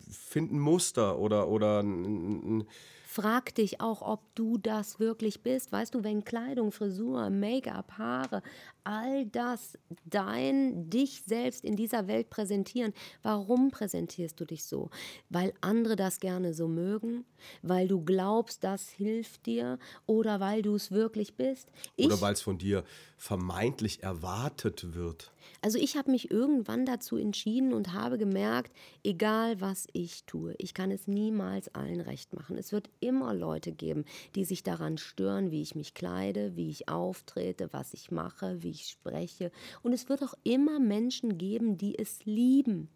Find 0.10 0.54
ein 0.54 0.60
Muster 0.60 1.20
oder, 1.20 1.49
oder 1.49 1.82
ein, 1.82 2.60
ein, 2.60 2.68
Frag 3.14 3.53
dich 3.53 3.80
auch, 3.80 4.01
ob 4.01 4.34
du 4.34 4.57
das 4.57 4.99
wirklich 4.99 5.43
bist. 5.43 5.72
Weißt 5.72 5.93
du, 5.93 6.03
wenn 6.03 6.26
Kleidung, 6.26 6.72
Frisur, 6.72 7.30
Make-up, 7.30 7.99
Haare, 7.99 8.41
all 8.84 9.26
das 9.26 9.78
dein, 10.06 10.90
dich 10.90 11.24
selbst 11.26 11.64
in 11.64 11.76
dieser 11.76 12.08
Welt 12.08 12.30
präsentieren, 12.30 12.94
warum 13.22 13.72
präsentierst 13.72 14.40
du 14.40 14.46
dich 14.46 14.66
so? 14.66 14.90
Weil 15.30 15.54
andere 15.62 15.96
das 15.96 16.20
gerne 16.20 16.54
so 16.54 16.68
mögen? 16.68 17.26
Weil 17.62 17.88
du 17.88 18.04
glaubst, 18.04 18.64
das 18.64 18.90
hilft 18.90 19.46
dir? 19.46 19.80
Oder 20.06 20.40
weil 20.40 20.62
du 20.62 20.76
es 20.76 20.92
wirklich 20.92 21.36
bist? 21.36 21.72
Ich, 21.96 22.06
oder 22.06 22.22
weil 22.22 22.34
es 22.34 22.42
von 22.42 22.58
dir 22.58 22.84
vermeintlich 23.24 24.04
erwartet 24.04 24.96
wird. 24.96 25.32
also 25.62 25.78
ich 25.78 25.96
habe 25.96 26.12
mich 26.12 26.30
irgendwann 26.30 26.86
dazu 26.86 27.16
entschieden 27.16 27.74
und 27.74 27.94
habe 27.94 28.18
gemerkt, 28.18 28.76
egal 29.02 29.62
was 29.62 29.88
ich 29.94 30.26
tue, 30.26 30.54
ich 30.58 30.74
kann 30.74 30.92
es 30.92 31.08
niemals 31.08 31.74
allen 31.74 32.02
recht 32.02 32.34
machen. 32.34 32.58
Es 32.58 32.74
wird 32.74 32.90
immer 33.00 33.34
Leute 33.34 33.72
geben, 33.72 34.04
die 34.36 34.44
sich 34.44 34.62
daran 34.62 34.98
stören, 34.98 35.52
wie 35.52 35.62
ich 35.62 35.74
mich 35.74 35.94
kleide, 35.94 36.58
wie 36.58 36.70
ich 36.70 36.90
auftrete, 36.90 37.72
was 37.72 37.94
ich 37.94 38.12
mache, 38.12 38.62
wie 38.62 38.72
ich 38.74 38.88
spreche. 38.88 39.51
Und 39.82 39.93
es 39.93 40.09
wird 40.09 40.24
auch 40.24 40.34
immer 40.43 40.80
Menschen 40.80 41.38
geben, 41.38 41.78
die 41.78 41.97
es 41.97 42.26
lieben. 42.26 42.89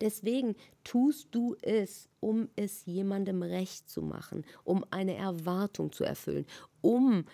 Deswegen 0.00 0.54
tust 0.84 1.28
du 1.32 1.56
es, 1.60 2.08
um 2.20 2.48
es 2.54 2.86
jemandem 2.86 3.42
recht 3.42 3.88
zu 3.90 4.00
machen, 4.00 4.44
um 4.64 4.84
eine 4.90 5.16
Erwartung 5.16 5.90
zu 5.92 6.04
erfüllen, 6.04 6.46
um 6.80 7.24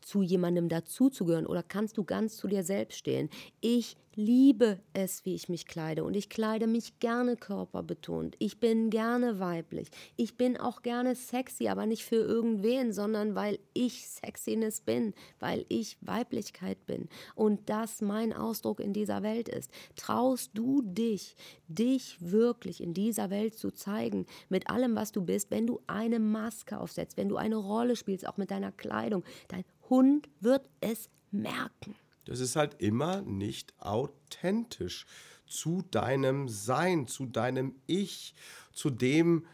zu 0.00 0.22
jemandem 0.22 0.68
dazuzugehören 0.68 1.46
oder 1.46 1.62
kannst 1.62 1.96
du 1.96 2.04
ganz 2.04 2.36
zu 2.36 2.48
dir 2.48 2.62
selbst 2.64 2.98
stehen? 2.98 3.30
Ich 3.60 3.96
liebe 4.16 4.80
es, 4.92 5.24
wie 5.24 5.34
ich 5.34 5.48
mich 5.48 5.66
kleide 5.66 6.04
und 6.04 6.14
ich 6.14 6.28
kleide 6.28 6.66
mich 6.66 6.98
gerne 6.98 7.36
körperbetont. 7.36 8.36
Ich 8.38 8.58
bin 8.58 8.90
gerne 8.90 9.38
weiblich. 9.38 9.88
Ich 10.16 10.36
bin 10.36 10.56
auch 10.56 10.82
gerne 10.82 11.14
sexy, 11.14 11.68
aber 11.68 11.86
nicht 11.86 12.04
für 12.04 12.16
irgendwen, 12.16 12.92
sondern 12.92 13.34
weil 13.34 13.58
ich 13.72 14.08
Sexiness 14.08 14.80
bin, 14.80 15.14
weil 15.38 15.64
ich 15.68 15.96
Weiblichkeit 16.00 16.84
bin 16.86 17.08
und 17.34 17.70
das 17.70 18.02
mein 18.02 18.32
Ausdruck 18.32 18.80
in 18.80 18.92
dieser 18.92 19.22
Welt 19.22 19.48
ist. 19.48 19.70
Traust 19.96 20.50
du 20.54 20.82
dich, 20.82 21.36
dich 21.68 22.16
wirklich 22.20 22.82
in 22.82 22.94
dieser 22.94 23.30
Welt 23.30 23.56
zu 23.56 23.70
zeigen, 23.70 24.26
mit 24.48 24.68
allem, 24.68 24.96
was 24.96 25.12
du 25.12 25.22
bist, 25.22 25.50
wenn 25.50 25.66
du 25.66 25.80
eine 25.86 26.18
Maske 26.18 26.78
aufsetzt, 26.78 27.16
wenn 27.16 27.28
du 27.28 27.36
eine 27.36 27.56
Rolle 27.56 27.96
spielst, 27.96 28.26
auch 28.26 28.36
mit 28.36 28.50
deiner 28.50 28.72
Kleidung, 28.72 29.24
dein 29.48 29.64
Hund 29.90 30.28
wird 30.40 30.68
es 30.80 31.10
merken. 31.30 31.94
Das 32.24 32.40
ist 32.40 32.56
halt 32.56 32.80
immer 32.80 33.22
nicht 33.22 33.74
authentisch 33.78 35.04
zu 35.46 35.82
deinem 35.90 36.48
Sein, 36.48 37.08
zu 37.08 37.26
deinem 37.26 37.74
Ich, 37.86 38.34
zu 38.72 38.88
dem, 38.88 39.46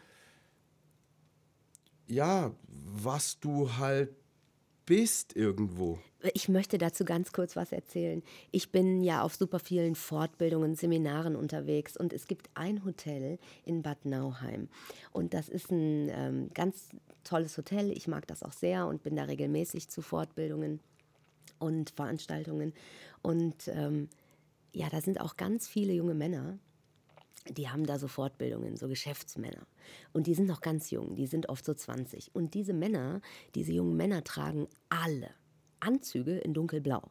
ja, 2.05 2.55
was 2.67 3.39
du 3.39 3.77
halt 3.77 4.15
bist 4.87 5.35
irgendwo. 5.35 5.99
Ich 6.33 6.49
möchte 6.49 6.79
dazu 6.79 7.05
ganz 7.05 7.31
kurz 7.31 7.55
was 7.55 7.71
erzählen. 7.71 8.23
Ich 8.49 8.71
bin 8.71 9.03
ja 9.03 9.21
auf 9.21 9.35
super 9.35 9.59
vielen 9.59 9.93
Fortbildungen, 9.93 10.75
Seminaren 10.75 11.35
unterwegs 11.35 11.95
und 11.95 12.11
es 12.11 12.25
gibt 12.25 12.49
ein 12.55 12.83
Hotel 12.83 13.37
in 13.65 13.83
Bad 13.83 14.05
Nauheim. 14.05 14.69
Und 15.11 15.35
das 15.35 15.49
ist 15.49 15.69
ein 15.71 16.09
ähm, 16.09 16.49
ganz 16.55 16.89
tolles 17.23 17.55
Hotel. 17.57 17.91
Ich 17.91 18.07
mag 18.07 18.25
das 18.25 18.41
auch 18.41 18.53
sehr 18.53 18.87
und 18.87 19.03
bin 19.03 19.15
da 19.15 19.23
regelmäßig 19.23 19.89
zu 19.89 20.01
Fortbildungen 20.01 20.79
und 21.59 21.91
Veranstaltungen. 21.91 22.73
Und 23.21 23.67
ähm, 23.67 24.09
ja, 24.73 24.89
da 24.89 25.01
sind 25.01 25.19
auch 25.21 25.37
ganz 25.37 25.67
viele 25.67 25.93
junge 25.93 26.15
Männer, 26.15 26.57
die 27.51 27.69
haben 27.69 27.85
da 27.85 27.99
so 27.99 28.07
Fortbildungen, 28.07 28.75
so 28.77 28.87
Geschäftsmänner. 28.87 29.65
Und 30.13 30.27
die 30.27 30.33
sind 30.33 30.47
noch 30.47 30.61
ganz 30.61 30.91
jung, 30.91 31.15
die 31.15 31.27
sind 31.27 31.49
oft 31.49 31.65
so 31.65 31.73
20. 31.73 32.31
Und 32.33 32.53
diese 32.53 32.73
Männer, 32.73 33.21
diese 33.55 33.73
jungen 33.73 33.95
Männer 33.95 34.23
tragen 34.23 34.67
alle 34.89 35.29
Anzüge 35.79 36.37
in 36.37 36.53
dunkelblau. 36.53 37.01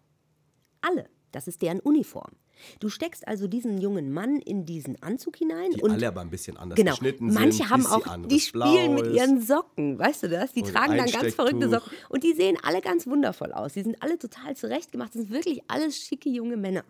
Alle. 0.80 1.08
Das 1.32 1.48
ist 1.48 1.60
deren 1.60 1.80
Uniform. 1.80 2.32
Du 2.80 2.88
steckst 2.88 3.28
also 3.28 3.46
diesen 3.46 3.78
jungen 3.78 4.10
Mann 4.10 4.38
in 4.38 4.64
diesen 4.64 5.02
Anzug 5.02 5.36
hinein 5.36 5.72
Die 5.72 5.82
und 5.82 5.90
alle 5.90 6.08
aber 6.08 6.22
ein 6.22 6.30
bisschen 6.30 6.56
anders 6.56 6.76
Genau. 6.76 6.92
geschnitten 6.92 7.26
Manche 7.26 7.58
sind. 7.58 7.70
haben 7.70 7.86
auch, 7.86 8.26
die 8.28 8.40
spielen 8.40 8.94
mit 8.94 9.12
ihren. 9.12 9.42
Socken, 9.42 9.98
weißt 9.98 10.22
du 10.22 10.28
das? 10.30 10.52
Die 10.52 10.62
tragen 10.62 10.96
dann 10.96 11.10
ganz 11.10 11.34
verrückte. 11.34 11.68
Socken. 11.68 11.92
Und 12.08 12.24
die 12.24 12.32
sehen 12.32 12.56
alle 12.62 12.80
ganz 12.80 13.06
wundervoll 13.06 13.52
aus. 13.52 13.74
Die 13.74 13.82
sind 13.82 14.02
alle 14.02 14.18
total 14.18 14.56
zurechtgemacht. 14.56 15.14
Das 15.14 15.22
sind 15.22 15.30
wirklich 15.30 15.60
alles 15.68 15.98
schicke 15.98 16.30
junge 16.30 16.56
Männer, 16.56 16.84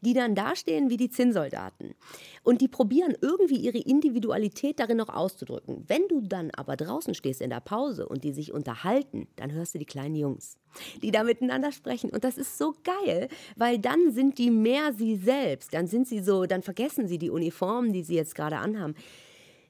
die 0.00 0.14
dann 0.14 0.34
dastehen 0.34 0.90
wie 0.90 0.96
die 0.96 1.10
Zinnsoldaten. 1.10 1.94
Und 2.42 2.60
die 2.60 2.68
probieren 2.68 3.14
irgendwie 3.20 3.56
ihre 3.56 3.78
Individualität 3.78 4.78
darin 4.78 4.98
noch 4.98 5.08
auszudrücken. 5.08 5.84
Wenn 5.86 6.06
du 6.08 6.20
dann 6.20 6.50
aber 6.52 6.76
draußen 6.76 7.14
stehst 7.14 7.40
in 7.40 7.50
der 7.50 7.60
Pause 7.60 8.08
und 8.08 8.24
die 8.24 8.32
sich 8.32 8.52
unterhalten, 8.52 9.26
dann 9.36 9.52
hörst 9.52 9.74
du 9.74 9.78
die 9.78 9.84
kleinen 9.84 10.14
Jungs, 10.14 10.56
die 11.02 11.10
da 11.10 11.24
miteinander 11.24 11.72
sprechen. 11.72 12.10
Und 12.10 12.24
das 12.24 12.38
ist 12.38 12.58
so 12.58 12.74
geil, 12.84 13.28
weil 13.56 13.78
dann 13.78 14.12
sind 14.12 14.38
die 14.38 14.50
mehr 14.50 14.92
sie 14.92 15.16
selbst. 15.16 15.74
Dann 15.74 15.86
sind 15.86 16.06
sie 16.06 16.20
so, 16.20 16.46
dann 16.46 16.62
vergessen 16.62 17.08
sie 17.08 17.18
die 17.18 17.30
Uniformen, 17.30 17.92
die 17.92 18.02
sie 18.02 18.14
jetzt 18.14 18.34
gerade 18.34 18.58
anhaben. 18.58 18.94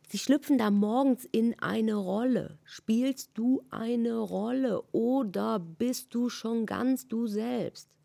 Sie 0.09 0.19
schlüpfen 0.19 0.57
da 0.57 0.71
morgens 0.71 1.25
in 1.25 1.59
eine 1.61 1.97
Rolle. 1.97 2.59
Spielst 2.65 3.33
du 3.35 3.65
eine 3.71 4.19
Rolle 4.19 4.83
oder 4.93 5.59
bist 5.59 6.15
du 6.15 6.29
schon 6.29 6.65
ganz 6.65 7.09
du 7.09 7.27
selbst? 7.27 7.96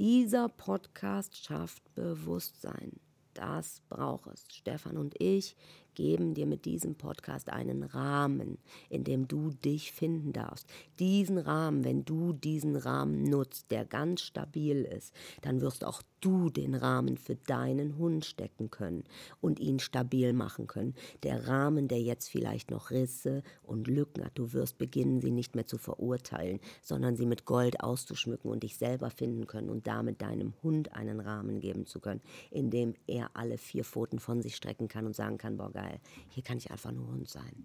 Dieser 0.00 0.48
Podcast 0.48 1.36
schafft 1.36 1.94
Bewusstsein. 1.94 2.98
Das 3.34 3.82
braucht 3.90 4.28
es. 4.28 4.46
Stefan 4.50 4.96
und 4.96 5.14
ich 5.20 5.54
geben 5.94 6.34
dir 6.34 6.46
mit 6.46 6.64
diesem 6.64 6.94
Podcast 6.94 7.50
einen 7.50 7.82
Rahmen, 7.82 8.58
in 8.88 9.04
dem 9.04 9.28
du 9.28 9.50
dich 9.50 9.92
finden 9.92 10.32
darfst. 10.32 10.66
Diesen 10.98 11.38
Rahmen, 11.38 11.84
wenn 11.84 12.04
du 12.04 12.32
diesen 12.32 12.76
Rahmen 12.76 13.24
nutzt, 13.24 13.70
der 13.70 13.84
ganz 13.84 14.22
stabil 14.22 14.82
ist, 14.84 15.14
dann 15.42 15.60
wirst 15.60 15.84
auch 15.84 16.02
du 16.20 16.50
den 16.50 16.74
Rahmen 16.74 17.16
für 17.16 17.36
deinen 17.36 17.96
Hund 17.96 18.24
stecken 18.24 18.70
können 18.70 19.04
und 19.40 19.58
ihn 19.58 19.78
stabil 19.78 20.32
machen 20.32 20.66
können. 20.66 20.94
Der 21.22 21.48
Rahmen, 21.48 21.88
der 21.88 22.00
jetzt 22.00 22.28
vielleicht 22.28 22.70
noch 22.70 22.90
Risse 22.90 23.42
und 23.62 23.88
Lücken 23.88 24.24
hat, 24.24 24.32
du 24.34 24.52
wirst 24.52 24.78
beginnen, 24.78 25.20
sie 25.20 25.30
nicht 25.30 25.54
mehr 25.54 25.66
zu 25.66 25.78
verurteilen, 25.78 26.60
sondern 26.82 27.16
sie 27.16 27.26
mit 27.26 27.44
Gold 27.44 27.80
auszuschmücken 27.80 28.50
und 28.50 28.62
dich 28.62 28.76
selber 28.76 29.10
finden 29.10 29.46
können 29.46 29.70
und 29.70 29.86
damit 29.86 30.20
deinem 30.22 30.54
Hund 30.62 30.92
einen 30.92 31.20
Rahmen 31.20 31.60
geben 31.60 31.86
zu 31.86 32.00
können, 32.00 32.20
in 32.50 32.70
dem 32.70 32.94
er 33.06 33.30
alle 33.34 33.58
vier 33.58 33.84
Pfoten 33.84 34.18
von 34.18 34.42
sich 34.42 34.56
strecken 34.56 34.88
kann 34.88 35.06
und 35.06 35.16
sagen 35.16 35.38
kann, 35.38 35.56
boah 35.56 35.70
geil, 35.80 36.00
hier 36.28 36.42
kann 36.42 36.58
ich 36.58 36.70
einfach 36.70 36.92
nur 36.92 37.06
Hund 37.08 37.28
sein. 37.28 37.64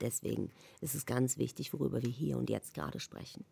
Deswegen 0.00 0.50
ist 0.80 0.94
es 0.94 1.06
ganz 1.06 1.36
wichtig, 1.36 1.72
worüber 1.72 2.02
wir 2.02 2.10
hier 2.10 2.38
und 2.38 2.48
jetzt 2.48 2.74
gerade 2.74 3.00
sprechen. 3.00 3.44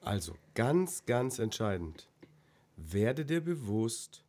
Also 0.00 0.34
ganz, 0.54 1.04
ganz 1.06 1.38
entscheidend. 1.38 2.08
Werde 2.76 3.24
dir 3.24 3.40
bewusst, 3.40 4.24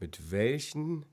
mit 0.00 0.30
welchen 0.30 1.06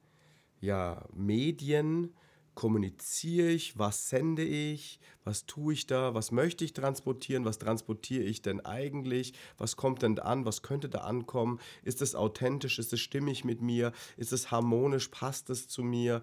ja, 0.60 1.08
Medien 1.14 2.14
kommuniziere 2.56 3.50
ich, 3.50 3.78
was 3.78 4.10
sende 4.10 4.44
ich, 4.44 5.00
was 5.24 5.46
tue 5.46 5.74
ich 5.74 5.88
da, 5.88 6.14
was 6.14 6.32
möchte 6.32 6.64
ich 6.64 6.74
transportieren, 6.74 7.46
was 7.46 7.58
transportiere 7.58 8.24
ich 8.24 8.42
denn 8.42 8.66
eigentlich, 8.66 9.34
was 9.58 9.76
kommt 9.76 10.02
denn 10.02 10.18
an, 10.20 10.46
was 10.46 10.62
könnte 10.62 10.90
da 10.90 11.00
ankommen, 11.00 11.60
ist 11.84 12.02
es 12.02 12.16
authentisch, 12.16 12.80
ist 12.80 12.94
es 12.94 13.02
stimmig 13.02 13.44
mit 13.44 13.62
mir, 13.62 13.92
ist 14.18 14.34
es 14.34 14.52
harmonisch, 14.52 15.10
passt 15.10 15.50
es 15.50 15.68
zu 15.68 15.84
mir 15.84 16.22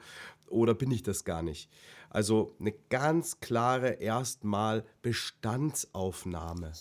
oder 0.48 0.74
bin 0.74 0.90
ich 0.90 1.02
das 1.02 1.24
gar 1.24 1.42
nicht? 1.42 1.70
Also 2.10 2.54
eine 2.58 2.72
ganz 2.90 3.40
klare 3.40 3.90
erstmal 3.94 4.84
Bestandsaufnahme. 5.02 6.72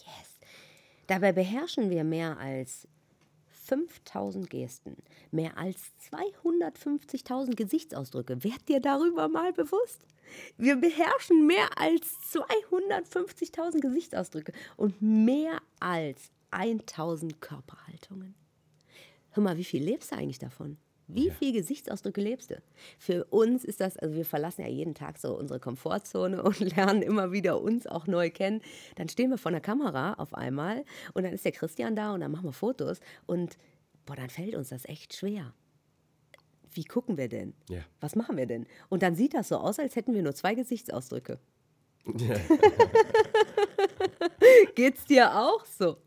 Dabei 1.08 1.34
beherrschen 1.34 1.90
wir 1.90 2.04
mehr 2.04 2.38
als 2.38 2.88
5000 3.72 4.50
Gesten, 4.50 4.98
mehr 5.32 5.58
als 5.58 5.78
250.000 6.12 7.56
Gesichtsausdrücke. 7.56 8.44
Werd 8.44 8.68
dir 8.68 8.82
darüber 8.82 9.30
mal 9.30 9.54
bewusst. 9.54 10.06
Wir 10.58 10.76
beherrschen 10.76 11.48
mehr 11.48 11.70
als 11.78 12.06
250.000 12.34 13.80
Gesichtsausdrücke 13.80 14.52
und 14.76 15.02
mehr 15.02 15.62
als 15.80 16.32
1000 16.52 17.40
Körperhaltungen. 17.40 18.36
Hör 19.30 19.44
mal, 19.44 19.58
wie 19.58 19.64
viel 19.64 19.84
lebst 19.84 20.12
du 20.12 20.18
eigentlich 20.18 20.40
davon? 20.40 20.78
Wie 21.14 21.28
ja. 21.28 21.34
viele 21.34 21.54
Gesichtsausdrücke 21.54 22.22
lebst 22.22 22.52
du? 22.52 22.62
Für 22.98 23.26
uns 23.26 23.66
ist 23.66 23.82
das, 23.82 23.98
also 23.98 24.16
wir 24.16 24.26
verlassen 24.26 24.62
ja 24.62 24.68
jeden 24.68 24.96
Tag 24.96 25.18
so 25.18 25.38
unsere 25.38 25.60
Komfortzone 25.60 26.42
und 26.44 26.60
lernen 26.60 27.02
immer 27.02 27.32
wieder 27.32 27.62
uns 27.62 27.88
auch 27.88 28.08
neu 28.08 28.30
kennen. 28.30 28.62
Dann 28.96 29.10
stehen 29.10 29.30
wir 29.30 29.38
vor 29.38 29.52
der 29.52 29.62
Kamera 29.62 30.14
auf 30.14 30.34
einmal 30.34 30.86
und 31.14 31.24
dann 31.24 31.34
ist 31.34 31.46
der 31.46 31.52
Christian 31.52 31.96
da 31.96 32.14
und 32.14 32.22
dann 32.22 32.32
machen 32.32 32.46
wir 32.46 32.54
Fotos 32.54 33.00
und 33.26 33.58
boah, 34.06 34.16
dann 34.16 34.30
fällt 34.30 34.56
uns 34.56 34.70
das 34.70 34.86
echt 34.86 35.14
schwer. 35.14 35.54
Wie 36.74 36.86
gucken 36.86 37.18
wir 37.18 37.28
denn? 37.28 37.54
Ja. 37.70 37.82
Was 38.00 38.16
machen 38.16 38.38
wir 38.38 38.46
denn? 38.46 38.66
Und 38.90 39.04
dann 39.04 39.16
sieht 39.16 39.34
das 39.34 39.50
so 39.50 39.58
aus, 39.58 39.80
als 39.80 39.96
hätten 39.96 40.14
wir 40.14 40.22
nur 40.22 40.34
zwei 40.34 40.56
Gesichtsausdrücke. 40.56 41.40
Ja. 42.06 42.36
Geht's 44.76 45.06
dir 45.06 45.38
auch 45.38 45.66
so? 45.66 45.98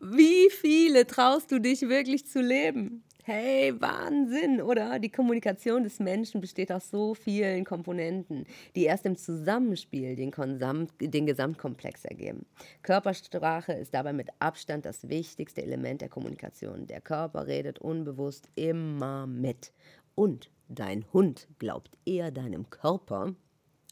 Wie 0.00 0.48
viele 0.50 1.06
traust 1.06 1.50
du 1.50 1.60
dich 1.60 1.82
wirklich 1.82 2.26
zu 2.26 2.40
leben? 2.40 3.02
Hey, 3.30 3.78
Wahnsinn, 3.78 4.62
oder? 4.62 4.98
Die 4.98 5.10
Kommunikation 5.10 5.82
des 5.82 5.98
Menschen 5.98 6.40
besteht 6.40 6.72
aus 6.72 6.88
so 6.88 7.12
vielen 7.12 7.66
Komponenten, 7.66 8.46
die 8.74 8.84
erst 8.84 9.04
im 9.04 9.18
Zusammenspiel 9.18 10.16
den, 10.16 10.30
Konsam 10.30 10.86
den 10.98 11.26
Gesamtkomplex 11.26 12.06
ergeben. 12.06 12.46
Körpersprache 12.80 13.74
ist 13.74 13.92
dabei 13.92 14.14
mit 14.14 14.30
Abstand 14.38 14.86
das 14.86 15.10
wichtigste 15.10 15.62
Element 15.62 16.00
der 16.00 16.08
Kommunikation. 16.08 16.86
Der 16.86 17.02
Körper 17.02 17.46
redet 17.46 17.80
unbewusst 17.80 18.48
immer 18.54 19.26
mit. 19.26 19.74
Und 20.14 20.50
dein 20.70 21.04
Hund 21.12 21.48
glaubt 21.58 21.98
eher 22.06 22.30
deinem 22.30 22.70
Körper 22.70 23.34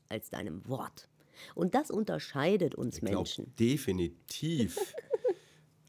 als 0.09 0.30
deinem 0.30 0.66
Wort. 0.66 1.11
Und 1.55 1.74
das 1.74 1.91
unterscheidet 1.91 2.74
uns 2.74 3.03
Menschen. 3.03 3.55
Definitiv. 3.59 4.95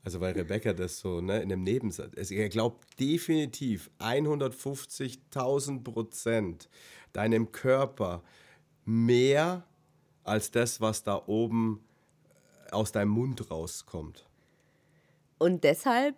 Also 0.08 0.22
weil 0.22 0.32
Rebecca 0.36 0.72
das 0.72 1.00
so 1.00 1.20
ne, 1.20 1.42
in 1.42 1.52
einem 1.52 1.64
Nebensatz, 1.64 2.18
also 2.18 2.34
er 2.34 2.48
glaubt 2.48 2.98
definitiv 2.98 3.92
150.000 4.00 5.84
Prozent 5.84 6.70
deinem 7.12 7.52
Körper 7.52 8.24
mehr 8.86 9.66
als 10.24 10.50
das, 10.50 10.80
was 10.80 11.04
da 11.04 11.22
oben 11.26 11.84
aus 12.72 12.94
deinem 12.94 13.10
Mund 13.10 13.52
rauskommt. 13.52 14.30
Und 15.40 15.66
deshalb 15.66 16.16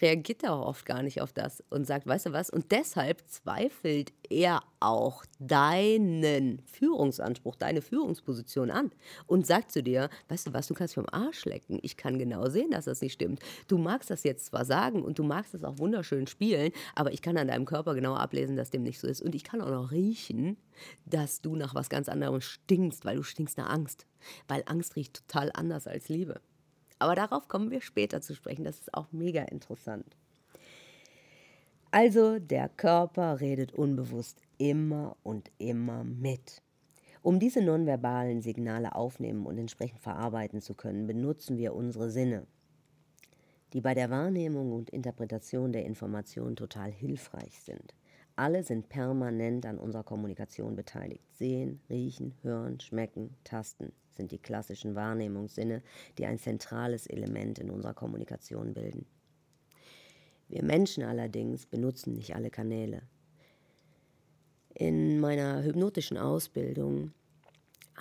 reagiert 0.00 0.42
er 0.42 0.54
auch 0.54 0.66
oft 0.66 0.86
gar 0.86 1.02
nicht 1.02 1.20
auf 1.20 1.32
das 1.32 1.62
und 1.70 1.86
sagt, 1.86 2.06
weißt 2.06 2.26
du 2.26 2.32
was? 2.32 2.50
Und 2.50 2.72
deshalb 2.72 3.22
zweifelt 3.28 4.12
er 4.28 4.62
auch 4.80 5.24
deinen 5.38 6.60
Führungsanspruch, 6.66 7.56
deine 7.56 7.82
Führungsposition 7.82 8.70
an 8.70 8.90
und 9.26 9.46
sagt 9.46 9.72
zu 9.72 9.82
dir, 9.82 10.08
weißt 10.28 10.48
du 10.48 10.52
was, 10.52 10.66
du 10.66 10.74
kannst 10.74 10.94
vom 10.94 11.06
Arsch 11.10 11.44
lecken. 11.44 11.78
Ich 11.82 11.96
kann 11.96 12.18
genau 12.18 12.48
sehen, 12.48 12.70
dass 12.70 12.84
das 12.84 13.00
nicht 13.00 13.14
stimmt. 13.14 13.40
Du 13.68 13.78
magst 13.78 14.10
das 14.10 14.22
jetzt 14.24 14.46
zwar 14.46 14.64
sagen 14.64 15.02
und 15.02 15.18
du 15.18 15.24
magst 15.24 15.54
es 15.54 15.64
auch 15.64 15.78
wunderschön 15.78 16.26
spielen, 16.26 16.72
aber 16.94 17.12
ich 17.12 17.22
kann 17.22 17.36
an 17.36 17.48
deinem 17.48 17.64
Körper 17.64 17.94
genau 17.94 18.14
ablesen, 18.14 18.56
dass 18.56 18.70
dem 18.70 18.82
nicht 18.82 19.00
so 19.00 19.06
ist. 19.06 19.22
Und 19.22 19.34
ich 19.34 19.44
kann 19.44 19.60
auch 19.60 19.70
noch 19.70 19.90
riechen, 19.90 20.56
dass 21.04 21.40
du 21.40 21.56
nach 21.56 21.74
was 21.74 21.88
ganz 21.88 22.08
anderem 22.08 22.40
stinkst, 22.40 23.04
weil 23.04 23.16
du 23.16 23.22
stinkst 23.22 23.58
nach 23.58 23.70
Angst. 23.70 24.06
Weil 24.48 24.62
Angst 24.66 24.96
riecht 24.96 25.14
total 25.14 25.50
anders 25.54 25.86
als 25.86 26.08
Liebe. 26.08 26.40
Aber 26.98 27.14
darauf 27.14 27.48
kommen 27.48 27.70
wir 27.70 27.80
später 27.80 28.20
zu 28.20 28.34
sprechen. 28.34 28.64
Das 28.64 28.80
ist 28.80 28.94
auch 28.94 29.12
mega 29.12 29.42
interessant. 29.42 30.16
Also 31.90 32.38
der 32.38 32.68
Körper 32.68 33.40
redet 33.40 33.72
unbewusst 33.72 34.40
immer 34.58 35.16
und 35.22 35.50
immer 35.58 36.04
mit. 36.04 36.62
Um 37.22 37.38
diese 37.40 37.62
nonverbalen 37.62 38.40
Signale 38.42 38.94
aufnehmen 38.94 39.46
und 39.46 39.58
entsprechend 39.58 40.00
verarbeiten 40.00 40.60
zu 40.60 40.74
können, 40.74 41.06
benutzen 41.06 41.58
wir 41.58 41.74
unsere 41.74 42.10
Sinne, 42.10 42.46
die 43.72 43.80
bei 43.80 43.94
der 43.94 44.10
Wahrnehmung 44.10 44.72
und 44.72 44.90
Interpretation 44.90 45.72
der 45.72 45.84
Information 45.84 46.54
total 46.54 46.92
hilfreich 46.92 47.60
sind. 47.60 47.94
Alle 48.36 48.62
sind 48.62 48.88
permanent 48.88 49.64
an 49.66 49.78
unserer 49.78 50.04
Kommunikation 50.04 50.76
beteiligt. 50.76 51.24
Sehen, 51.32 51.80
riechen, 51.88 52.34
hören, 52.42 52.78
schmecken, 52.80 53.34
tasten 53.42 53.92
sind 54.16 54.32
die 54.32 54.38
klassischen 54.38 54.94
Wahrnehmungssinne, 54.94 55.82
die 56.18 56.26
ein 56.26 56.38
zentrales 56.38 57.06
Element 57.06 57.58
in 57.58 57.70
unserer 57.70 57.94
Kommunikation 57.94 58.74
bilden. 58.74 59.06
Wir 60.48 60.62
Menschen 60.62 61.02
allerdings 61.02 61.66
benutzen 61.66 62.14
nicht 62.14 62.34
alle 62.34 62.50
Kanäle. 62.50 63.02
In 64.74 65.20
meiner 65.20 65.62
hypnotischen 65.62 66.18
Ausbildung 66.18 67.12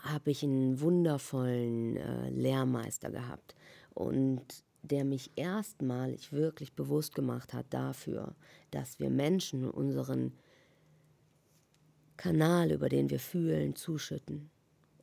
habe 0.01 0.31
ich 0.31 0.43
einen 0.43 0.79
wundervollen 0.81 1.97
äh, 1.97 2.29
Lehrmeister 2.29 3.09
gehabt 3.09 3.55
und 3.93 4.43
der 4.83 5.03
mich 5.05 5.31
erstmalig 5.35 6.31
wirklich 6.31 6.73
bewusst 6.73 7.15
gemacht 7.15 7.53
hat 7.53 7.65
dafür, 7.69 8.35
dass 8.71 8.99
wir 8.99 9.09
Menschen 9.09 9.69
unseren 9.69 10.33
Kanal, 12.17 12.71
über 12.71 12.89
den 12.89 13.09
wir 13.09 13.19
fühlen, 13.19 13.75
zuschütten. 13.75 14.49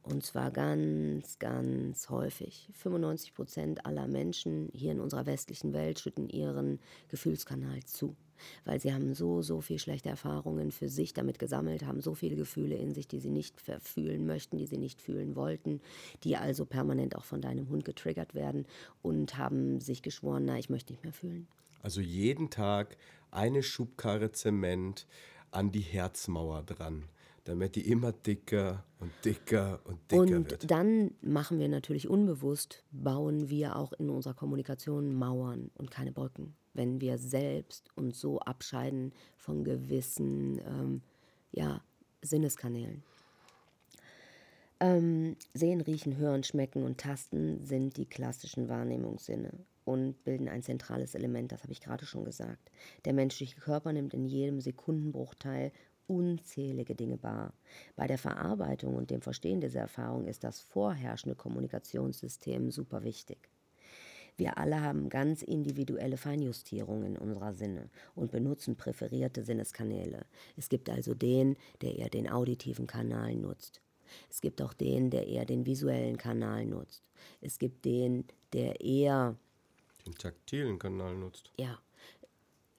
Und 0.02 0.24
zwar 0.24 0.50
ganz, 0.50 1.38
ganz 1.38 2.10
häufig. 2.10 2.68
95 2.72 3.34
Prozent 3.34 3.86
aller 3.86 4.08
Menschen 4.08 4.68
hier 4.72 4.92
in 4.92 5.00
unserer 5.00 5.26
westlichen 5.26 5.72
Welt 5.72 6.00
schütten 6.00 6.28
ihren 6.28 6.80
Gefühlskanal 7.08 7.84
zu 7.84 8.16
weil 8.64 8.80
sie 8.80 8.92
haben 8.92 9.14
so, 9.14 9.42
so 9.42 9.60
viel 9.60 9.78
schlechte 9.78 10.08
Erfahrungen 10.08 10.70
für 10.70 10.88
sich 10.88 11.14
damit 11.14 11.38
gesammelt, 11.38 11.84
haben 11.84 12.00
so 12.00 12.14
viele 12.14 12.36
Gefühle 12.36 12.76
in 12.76 12.94
sich, 12.94 13.08
die 13.08 13.20
sie 13.20 13.30
nicht 13.30 13.60
verfühlen 13.60 14.26
möchten, 14.26 14.58
die 14.58 14.66
sie 14.66 14.78
nicht 14.78 15.00
fühlen 15.00 15.36
wollten, 15.36 15.80
die 16.24 16.36
also 16.36 16.64
permanent 16.64 17.16
auch 17.16 17.24
von 17.24 17.40
deinem 17.40 17.68
Hund 17.68 17.84
getriggert 17.84 18.34
werden 18.34 18.66
und 19.02 19.38
haben 19.38 19.80
sich 19.80 20.02
geschworen, 20.02 20.44
na, 20.46 20.58
ich 20.58 20.70
möchte 20.70 20.92
nicht 20.92 21.04
mehr 21.04 21.12
fühlen. 21.12 21.46
Also 21.82 22.00
jeden 22.00 22.50
Tag 22.50 22.96
eine 23.30 23.62
Schubkarre 23.62 24.32
Zement 24.32 25.06
an 25.50 25.72
die 25.72 25.80
Herzmauer 25.80 26.62
dran 26.62 27.04
damit 27.44 27.76
die 27.76 27.90
immer 27.90 28.12
dicker 28.12 28.84
und 29.00 29.10
dicker 29.24 29.80
und 29.84 29.98
dicker 30.10 30.22
und 30.22 30.50
wird. 30.50 30.62
Und 30.62 30.70
dann 30.70 31.12
machen 31.22 31.58
wir 31.58 31.68
natürlich 31.68 32.08
unbewusst, 32.08 32.84
bauen 32.92 33.48
wir 33.48 33.76
auch 33.76 33.92
in 33.94 34.10
unserer 34.10 34.34
Kommunikation 34.34 35.14
Mauern 35.14 35.70
und 35.74 35.90
keine 35.90 36.12
Brücken 36.12 36.54
wenn 36.74 37.00
wir 37.00 37.18
selbst 37.18 37.90
uns 37.96 38.20
so 38.20 38.40
abscheiden 38.40 39.12
von 39.36 39.64
gewissen 39.64 40.58
ähm, 40.66 41.02
ja, 41.52 41.82
Sinneskanälen. 42.22 43.02
Ähm, 44.80 45.36
sehen, 45.54 45.80
riechen, 45.80 46.16
hören, 46.16 46.42
schmecken 46.42 46.82
und 46.82 46.98
tasten 46.98 47.64
sind 47.64 47.96
die 47.96 48.06
klassischen 48.06 48.68
Wahrnehmungssinne 48.68 49.52
und 49.84 50.24
bilden 50.24 50.48
ein 50.48 50.62
zentrales 50.62 51.14
Element, 51.14 51.52
das 51.52 51.62
habe 51.62 51.72
ich 51.72 51.80
gerade 51.80 52.04
schon 52.04 52.24
gesagt. 52.24 52.70
Der 53.04 53.12
menschliche 53.12 53.60
Körper 53.60 53.92
nimmt 53.92 54.14
in 54.14 54.24
jedem 54.24 54.60
Sekundenbruchteil 54.60 55.72
unzählige 56.06 56.94
Dinge 56.94 57.22
wahr. 57.22 57.52
Bei 57.96 58.06
der 58.06 58.18
Verarbeitung 58.18 58.96
und 58.96 59.10
dem 59.10 59.22
Verstehen 59.22 59.60
dieser 59.60 59.80
Erfahrung 59.80 60.26
ist 60.26 60.44
das 60.44 60.60
vorherrschende 60.60 61.34
Kommunikationssystem 61.34 62.70
super 62.70 63.04
wichtig. 63.04 63.48
Wir 64.36 64.56
alle 64.58 64.80
haben 64.80 65.08
ganz 65.08 65.42
individuelle 65.42 66.16
Feinjustierungen 66.16 67.18
unserer 67.18 67.52
Sinne 67.52 67.90
und 68.14 68.30
benutzen 68.30 68.76
präferierte 68.76 69.42
Sinneskanäle. 69.42 70.24
Es 70.56 70.68
gibt 70.68 70.88
also 70.88 71.14
den, 71.14 71.56
der 71.82 71.96
eher 71.96 72.08
den 72.08 72.30
auditiven 72.30 72.86
Kanal 72.86 73.34
nutzt. 73.34 73.80
Es 74.30 74.40
gibt 74.40 74.62
auch 74.62 74.72
den, 74.72 75.10
der 75.10 75.26
eher 75.26 75.44
den 75.44 75.66
visuellen 75.66 76.16
Kanal 76.16 76.66
nutzt. 76.66 77.02
Es 77.40 77.58
gibt 77.58 77.84
den, 77.84 78.24
der 78.52 78.80
eher 78.80 79.36
den 80.06 80.14
taktilen 80.14 80.78
Kanal 80.78 81.14
nutzt. 81.14 81.52
Ja, 81.58 81.78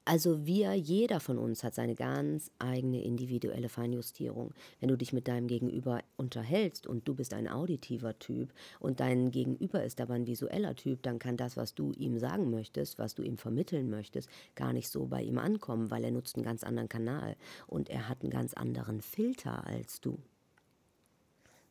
also 0.06 0.46
wir, 0.46 0.74
jeder 0.74 1.22
von 1.22 1.38
uns 1.38 1.64
hat 1.64 1.76
seine 1.76 1.96
ganz 1.96 2.52
eigene 2.60 3.02
individuelle 3.04 3.70
Feinjustierung. 3.70 4.54
Wenn 4.82 4.90
du 4.90 4.98
dich 4.98 5.14
mit 5.14 5.30
deinem 5.30 5.48
Gegenüber 5.48 6.02
unterhältst 6.18 6.88
und 6.88 7.08
du 7.08 7.16
bist 7.16 7.34
ein 7.34 7.48
auditiver 7.48 8.20
Typ 8.20 8.54
und 8.80 9.00
dein 9.00 9.32
Gegenüber 9.32 9.84
ist 9.84 10.02
aber 10.02 10.16
ein 10.16 10.28
visueller 10.28 10.76
Typ, 10.76 11.04
dann 11.04 11.20
kann 11.20 11.38
das, 11.38 11.56
was 11.56 11.74
du 11.74 11.94
ihm 11.94 12.20
sagen 12.20 12.50
möchtest, 12.50 13.00
was 13.00 13.16
du 13.16 13.24
ihm 13.24 13.38
vermitteln 13.38 13.90
möchtest, 13.90 14.30
gar 14.56 14.74
nicht 14.74 14.90
so 14.90 15.06
bei 15.06 15.22
ihm 15.22 15.38
ankommen, 15.38 15.90
weil 15.90 16.04
er 16.04 16.12
nutzt 16.12 16.36
einen 16.36 16.46
ganz 16.46 16.66
anderen 16.66 16.90
Kanal 16.90 17.38
und 17.68 17.90
er 17.90 18.10
hat 18.10 18.22
einen 18.22 18.32
ganz 18.32 18.54
anderen 18.54 19.02
Filter 19.02 19.66
als 19.66 20.02
du. 20.02 20.20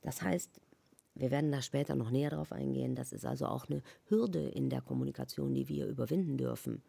Das 0.01 0.23
heißt, 0.23 0.61
wir 1.15 1.31
werden 1.31 1.53
da 1.53 1.61
später 1.61 1.95
noch 1.95 2.11
näher 2.11 2.31
drauf 2.31 2.53
eingehen. 2.53 2.95
Das 2.95 3.13
ist 3.13 3.27
also 3.27 3.47
auch 3.47 3.69
eine 3.69 3.83
Hürde 4.09 4.41
in 4.49 4.71
der 4.71 4.81
Kommunikation, 4.81 5.55
die 5.55 5.69
wir 5.69 5.87
überwinden 5.87 6.39
dürfen. 6.39 6.83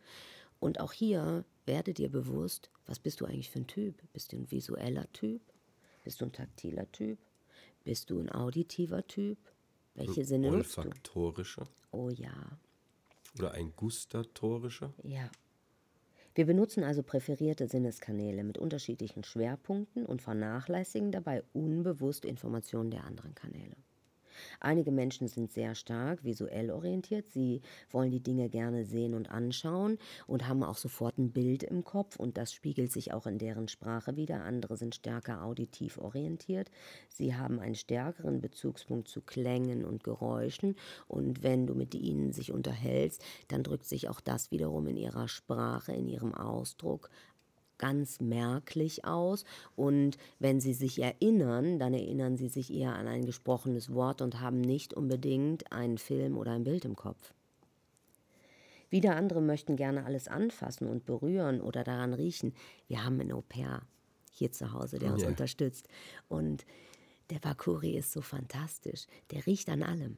Und 0.59 0.79
auch 0.79 0.93
hier 0.93 1.45
werde 1.65 1.93
dir 1.93 2.09
bewusst, 2.09 2.69
was 2.85 2.99
bist 2.99 3.21
du 3.21 3.25
eigentlich 3.25 3.49
für 3.49 3.59
ein 3.59 3.67
Typ? 3.67 4.01
Bist 4.13 4.31
du 4.31 4.37
ein 4.37 4.51
visueller 4.51 5.11
Typ? 5.13 5.41
Bist 6.03 6.21
du 6.21 6.25
ein 6.25 6.31
taktiler 6.31 6.91
Typ? 6.91 7.19
Bist 7.83 8.09
du 8.09 8.19
ein 8.19 8.29
auditiver 8.29 9.05
Typ? 9.07 9.37
Welche 9.95 10.25
Sinne 10.25 10.51
nutzt 10.51 10.77
du? 10.77 10.81
Olfaktorische. 10.81 11.67
Oh 11.91 12.09
ja. 12.09 12.57
Oder 13.37 13.51
ein 13.51 13.73
gustatorischer? 13.75 14.93
Ja. 15.03 15.29
Wir 16.35 16.45
benutzen 16.45 16.83
also 16.83 17.03
präferierte 17.03 17.67
Sinneskanäle 17.67 18.43
mit 18.43 18.57
unterschiedlichen 18.57 19.23
Schwerpunkten 19.23 20.05
und 20.05 20.21
vernachlässigen 20.21 21.11
dabei 21.11 21.43
unbewusst 21.53 22.25
Informationen 22.25 22.89
der 22.89 23.03
anderen 23.03 23.35
Kanäle. 23.35 23.75
Einige 24.59 24.91
Menschen 24.91 25.27
sind 25.27 25.51
sehr 25.51 25.75
stark 25.75 26.23
visuell 26.23 26.71
orientiert. 26.71 27.27
Sie 27.29 27.61
wollen 27.91 28.11
die 28.11 28.23
Dinge 28.23 28.49
gerne 28.49 28.86
sehen 28.86 29.13
und 29.13 29.31
anschauen 29.31 29.97
und 30.27 30.47
haben 30.47 30.63
auch 30.63 30.77
sofort 30.77 31.17
ein 31.17 31.31
Bild 31.31 31.63
im 31.63 31.84
Kopf 31.84 32.17
und 32.17 32.38
das 32.38 32.53
spiegelt 32.53 32.91
sich 32.91 33.13
auch 33.13 33.25
in 33.25 33.38
deren 33.38 33.67
Sprache 33.67 34.15
wieder. 34.15 34.43
Andere 34.43 34.77
sind 34.77 34.95
stärker 34.95 35.43
auditiv 35.43 35.97
orientiert. 35.97 36.69
Sie 37.09 37.36
haben 37.36 37.59
einen 37.59 37.75
stärkeren 37.75 38.41
Bezugspunkt 38.41 39.07
zu 39.07 39.21
Klängen 39.21 39.86
und 39.86 40.03
Geräuschen 40.03 40.75
und 41.07 41.43
wenn 41.43 41.67
du 41.67 41.75
mit 41.75 41.95
ihnen 41.95 42.34
sich 42.34 42.51
unterhältst, 42.51 43.23
dann 43.47 43.63
drückt 43.63 43.86
sich 43.86 44.09
auch 44.09 44.21
das 44.21 44.51
wiederum 44.51 44.88
in 44.88 44.97
ihrer 44.97 45.27
Sprache, 45.27 45.93
in 45.93 46.07
ihrem 46.07 46.34
Ausdruck 46.34 47.09
ganz 47.78 48.19
merklich 48.19 49.05
aus. 49.05 49.45
Und 49.76 50.17
wenn 50.39 50.59
Sie 50.59 50.74
sich 50.74 51.01
erinnern, 51.01 51.80
dann 51.80 51.93
erinnern 51.93 52.38
Sie 52.38 52.47
sich 52.47 52.74
eher 52.74 52.93
an 52.93 53.07
ein 53.07 53.26
gesprochenes 53.26 53.93
Wort 53.93 54.21
und 54.21 54.39
haben 54.39 54.61
nicht 54.61 54.93
unbedingt 54.93 55.71
einen 55.71 55.97
Film 55.97 56.38
oder 56.38 56.51
ein 56.51 56.63
Bild 56.63 56.86
im 56.86 56.95
Kopf. 56.95 57.34
Wieder 58.89 59.15
andere 59.15 59.41
möchten 59.41 59.76
gerne 59.76 60.05
alles 60.05 60.28
anfassen 60.28 60.88
und 60.88 61.05
berühren 61.05 61.61
oder 61.61 61.84
daran 61.84 62.13
riechen. 62.13 62.53
Wir 62.88 63.03
haben 63.03 63.19
einen 63.19 63.32
Au-pair 63.32 63.82
hier 64.30 64.51
zu 64.51 64.71
Hause, 64.71 64.99
der 64.99 65.11
uns 65.11 65.24
yeah. 65.24 65.32
unterstützt. 65.32 65.88
Und 66.30 66.65
der 67.32 67.39
Bakuri 67.39 67.97
ist 67.97 68.11
so 68.11 68.21
fantastisch. 68.21 69.07
Der 69.32 69.45
riecht 69.47 69.69
an 69.69 69.82
allem. 69.82 70.17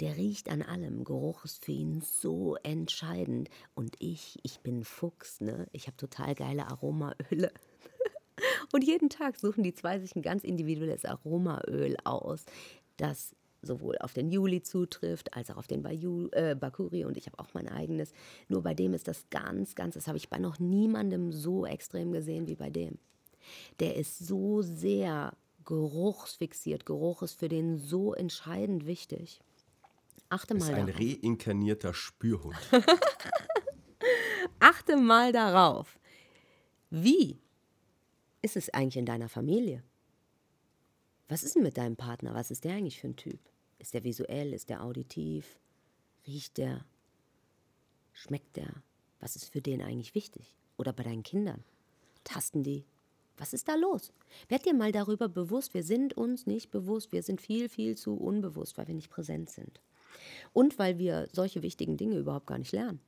Der 0.00 0.16
riecht 0.16 0.50
an 0.50 0.62
allem. 0.62 1.04
Geruch 1.04 1.44
ist 1.44 1.64
für 1.64 1.72
ihn 1.72 2.00
so 2.00 2.56
entscheidend. 2.62 3.48
Und 3.74 3.94
ich, 4.00 4.38
ich 4.42 4.60
bin 4.60 4.84
Fuchs, 4.84 5.40
ne? 5.40 5.66
Ich 5.72 5.86
habe 5.86 5.96
total 5.96 6.34
geile 6.34 6.66
Aromaöle. 6.66 7.52
Und 8.72 8.82
jeden 8.82 9.08
Tag 9.08 9.38
suchen 9.38 9.62
die 9.62 9.74
zwei 9.74 10.00
sich 10.00 10.16
ein 10.16 10.22
ganz 10.22 10.42
individuelles 10.42 11.04
Aromaöl 11.04 11.96
aus, 12.04 12.44
das 12.96 13.36
sowohl 13.62 13.96
auf 13.98 14.12
den 14.12 14.30
Juli 14.30 14.62
zutrifft, 14.62 15.34
als 15.34 15.50
auch 15.50 15.56
auf 15.56 15.66
den 15.66 15.82
Bayu, 15.82 16.28
äh, 16.32 16.54
Bakuri 16.54 17.04
und 17.04 17.16
ich 17.16 17.26
habe 17.26 17.38
auch 17.38 17.54
mein 17.54 17.68
eigenes. 17.68 18.12
Nur 18.48 18.62
bei 18.62 18.74
dem 18.74 18.94
ist 18.94 19.08
das 19.08 19.24
ganz, 19.30 19.74
ganz, 19.74 19.94
das 19.94 20.06
habe 20.06 20.18
ich 20.18 20.28
bei 20.28 20.38
noch 20.38 20.58
niemandem 20.58 21.32
so 21.32 21.64
extrem 21.64 22.12
gesehen 22.12 22.46
wie 22.46 22.56
bei 22.56 22.70
dem. 22.70 22.98
Der 23.80 23.96
ist 23.96 24.18
so 24.18 24.62
sehr 24.62 25.34
geruchsfixiert. 25.64 26.84
Geruch 26.86 27.22
ist 27.22 27.38
für 27.38 27.48
den 27.48 27.78
so 27.78 28.12
entscheidend 28.14 28.86
wichtig. 28.86 29.40
Achte 30.34 30.54
mal 30.54 30.64
ist 30.64 30.70
ein 30.70 30.86
darauf. 30.88 31.00
reinkarnierter 31.00 31.94
Spürhund. 31.94 32.56
Achte 34.58 34.96
mal 34.96 35.30
darauf. 35.30 35.96
Wie 36.90 37.38
ist 38.42 38.56
es 38.56 38.68
eigentlich 38.70 38.96
in 38.96 39.06
deiner 39.06 39.28
Familie? 39.28 39.84
Was 41.28 41.44
ist 41.44 41.54
denn 41.54 41.62
mit 41.62 41.76
deinem 41.76 41.94
Partner? 41.94 42.34
Was 42.34 42.50
ist 42.50 42.64
der 42.64 42.74
eigentlich 42.74 43.00
für 43.00 43.06
ein 43.06 43.16
Typ? 43.16 43.38
Ist 43.78 43.94
der 43.94 44.02
visuell? 44.02 44.52
Ist 44.52 44.70
der 44.70 44.82
auditiv? 44.82 45.60
Riecht 46.26 46.58
der? 46.58 46.84
Schmeckt 48.12 48.56
der? 48.56 48.82
Was 49.20 49.36
ist 49.36 49.44
für 49.44 49.62
den 49.62 49.82
eigentlich 49.82 50.16
wichtig? 50.16 50.56
Oder 50.76 50.92
bei 50.92 51.04
deinen 51.04 51.22
Kindern? 51.22 51.62
Tasten 52.24 52.64
die? 52.64 52.84
Was 53.36 53.52
ist 53.52 53.68
da 53.68 53.76
los? 53.76 54.12
Werd 54.48 54.66
dir 54.66 54.74
mal 54.74 54.90
darüber 54.90 55.28
bewusst, 55.28 55.74
wir 55.74 55.84
sind 55.84 56.14
uns 56.14 56.44
nicht 56.44 56.72
bewusst, 56.72 57.12
wir 57.12 57.22
sind 57.22 57.40
viel, 57.40 57.68
viel 57.68 57.96
zu 57.96 58.16
unbewusst, 58.16 58.76
weil 58.78 58.88
wir 58.88 58.94
nicht 58.96 59.10
präsent 59.10 59.48
sind. 59.48 59.80
Und 60.52 60.78
weil 60.78 60.98
wir 60.98 61.28
solche 61.32 61.62
wichtigen 61.62 61.96
Dinge 61.96 62.18
überhaupt 62.18 62.46
gar 62.46 62.58
nicht 62.58 62.72
lernen. 62.72 63.00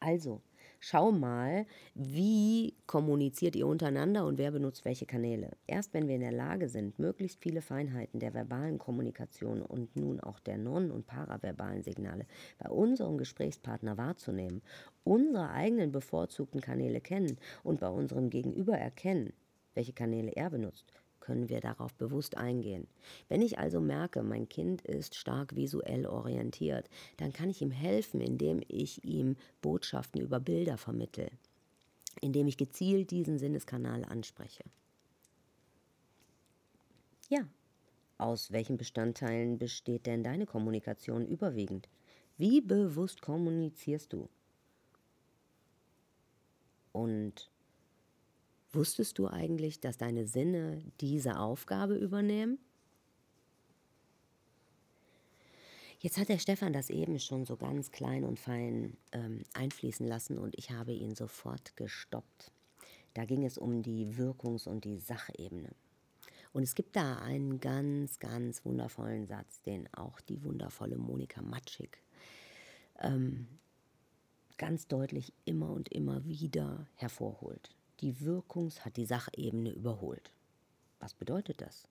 Also, 0.00 0.42
schau 0.78 1.10
mal, 1.10 1.66
wie 1.94 2.74
kommuniziert 2.86 3.56
ihr 3.56 3.66
untereinander 3.66 4.26
und 4.26 4.38
wer 4.38 4.50
benutzt 4.50 4.84
welche 4.84 5.06
Kanäle. 5.06 5.50
Erst 5.66 5.94
wenn 5.94 6.06
wir 6.06 6.16
in 6.16 6.20
der 6.20 6.32
Lage 6.32 6.68
sind, 6.68 6.98
möglichst 6.98 7.40
viele 7.40 7.62
Feinheiten 7.62 8.20
der 8.20 8.34
verbalen 8.34 8.78
Kommunikation 8.78 9.62
und 9.62 9.96
nun 9.96 10.20
auch 10.20 10.38
der 10.40 10.58
non- 10.58 10.90
und 10.90 11.06
paraverbalen 11.06 11.82
Signale 11.82 12.26
bei 12.58 12.68
unserem 12.68 13.18
Gesprächspartner 13.18 13.96
wahrzunehmen, 13.96 14.62
unsere 15.02 15.50
eigenen 15.50 15.92
bevorzugten 15.92 16.60
Kanäle 16.60 17.00
kennen 17.00 17.38
und 17.64 17.80
bei 17.80 17.88
unserem 17.88 18.30
Gegenüber 18.30 18.76
erkennen, 18.76 19.32
welche 19.74 19.92
Kanäle 19.92 20.32
er 20.32 20.50
benutzt, 20.50 20.92
können 21.26 21.48
wir 21.48 21.60
darauf 21.60 21.92
bewusst 21.94 22.36
eingehen. 22.36 22.86
Wenn 23.28 23.42
ich 23.42 23.58
also 23.58 23.80
merke, 23.80 24.22
mein 24.22 24.48
Kind 24.48 24.82
ist 24.82 25.16
stark 25.16 25.56
visuell 25.56 26.06
orientiert, 26.06 26.88
dann 27.16 27.32
kann 27.32 27.50
ich 27.50 27.60
ihm 27.60 27.72
helfen, 27.72 28.20
indem 28.20 28.62
ich 28.68 29.04
ihm 29.04 29.36
Botschaften 29.60 30.20
über 30.20 30.38
Bilder 30.38 30.76
vermittle, 30.76 31.28
indem 32.20 32.46
ich 32.46 32.56
gezielt 32.56 33.10
diesen 33.10 33.40
Sinneskanal 33.40 34.04
anspreche. 34.04 34.62
Ja, 37.28 37.40
aus 38.18 38.52
welchen 38.52 38.76
Bestandteilen 38.76 39.58
besteht 39.58 40.06
denn 40.06 40.22
deine 40.22 40.46
Kommunikation 40.46 41.26
überwiegend? 41.26 41.88
Wie 42.38 42.60
bewusst 42.60 43.20
kommunizierst 43.20 44.12
du? 44.12 44.28
Und 46.92 47.50
Wusstest 48.76 49.18
du 49.18 49.26
eigentlich, 49.26 49.80
dass 49.80 49.96
deine 49.96 50.26
Sinne 50.26 50.82
diese 51.00 51.38
Aufgabe 51.38 51.94
übernehmen? 51.94 52.58
Jetzt 55.98 56.18
hat 56.18 56.28
der 56.28 56.38
Stefan 56.38 56.74
das 56.74 56.90
eben 56.90 57.18
schon 57.18 57.46
so 57.46 57.56
ganz 57.56 57.90
klein 57.90 58.22
und 58.22 58.38
fein 58.38 58.98
ähm, 59.12 59.44
einfließen 59.54 60.06
lassen 60.06 60.36
und 60.36 60.56
ich 60.58 60.70
habe 60.70 60.92
ihn 60.92 61.14
sofort 61.14 61.74
gestoppt. 61.76 62.52
Da 63.14 63.24
ging 63.24 63.46
es 63.46 63.56
um 63.56 63.82
die 63.82 64.18
Wirkungs- 64.18 64.68
und 64.68 64.84
die 64.84 64.98
Sachebene. 64.98 65.70
Und 66.52 66.62
es 66.62 66.74
gibt 66.74 66.96
da 66.96 67.16
einen 67.16 67.60
ganz, 67.60 68.18
ganz 68.18 68.62
wundervollen 68.64 69.26
Satz, 69.26 69.62
den 69.62 69.88
auch 69.94 70.20
die 70.20 70.44
wundervolle 70.44 70.96
Monika 70.96 71.40
Matschig 71.40 71.98
ähm, 73.00 73.46
ganz 74.58 74.86
deutlich 74.86 75.32
immer 75.44 75.70
und 75.70 75.88
immer 75.88 76.24
wieder 76.26 76.86
hervorholt. 76.96 77.75
Die 78.00 78.20
Wirkungs 78.20 78.84
hat 78.84 78.98
die 78.98 79.06
Sachebene 79.06 79.70
überholt. 79.70 80.30
Was 81.00 81.14
bedeutet 81.14 81.62
das? 81.62 81.88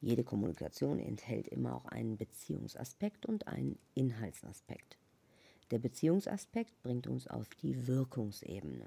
Jede 0.00 0.22
Kommunikation 0.22 1.00
enthält 1.00 1.48
immer 1.48 1.74
auch 1.74 1.86
einen 1.86 2.16
Beziehungsaspekt 2.16 3.26
und 3.26 3.48
einen 3.48 3.78
Inhaltsaspekt. 3.94 4.96
Der 5.72 5.80
Beziehungsaspekt 5.80 6.80
bringt 6.84 7.08
uns 7.08 7.26
auf 7.26 7.48
die 7.56 7.88
Wirkungsebene. 7.88 8.86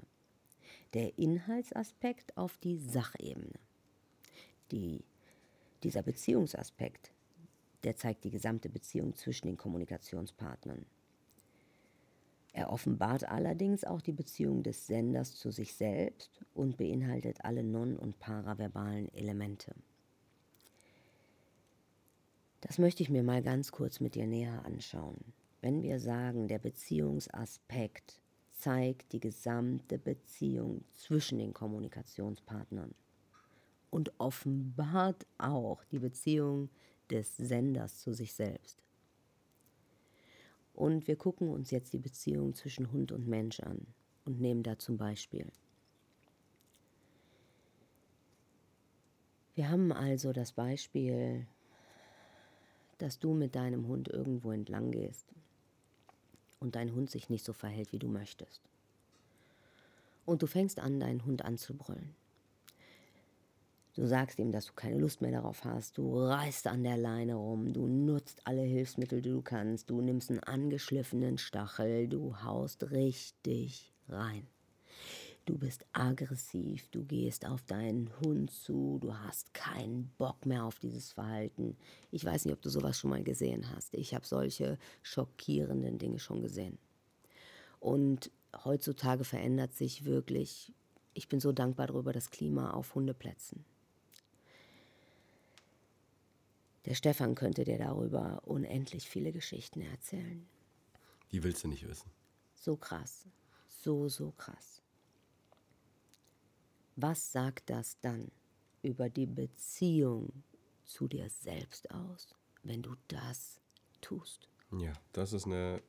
Der 0.94 1.18
Inhaltsaspekt 1.18 2.34
auf 2.38 2.56
die 2.58 2.78
Sachebene. 2.78 3.58
Die, 4.70 5.04
dieser 5.82 6.02
Beziehungsaspekt, 6.02 7.12
der 7.84 7.96
zeigt 7.96 8.24
die 8.24 8.30
gesamte 8.30 8.70
Beziehung 8.70 9.14
zwischen 9.14 9.48
den 9.48 9.58
Kommunikationspartnern. 9.58 10.86
Er 12.52 12.70
offenbart 12.70 13.28
allerdings 13.28 13.84
auch 13.84 14.02
die 14.02 14.12
Beziehung 14.12 14.62
des 14.62 14.86
Senders 14.86 15.36
zu 15.36 15.50
sich 15.50 15.74
selbst 15.74 16.44
und 16.54 16.76
beinhaltet 16.76 17.44
alle 17.44 17.64
non- 17.64 17.96
und 17.96 18.18
paraverbalen 18.18 19.12
Elemente. 19.14 19.74
Das 22.60 22.78
möchte 22.78 23.02
ich 23.02 23.10
mir 23.10 23.22
mal 23.22 23.42
ganz 23.42 23.72
kurz 23.72 24.00
mit 24.00 24.14
dir 24.14 24.26
näher 24.26 24.64
anschauen. 24.64 25.18
Wenn 25.62 25.82
wir 25.82 25.98
sagen, 25.98 26.46
der 26.46 26.58
Beziehungsaspekt 26.58 28.20
zeigt 28.50 29.12
die 29.12 29.20
gesamte 29.20 29.98
Beziehung 29.98 30.84
zwischen 30.92 31.38
den 31.38 31.52
Kommunikationspartnern 31.54 32.94
und 33.90 34.12
offenbart 34.18 35.26
auch 35.38 35.82
die 35.84 35.98
Beziehung 35.98 36.68
des 37.10 37.36
Senders 37.36 37.98
zu 38.00 38.12
sich 38.12 38.32
selbst. 38.32 38.81
Und 40.74 41.06
wir 41.06 41.16
gucken 41.16 41.48
uns 41.48 41.70
jetzt 41.70 41.92
die 41.92 41.98
Beziehung 41.98 42.54
zwischen 42.54 42.92
Hund 42.92 43.12
und 43.12 43.28
Mensch 43.28 43.60
an 43.60 43.86
und 44.24 44.40
nehmen 44.40 44.62
da 44.62 44.78
zum 44.78 44.96
Beispiel. 44.96 45.46
Wir 49.54 49.68
haben 49.68 49.92
also 49.92 50.32
das 50.32 50.52
Beispiel, 50.52 51.46
dass 52.98 53.18
du 53.18 53.34
mit 53.34 53.54
deinem 53.54 53.86
Hund 53.86 54.08
irgendwo 54.08 54.50
entlang 54.50 54.90
gehst 54.90 55.26
und 56.60 56.74
dein 56.74 56.94
Hund 56.94 57.10
sich 57.10 57.28
nicht 57.28 57.44
so 57.44 57.52
verhält, 57.52 57.92
wie 57.92 57.98
du 57.98 58.08
möchtest. 58.08 58.62
Und 60.24 60.42
du 60.42 60.46
fängst 60.46 60.78
an, 60.78 61.00
deinen 61.00 61.24
Hund 61.24 61.44
anzubrüllen. 61.44 62.14
Du 63.94 64.06
sagst 64.06 64.38
ihm, 64.38 64.52
dass 64.52 64.66
du 64.66 64.72
keine 64.72 64.98
Lust 64.98 65.20
mehr 65.20 65.32
darauf 65.32 65.64
hast. 65.64 65.98
Du 65.98 66.18
reißt 66.18 66.66
an 66.66 66.82
der 66.82 66.96
Leine 66.96 67.34
rum. 67.34 67.74
Du 67.74 67.86
nutzt 67.86 68.40
alle 68.46 68.62
Hilfsmittel, 68.62 69.20
die 69.20 69.30
du 69.30 69.42
kannst. 69.42 69.90
Du 69.90 70.00
nimmst 70.00 70.30
einen 70.30 70.40
angeschliffenen 70.40 71.36
Stachel. 71.36 72.08
Du 72.08 72.42
haust 72.42 72.90
richtig 72.90 73.92
rein. 74.08 74.46
Du 75.44 75.58
bist 75.58 75.84
aggressiv, 75.92 76.88
du 76.92 77.04
gehst 77.04 77.44
auf 77.46 77.62
deinen 77.62 78.08
Hund 78.20 78.52
zu, 78.52 78.98
du 79.00 79.12
hast 79.12 79.52
keinen 79.52 80.12
Bock 80.16 80.46
mehr 80.46 80.64
auf 80.64 80.78
dieses 80.78 81.10
Verhalten. 81.10 81.76
Ich 82.12 82.24
weiß 82.24 82.44
nicht, 82.44 82.54
ob 82.54 82.62
du 82.62 82.70
sowas 82.70 82.96
schon 82.96 83.10
mal 83.10 83.24
gesehen 83.24 83.68
hast. 83.74 83.94
Ich 83.94 84.14
habe 84.14 84.24
solche 84.24 84.78
schockierenden 85.02 85.98
Dinge 85.98 86.20
schon 86.20 86.42
gesehen. 86.42 86.78
Und 87.80 88.30
heutzutage 88.64 89.24
verändert 89.24 89.74
sich 89.74 90.04
wirklich, 90.04 90.72
ich 91.12 91.28
bin 91.28 91.40
so 91.40 91.50
dankbar 91.50 91.88
darüber, 91.88 92.12
das 92.12 92.30
Klima 92.30 92.70
auf 92.70 92.94
Hundeplätzen. 92.94 93.64
Der 96.84 96.94
Stefan 96.94 97.34
könnte 97.34 97.64
dir 97.64 97.78
darüber 97.78 98.42
unendlich 98.44 99.08
viele 99.08 99.32
Geschichten 99.32 99.82
erzählen. 99.82 100.48
Die 101.30 101.42
willst 101.42 101.64
du 101.64 101.68
nicht 101.68 101.86
wissen. 101.86 102.10
So 102.54 102.76
krass. 102.76 103.26
So, 103.68 104.08
so 104.08 104.32
krass. 104.32 104.82
Was 106.96 107.32
sagt 107.32 107.70
das 107.70 107.98
dann 108.00 108.30
über 108.82 109.08
die 109.08 109.26
Beziehung 109.26 110.42
zu 110.84 111.08
dir 111.08 111.28
selbst 111.30 111.90
aus, 111.90 112.34
wenn 112.62 112.82
du 112.82 112.94
das 113.08 113.60
tust? 114.00 114.48
Ja, 114.72 114.92
das 115.12 115.32
ist 115.32 115.46
eine, 115.46 115.82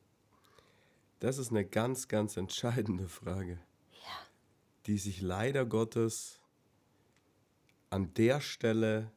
das 1.20 1.38
ist 1.38 1.50
eine 1.50 1.64
ganz, 1.64 2.08
ganz 2.08 2.36
entscheidende 2.36 3.08
Frage. 3.08 3.58
Ja. 3.92 4.26
Die 4.86 4.98
sich 4.98 5.20
leider 5.20 5.66
Gottes 5.66 6.40
an 7.90 8.14
der 8.14 8.40
Stelle 8.40 9.12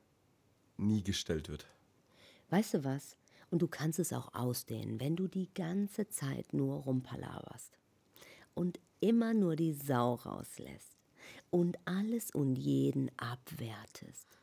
nie 0.78 1.03
gestellt 1.03 1.49
wird. 1.49 1.67
Weißt 2.49 2.75
du 2.75 2.84
was? 2.84 3.17
Und 3.49 3.61
du 3.61 3.67
kannst 3.67 3.99
es 3.99 4.13
auch 4.13 4.34
ausdehnen, 4.34 4.99
wenn 4.99 5.15
du 5.15 5.28
die 5.28 5.53
ganze 5.53 6.09
Zeit 6.09 6.53
nur 6.53 6.84
rumpalaverst 6.84 7.78
und 8.53 8.80
immer 8.99 9.34
nur 9.34 9.55
die 9.55 9.73
Sau 9.73 10.15
rauslässt 10.15 10.97
und 11.49 11.78
alles 11.86 12.32
und 12.32 12.55
jeden 12.55 13.09
abwertest 13.17 14.38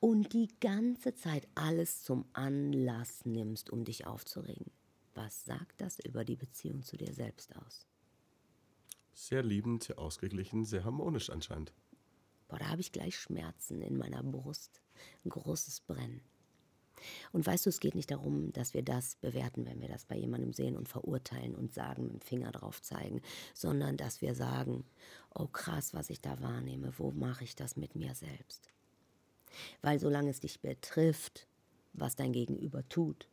und 0.00 0.32
die 0.32 0.48
ganze 0.60 1.14
Zeit 1.14 1.48
alles 1.54 2.02
zum 2.02 2.24
Anlass 2.32 3.24
nimmst, 3.24 3.70
um 3.70 3.84
dich 3.84 4.06
aufzuregen. 4.06 4.70
Was 5.14 5.44
sagt 5.44 5.80
das 5.80 5.98
über 5.98 6.24
die 6.24 6.36
Beziehung 6.36 6.82
zu 6.82 6.96
dir 6.96 7.12
selbst 7.12 7.56
aus? 7.56 7.86
Sehr 9.14 9.42
liebend, 9.42 9.82
sehr 9.82 9.98
ausgeglichen, 9.98 10.64
sehr 10.64 10.84
harmonisch 10.84 11.30
anscheinend. 11.30 11.72
Boah, 12.46 12.58
da 12.58 12.68
habe 12.68 12.80
ich 12.80 12.92
gleich 12.92 13.18
Schmerzen 13.18 13.82
in 13.82 13.96
meiner 13.96 14.22
Brust, 14.22 14.80
ein 15.24 15.30
großes 15.30 15.80
Brennen. 15.80 16.20
Und 17.32 17.46
weißt 17.46 17.66
du, 17.66 17.70
es 17.70 17.80
geht 17.80 17.94
nicht 17.94 18.10
darum, 18.10 18.52
dass 18.52 18.74
wir 18.74 18.82
das 18.82 19.16
bewerten, 19.16 19.66
wenn 19.66 19.80
wir 19.80 19.88
das 19.88 20.04
bei 20.04 20.16
jemandem 20.16 20.52
sehen 20.52 20.76
und 20.76 20.88
verurteilen 20.88 21.54
und 21.54 21.72
sagen, 21.72 22.04
mit 22.04 22.12
dem 22.14 22.20
Finger 22.20 22.52
drauf 22.52 22.82
zeigen, 22.82 23.22
sondern 23.54 23.96
dass 23.96 24.20
wir 24.20 24.34
sagen, 24.34 24.84
oh 25.34 25.46
krass, 25.46 25.94
was 25.94 26.10
ich 26.10 26.20
da 26.20 26.40
wahrnehme, 26.40 26.92
wo 26.98 27.10
mache 27.10 27.44
ich 27.44 27.54
das 27.54 27.76
mit 27.76 27.94
mir 27.94 28.14
selbst? 28.14 28.70
Weil 29.82 29.98
solange 29.98 30.30
es 30.30 30.40
dich 30.40 30.60
betrifft, 30.60 31.46
was 31.92 32.16
dein 32.16 32.32
Gegenüber 32.32 32.86
tut, 32.88 33.28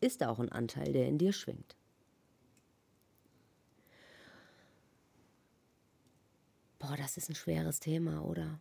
ist 0.00 0.20
da 0.20 0.28
auch 0.28 0.38
ein 0.38 0.52
Anteil, 0.52 0.92
der 0.92 1.08
in 1.08 1.18
dir 1.18 1.32
schwingt. 1.32 1.76
Boah, 6.78 6.96
das 6.96 7.16
ist 7.16 7.28
ein 7.28 7.34
schweres 7.34 7.80
Thema, 7.80 8.24
oder? 8.24 8.60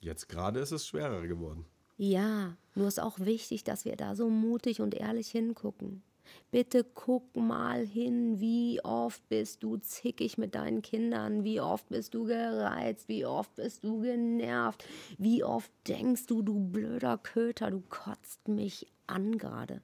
Jetzt 0.00 0.28
gerade 0.28 0.60
ist 0.60 0.72
es 0.72 0.86
schwerer 0.86 1.26
geworden. 1.26 1.64
Ja, 1.96 2.56
nur 2.74 2.86
ist 2.86 3.00
auch 3.00 3.18
wichtig, 3.18 3.64
dass 3.64 3.84
wir 3.84 3.96
da 3.96 4.14
so 4.14 4.28
mutig 4.28 4.80
und 4.80 4.94
ehrlich 4.94 5.30
hingucken. 5.30 6.02
Bitte 6.50 6.84
guck 6.84 7.36
mal 7.36 7.84
hin, 7.84 8.40
wie 8.40 8.80
oft 8.84 9.26
bist 9.28 9.62
du 9.62 9.76
zickig 9.78 10.38
mit 10.38 10.54
deinen 10.54 10.82
Kindern, 10.82 11.44
wie 11.44 11.60
oft 11.60 11.88
bist 11.88 12.14
du 12.14 12.24
gereizt, 12.24 13.08
wie 13.08 13.26
oft 13.26 13.54
bist 13.56 13.84
du 13.84 14.00
genervt, 14.00 14.84
wie 15.18 15.42
oft 15.42 15.70
denkst 15.86 16.26
du, 16.26 16.42
du 16.42 16.58
blöder 16.60 17.18
Köter, 17.18 17.70
du 17.70 17.82
kotzt 17.88 18.46
mich 18.48 18.86
an 19.06 19.38
gerade. 19.38 19.82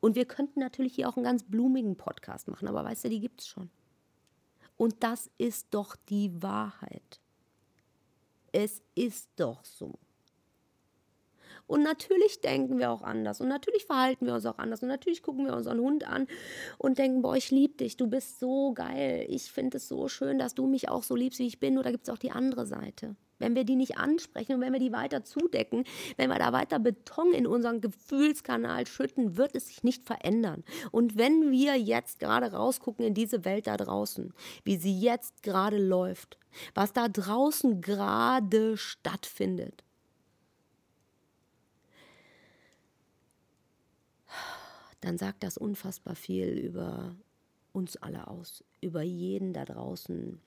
Und 0.00 0.16
wir 0.16 0.26
könnten 0.26 0.60
natürlich 0.60 0.94
hier 0.94 1.08
auch 1.08 1.16
einen 1.16 1.24
ganz 1.24 1.44
blumigen 1.44 1.96
Podcast 1.96 2.48
machen, 2.48 2.68
aber 2.68 2.84
weißt 2.84 3.04
du, 3.04 3.08
die 3.08 3.20
gibt's 3.20 3.46
schon. 3.46 3.70
Und 4.76 5.02
das 5.02 5.30
ist 5.38 5.68
doch 5.70 5.96
die 5.96 6.42
Wahrheit. 6.42 7.20
Es 8.56 8.84
ist 8.94 9.30
doch 9.34 9.64
so. 9.64 9.98
Und 11.66 11.82
natürlich 11.82 12.40
denken 12.40 12.78
wir 12.78 12.92
auch 12.92 13.02
anders 13.02 13.40
und 13.40 13.48
natürlich 13.48 13.84
verhalten 13.84 14.26
wir 14.26 14.34
uns 14.34 14.46
auch 14.46 14.58
anders 14.58 14.80
und 14.82 14.88
natürlich 14.88 15.22
gucken 15.22 15.44
wir 15.46 15.56
unseren 15.56 15.80
Hund 15.80 16.06
an 16.06 16.28
und 16.78 16.98
denken, 16.98 17.20
boah, 17.20 17.36
ich 17.36 17.50
liebe 17.50 17.74
dich, 17.74 17.96
du 17.96 18.06
bist 18.06 18.38
so 18.38 18.72
geil, 18.72 19.26
ich 19.28 19.50
finde 19.50 19.78
es 19.78 19.88
so 19.88 20.06
schön, 20.06 20.38
dass 20.38 20.54
du 20.54 20.68
mich 20.68 20.88
auch 20.88 21.02
so 21.02 21.16
liebst, 21.16 21.40
wie 21.40 21.48
ich 21.48 21.58
bin. 21.58 21.78
Oder 21.78 21.90
gibt 21.90 22.06
es 22.06 22.14
auch 22.14 22.18
die 22.18 22.30
andere 22.30 22.64
Seite? 22.64 23.16
Wenn 23.44 23.54
wir 23.54 23.64
die 23.64 23.76
nicht 23.76 23.98
ansprechen 23.98 24.54
und 24.54 24.60
wenn 24.62 24.72
wir 24.72 24.80
die 24.80 24.92
weiter 24.92 25.22
zudecken, 25.22 25.84
wenn 26.16 26.30
wir 26.30 26.38
da 26.38 26.54
weiter 26.54 26.78
Beton 26.78 27.34
in 27.34 27.46
unseren 27.46 27.82
Gefühlskanal 27.82 28.86
schütten, 28.86 29.36
wird 29.36 29.54
es 29.54 29.66
sich 29.66 29.84
nicht 29.84 30.02
verändern. 30.02 30.64
Und 30.92 31.18
wenn 31.18 31.50
wir 31.50 31.78
jetzt 31.78 32.20
gerade 32.20 32.52
rausgucken 32.52 33.04
in 33.04 33.12
diese 33.12 33.44
Welt 33.44 33.66
da 33.66 33.76
draußen, 33.76 34.32
wie 34.64 34.78
sie 34.78 34.98
jetzt 34.98 35.42
gerade 35.42 35.76
läuft, 35.76 36.38
was 36.74 36.94
da 36.94 37.06
draußen 37.06 37.82
gerade 37.82 38.78
stattfindet, 38.78 39.84
dann 45.02 45.18
sagt 45.18 45.42
das 45.42 45.58
unfassbar 45.58 46.14
viel 46.14 46.48
über 46.48 47.14
uns 47.74 47.98
alle 47.98 48.26
aus, 48.26 48.64
über 48.80 49.02
jeden 49.02 49.52
da 49.52 49.66
draußen, 49.66 50.40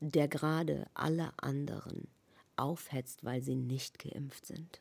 der 0.00 0.28
gerade 0.28 0.88
alle 0.94 1.32
anderen 1.38 2.08
aufhetzt, 2.56 3.24
weil 3.24 3.42
sie 3.42 3.56
nicht 3.56 3.98
geimpft 3.98 4.46
sind. 4.46 4.80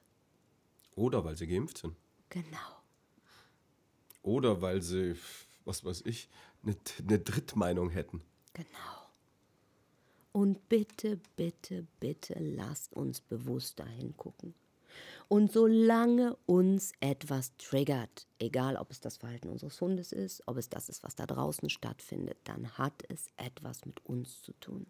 Oder 0.95 1.23
weil 1.23 1.37
sie 1.37 1.47
geimpft 1.47 1.77
sind. 1.79 1.95
Genau. 2.29 2.83
Oder 4.21 4.61
weil 4.61 4.81
sie, 4.81 5.15
was 5.65 5.85
weiß 5.85 6.01
ich, 6.05 6.29
eine, 6.63 6.75
eine 6.99 7.19
Drittmeinung 7.19 7.89
hätten. 7.89 8.21
Genau. 8.53 8.67
Und 10.31 10.69
bitte, 10.69 11.19
bitte, 11.35 11.87
bitte 11.99 12.35
lasst 12.39 12.93
uns 12.93 13.21
bewusst 13.21 13.79
dahin 13.79 14.15
gucken. 14.15 14.53
Und 15.27 15.51
solange 15.51 16.35
uns 16.45 16.91
etwas 16.99 17.55
triggert, 17.57 18.27
egal 18.39 18.75
ob 18.75 18.89
es 18.91 18.99
das 18.99 19.17
Verhalten 19.17 19.49
unseres 19.49 19.79
Hundes 19.79 20.11
ist, 20.11 20.41
ob 20.47 20.57
es 20.57 20.69
das 20.69 20.89
ist, 20.89 21.03
was 21.03 21.15
da 21.15 21.25
draußen 21.25 21.69
stattfindet, 21.69 22.37
dann 22.45 22.77
hat 22.77 23.03
es 23.09 23.27
etwas 23.37 23.85
mit 23.85 24.03
uns 24.05 24.41
zu 24.41 24.53
tun. 24.53 24.87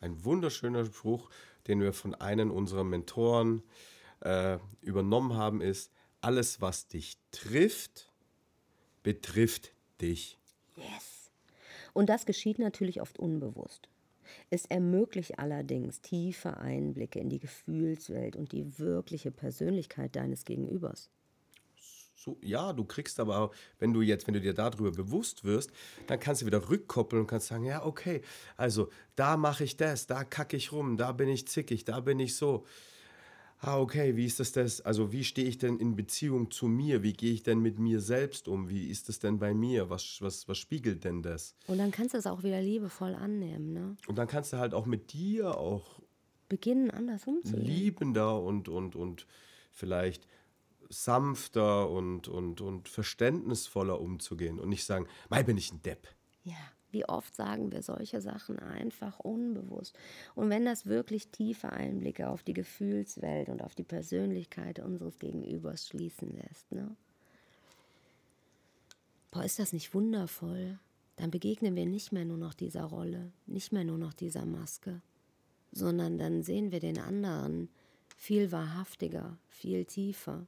Ein 0.00 0.24
wunderschöner 0.24 0.84
Spruch, 0.84 1.30
den 1.66 1.80
wir 1.80 1.92
von 1.92 2.14
einem 2.14 2.50
unserer 2.50 2.84
Mentoren 2.84 3.62
äh, 4.20 4.58
übernommen 4.82 5.34
haben, 5.34 5.60
ist, 5.60 5.90
alles, 6.20 6.60
was 6.60 6.88
dich 6.88 7.18
trifft, 7.30 8.12
betrifft 9.02 9.72
dich. 10.00 10.38
Yes. 10.76 11.30
Und 11.92 12.08
das 12.08 12.26
geschieht 12.26 12.58
natürlich 12.58 13.00
oft 13.00 13.18
unbewusst. 13.18 13.88
Es 14.50 14.66
ermöglicht 14.66 15.38
allerdings 15.38 16.00
tiefe 16.00 16.56
Einblicke 16.56 17.20
in 17.20 17.30
die 17.30 17.38
Gefühlswelt 17.38 18.36
und 18.36 18.52
die 18.52 18.78
wirkliche 18.78 19.30
Persönlichkeit 19.30 20.16
deines 20.16 20.44
Gegenübers. 20.44 21.10
So, 22.16 22.38
ja, 22.42 22.72
du 22.72 22.84
kriegst 22.84 23.20
aber 23.20 23.38
auch, 23.38 23.54
wenn 23.78 23.92
du 23.92 24.02
jetzt, 24.02 24.26
wenn 24.26 24.34
du 24.34 24.40
dir 24.40 24.54
darüber 24.54 24.90
bewusst 24.90 25.44
wirst, 25.44 25.70
dann 26.06 26.18
kannst 26.18 26.42
du 26.42 26.46
wieder 26.46 26.68
rückkoppeln 26.68 27.22
und 27.22 27.26
kannst 27.28 27.48
sagen, 27.48 27.64
ja, 27.64 27.84
okay, 27.84 28.22
also 28.56 28.88
da 29.14 29.36
mache 29.36 29.64
ich 29.64 29.76
das, 29.76 30.06
da 30.06 30.24
kacke 30.24 30.56
ich 30.56 30.72
rum, 30.72 30.96
da 30.96 31.12
bin 31.12 31.28
ich 31.28 31.46
zickig, 31.46 31.84
da 31.84 32.00
bin 32.00 32.18
ich 32.18 32.34
so 32.36 32.64
ah, 33.60 33.78
okay, 33.78 34.16
wie 34.16 34.26
ist 34.26 34.40
das 34.40 34.52
das? 34.52 34.80
Also 34.80 35.12
wie 35.12 35.24
stehe 35.24 35.48
ich 35.48 35.58
denn 35.58 35.78
in 35.78 35.96
Beziehung 35.96 36.50
zu 36.50 36.66
mir? 36.66 37.02
Wie 37.02 37.12
gehe 37.12 37.32
ich 37.32 37.42
denn 37.42 37.60
mit 37.60 37.78
mir 37.78 38.00
selbst 38.00 38.48
um? 38.48 38.68
Wie 38.68 38.88
ist 38.88 39.08
das 39.08 39.18
denn 39.18 39.38
bei 39.38 39.54
mir? 39.54 39.90
Was, 39.90 40.18
was, 40.20 40.48
was 40.48 40.58
spiegelt 40.58 41.04
denn 41.04 41.22
das? 41.22 41.54
Und 41.66 41.78
dann 41.78 41.90
kannst 41.90 42.14
du 42.14 42.18
es 42.18 42.26
auch 42.26 42.42
wieder 42.42 42.60
liebevoll 42.60 43.14
annehmen, 43.14 43.72
ne? 43.72 43.96
Und 44.06 44.16
dann 44.18 44.28
kannst 44.28 44.52
du 44.52 44.58
halt 44.58 44.74
auch 44.74 44.86
mit 44.86 45.12
dir 45.12 45.56
auch 45.56 46.00
beginnen, 46.48 46.90
anders 46.90 47.26
umzugehen. 47.26 47.66
Liebender 47.66 48.40
und, 48.40 48.68
und, 48.68 48.94
und 48.94 49.26
vielleicht 49.72 50.26
sanfter 50.88 51.90
und, 51.90 52.28
und, 52.28 52.60
und 52.60 52.88
verständnisvoller 52.88 54.00
umzugehen 54.00 54.58
und 54.58 54.68
nicht 54.68 54.84
sagen, 54.84 55.06
mal 55.28 55.44
bin 55.44 55.56
ich 55.56 55.72
ein 55.72 55.82
Depp. 55.82 56.08
Ja. 56.44 56.54
Wie 56.92 57.04
oft 57.04 57.36
sagen 57.36 57.72
wir 57.72 57.82
solche 57.82 58.22
Sachen 58.22 58.58
einfach 58.58 59.18
unbewusst? 59.18 59.98
Und 60.34 60.48
wenn 60.48 60.64
das 60.64 60.86
wirklich 60.86 61.28
tiefe 61.28 61.70
Einblicke 61.70 62.28
auf 62.28 62.42
die 62.42 62.54
Gefühlswelt 62.54 63.50
und 63.50 63.60
auf 63.60 63.74
die 63.74 63.84
Persönlichkeit 63.84 64.78
unseres 64.78 65.18
Gegenübers 65.18 65.88
schließen 65.88 66.30
lässt, 66.30 66.72
ne? 66.72 66.96
Boah, 69.30 69.44
ist 69.44 69.58
das 69.58 69.74
nicht 69.74 69.92
wundervoll? 69.92 70.78
Dann 71.16 71.30
begegnen 71.30 71.76
wir 71.76 71.84
nicht 71.84 72.12
mehr 72.12 72.24
nur 72.24 72.38
noch 72.38 72.54
dieser 72.54 72.84
Rolle, 72.84 73.30
nicht 73.44 73.72
mehr 73.72 73.84
nur 73.84 73.98
noch 73.98 74.14
dieser 74.14 74.46
Maske, 74.46 75.02
sondern 75.72 76.16
dann 76.16 76.42
sehen 76.42 76.72
wir 76.72 76.80
den 76.80 76.98
anderen 76.98 77.68
viel 78.16 78.52
wahrhaftiger, 78.52 79.36
viel 79.48 79.84
tiefer. 79.84 80.46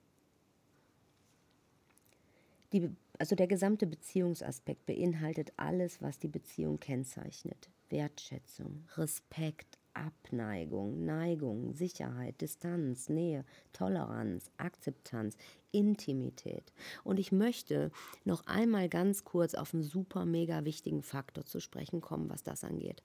Die, 2.72 2.90
also 3.18 3.34
der 3.34 3.46
gesamte 3.46 3.86
Beziehungsaspekt 3.86 4.84
beinhaltet 4.86 5.52
alles, 5.56 6.02
was 6.02 6.18
die 6.18 6.28
Beziehung 6.28 6.78
kennzeichnet. 6.78 7.70
Wertschätzung, 7.88 8.84
Respekt, 8.96 9.78
Abneigung, 9.94 11.04
Neigung, 11.04 11.72
Sicherheit, 11.72 12.40
Distanz, 12.40 13.08
Nähe, 13.08 13.44
Toleranz, 13.72 14.50
Akzeptanz, 14.58 15.36
Intimität. 15.72 16.72
Und 17.04 17.18
ich 17.18 17.32
möchte 17.32 17.90
noch 18.24 18.46
einmal 18.46 18.88
ganz 18.88 19.24
kurz 19.24 19.54
auf 19.54 19.72
einen 19.72 19.82
super 19.82 20.26
mega 20.26 20.64
wichtigen 20.64 21.02
Faktor 21.02 21.46
zu 21.46 21.60
sprechen 21.60 22.00
kommen, 22.00 22.28
was 22.28 22.42
das 22.42 22.62
angeht. 22.62 23.02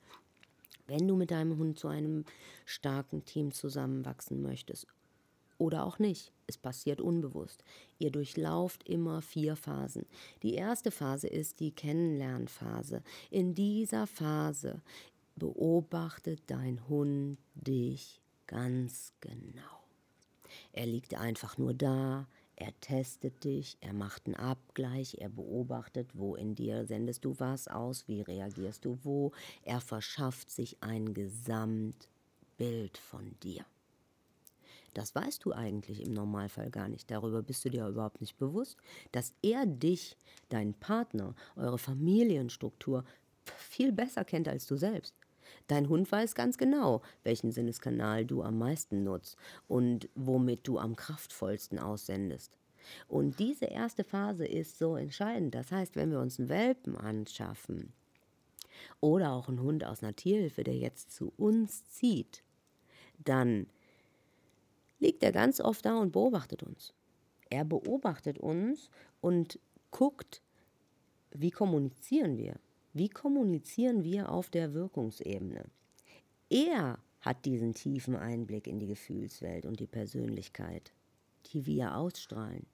Wenn 0.85 1.07
du 1.07 1.15
mit 1.15 1.31
deinem 1.31 1.57
Hund 1.57 1.79
zu 1.79 1.87
einem 1.87 2.25
starken 2.65 3.23
Team 3.23 3.53
zusammenwachsen 3.53 4.41
möchtest 4.41 4.87
oder 5.57 5.85
auch 5.85 5.99
nicht, 5.99 6.31
es 6.47 6.57
passiert 6.57 7.01
unbewusst. 7.01 7.63
Ihr 7.99 8.11
durchlauft 8.11 8.87
immer 8.87 9.21
vier 9.21 9.55
Phasen. 9.55 10.05
Die 10.41 10.55
erste 10.55 10.91
Phase 10.91 11.27
ist 11.27 11.59
die 11.59 11.71
Kennenlernphase. 11.71 13.03
In 13.29 13.53
dieser 13.53 14.07
Phase 14.07 14.81
beobachtet 15.35 16.41
dein 16.47 16.87
Hund 16.87 17.37
dich 17.55 18.21
ganz 18.47 19.13
genau. 19.19 19.61
Er 20.71 20.85
liegt 20.85 21.15
einfach 21.15 21.57
nur 21.57 21.73
da, 21.73 22.27
er 22.55 22.79
testet 22.81 23.43
dich, 23.43 23.77
er 23.81 23.93
macht 23.93 24.27
einen 24.27 24.35
Abgleich, 24.35 25.15
er 25.19 25.29
beobachtet, 25.29 26.09
wo 26.13 26.35
in 26.35 26.55
dir 26.55 26.85
sendest 26.85 27.25
du 27.25 27.39
was 27.39 27.67
aus, 27.67 28.07
wie 28.07 28.21
reagierst 28.21 28.85
du 28.85 28.99
wo. 29.03 29.31
Er 29.63 29.81
verschafft 29.81 30.51
sich 30.51 30.77
ein 30.81 31.13
Gesamtbild 31.13 32.97
von 32.97 33.35
dir. 33.41 33.65
Das 34.93 35.15
weißt 35.15 35.43
du 35.43 35.53
eigentlich 35.53 36.05
im 36.05 36.13
Normalfall 36.13 36.69
gar 36.69 36.87
nicht. 36.87 37.09
Darüber 37.09 37.41
bist 37.41 37.65
du 37.65 37.69
dir 37.69 37.87
überhaupt 37.87 38.21
nicht 38.21 38.37
bewusst, 38.37 38.77
dass 39.11 39.33
er 39.41 39.65
dich, 39.65 40.17
deinen 40.49 40.73
Partner, 40.73 41.35
eure 41.55 41.77
Familienstruktur 41.77 43.03
viel 43.45 43.91
besser 43.91 44.23
kennt 44.23 44.47
als 44.47 44.67
du 44.67 44.75
selbst. 44.77 45.15
Dein 45.67 45.89
Hund 45.89 46.11
weiß 46.11 46.35
ganz 46.35 46.57
genau, 46.57 47.01
welchen 47.23 47.51
Sinneskanal 47.51 48.25
du 48.25 48.43
am 48.43 48.57
meisten 48.57 49.03
nutzt 49.03 49.37
und 49.67 50.09
womit 50.15 50.67
du 50.67 50.77
am 50.77 50.95
kraftvollsten 50.95 51.79
aussendest. 51.79 52.57
Und 53.07 53.39
diese 53.39 53.65
erste 53.65 54.03
Phase 54.03 54.45
ist 54.45 54.77
so 54.77 54.95
entscheidend. 54.95 55.55
Das 55.55 55.71
heißt, 55.71 55.95
wenn 55.95 56.11
wir 56.11 56.19
uns 56.19 56.39
einen 56.39 56.49
Welpen 56.49 56.97
anschaffen 56.97 57.93
oder 58.99 59.31
auch 59.31 59.47
einen 59.47 59.61
Hund 59.61 59.85
aus 59.85 60.03
einer 60.03 60.15
Tierhilfe, 60.15 60.63
der 60.63 60.75
jetzt 60.75 61.11
zu 61.11 61.31
uns 61.37 61.85
zieht, 61.89 62.43
dann 63.23 63.67
liegt 65.03 65.21
er 65.21 65.33
ganz 65.33 65.59
oft 65.59 65.85
da 65.85 65.97
und 65.97 66.13
beobachtet 66.13 66.63
uns. 66.63 66.93
Er 67.49 67.65
beobachtet 67.65 68.39
uns 68.39 68.89
und 69.21 69.59
guckt, 69.91 70.41
wie 71.31 71.51
kommunizieren 71.51 72.37
wir. 72.37 72.55
Wie 72.93 73.09
kommunizieren 73.09 74.03
wir 74.03 74.31
auf 74.31 74.49
der 74.49 74.73
Wirkungsebene? 74.73 75.65
Er 76.49 76.99
hat 77.21 77.45
diesen 77.45 77.73
tiefen 77.73 78.15
Einblick 78.15 78.65
in 78.67 78.79
die 78.79 78.87
Gefühlswelt 78.87 79.65
und 79.65 79.79
die 79.79 79.87
Persönlichkeit, 79.87 80.93
die 81.47 81.65
wir 81.65 81.97
ausstrahlen. 81.97 82.65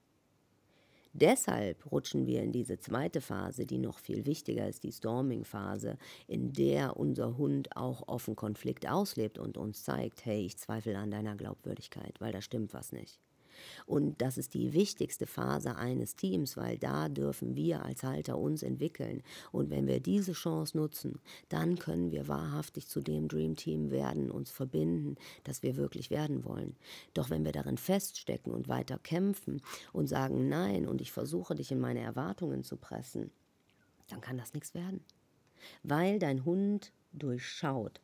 Deshalb 1.22 1.92
rutschen 1.92 2.28
wir 2.28 2.42
in 2.42 2.54
diese 2.54 2.80
zweite 2.80 3.20
Phase, 3.20 3.66
die 3.66 3.78
noch 3.78 4.00
viel 4.00 4.26
wichtiger 4.26 4.70
ist, 4.70 4.86
die 4.86 4.94
Storming-Phase, 4.94 5.98
in 6.28 6.54
der 6.54 6.96
unser 6.96 7.38
Hund 7.38 7.76
auch 7.76 8.08
offen 8.08 8.38
Konflikt 8.38 8.88
auslebt 8.88 9.38
und 9.38 9.58
uns 9.58 9.84
zeigt, 9.84 10.24
hey, 10.24 10.46
ich 10.46 10.58
zweifle 10.58 10.98
an 10.98 11.12
deiner 11.12 11.36
Glaubwürdigkeit, 11.36 12.22
weil 12.22 12.32
da 12.32 12.42
stimmt 12.42 12.74
was 12.74 12.94
nicht. 12.94 13.20
Und 13.86 14.22
das 14.22 14.38
ist 14.38 14.54
die 14.54 14.74
wichtigste 14.74 15.26
Phase 15.26 15.76
eines 15.76 16.16
Teams, 16.16 16.58
weil 16.58 16.78
da 16.78 17.10
dürfen 17.10 17.56
wir 17.56 17.84
als 17.84 18.04
Halter 18.04 18.38
uns 18.38 18.64
entwickeln. 18.64 19.24
Und 19.52 19.70
wenn 19.70 19.88
wir 19.88 20.00
diese 20.00 20.34
Chance 20.34 20.78
nutzen, 20.78 21.20
dann 21.50 21.78
können 21.78 22.12
wir 22.12 22.28
wahrhaftig 22.28 22.88
zu 22.88 23.02
dem 23.02 23.28
Dream 23.28 23.56
Team 23.56 23.92
werden, 23.92 24.32
uns 24.32 24.52
verbinden, 24.52 25.16
das 25.44 25.64
wir 25.64 25.76
wirklich 25.76 26.10
werden 26.10 26.46
wollen. 26.46 26.76
Doch 27.14 27.30
wenn 27.30 27.46
wir 27.46 27.52
darin 27.52 27.78
feststecken 27.78 28.54
und 28.54 28.68
weiter 28.68 29.00
kämpfen 29.00 29.62
und 29.94 30.08
sagen 30.08 30.50
Nein 30.50 30.88
und 30.88 31.02
ich 31.02 31.12
versuche 31.12 31.56
dich 31.56 31.72
in 31.72 31.80
meine 31.80 32.02
Erwartungen 32.02 32.64
zu 32.64 32.78
pressen, 32.78 33.32
dann 34.08 34.22
kann 34.22 34.38
das 34.38 34.54
nichts 34.54 34.74
werden. 34.74 35.04
Weil 35.84 36.20
dein 36.20 36.46
Hund 36.46 36.92
durchschaut, 37.12 38.02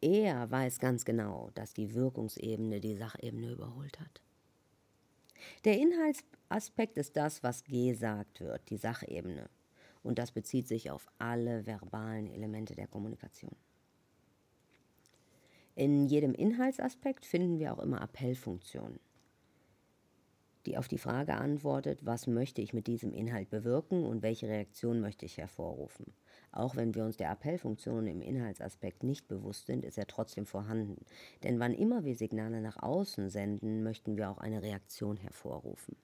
er 0.00 0.50
weiß 0.50 0.80
ganz 0.80 1.04
genau, 1.04 1.50
dass 1.54 1.74
die 1.74 1.94
Wirkungsebene 1.94 2.80
die 2.80 2.96
Sachebene 2.96 3.52
überholt 3.52 4.00
hat. 4.00 4.20
Der 5.64 5.78
Inhaltsaspekt 5.78 6.98
ist 6.98 7.16
das, 7.16 7.42
was 7.42 7.64
gesagt 7.64 8.40
wird, 8.40 8.68
die 8.70 8.76
Sachebene. 8.76 9.48
Und 10.02 10.18
das 10.18 10.32
bezieht 10.32 10.66
sich 10.68 10.90
auf 10.90 11.06
alle 11.18 11.66
verbalen 11.66 12.28
Elemente 12.28 12.74
der 12.74 12.88
Kommunikation. 12.88 13.54
In 15.74 16.06
jedem 16.06 16.34
Inhaltsaspekt 16.34 17.24
finden 17.24 17.58
wir 17.58 17.72
auch 17.72 17.78
immer 17.78 18.00
Appellfunktionen 18.02 18.98
die 20.66 20.76
auf 20.78 20.88
die 20.88 20.98
Frage 20.98 21.34
antwortet, 21.34 22.00
was 22.04 22.26
möchte 22.26 22.62
ich 22.62 22.72
mit 22.72 22.86
diesem 22.86 23.12
Inhalt 23.12 23.50
bewirken 23.50 24.04
und 24.04 24.22
welche 24.22 24.48
Reaktion 24.48 25.00
möchte 25.00 25.26
ich 25.26 25.38
hervorrufen. 25.38 26.06
Auch 26.52 26.76
wenn 26.76 26.94
wir 26.94 27.04
uns 27.04 27.16
der 27.16 27.30
Appellfunktion 27.30 28.06
im 28.06 28.20
Inhaltsaspekt 28.20 29.02
nicht 29.02 29.26
bewusst 29.26 29.66
sind, 29.66 29.84
ist 29.84 29.98
er 29.98 30.06
trotzdem 30.06 30.44
vorhanden. 30.46 31.04
Denn 31.42 31.58
wann 31.58 31.72
immer 31.72 32.04
wir 32.04 32.14
Signale 32.14 32.60
nach 32.60 32.82
außen 32.82 33.30
senden, 33.30 33.82
möchten 33.82 34.16
wir 34.16 34.30
auch 34.30 34.38
eine 34.38 34.62
Reaktion 34.62 35.16
hervorrufen. 35.16 35.96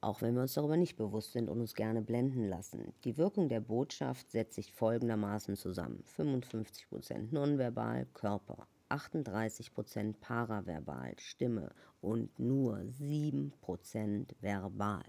Auch 0.00 0.22
wenn 0.22 0.34
wir 0.34 0.42
uns 0.42 0.54
darüber 0.54 0.76
nicht 0.76 0.96
bewusst 0.96 1.32
sind 1.32 1.48
und 1.48 1.60
uns 1.60 1.74
gerne 1.74 2.02
blenden 2.02 2.48
lassen. 2.48 2.92
Die 3.04 3.16
Wirkung 3.16 3.48
der 3.48 3.60
Botschaft 3.60 4.30
setzt 4.30 4.54
sich 4.54 4.72
folgendermaßen 4.72 5.56
zusammen. 5.56 6.04
55% 6.16 7.32
nonverbal, 7.32 8.06
Körper, 8.14 8.66
38% 8.88 10.14
paraverbal, 10.20 11.14
Stimme 11.18 11.72
und 12.00 12.38
nur 12.38 12.76
7% 12.78 14.26
verbal. 14.40 15.04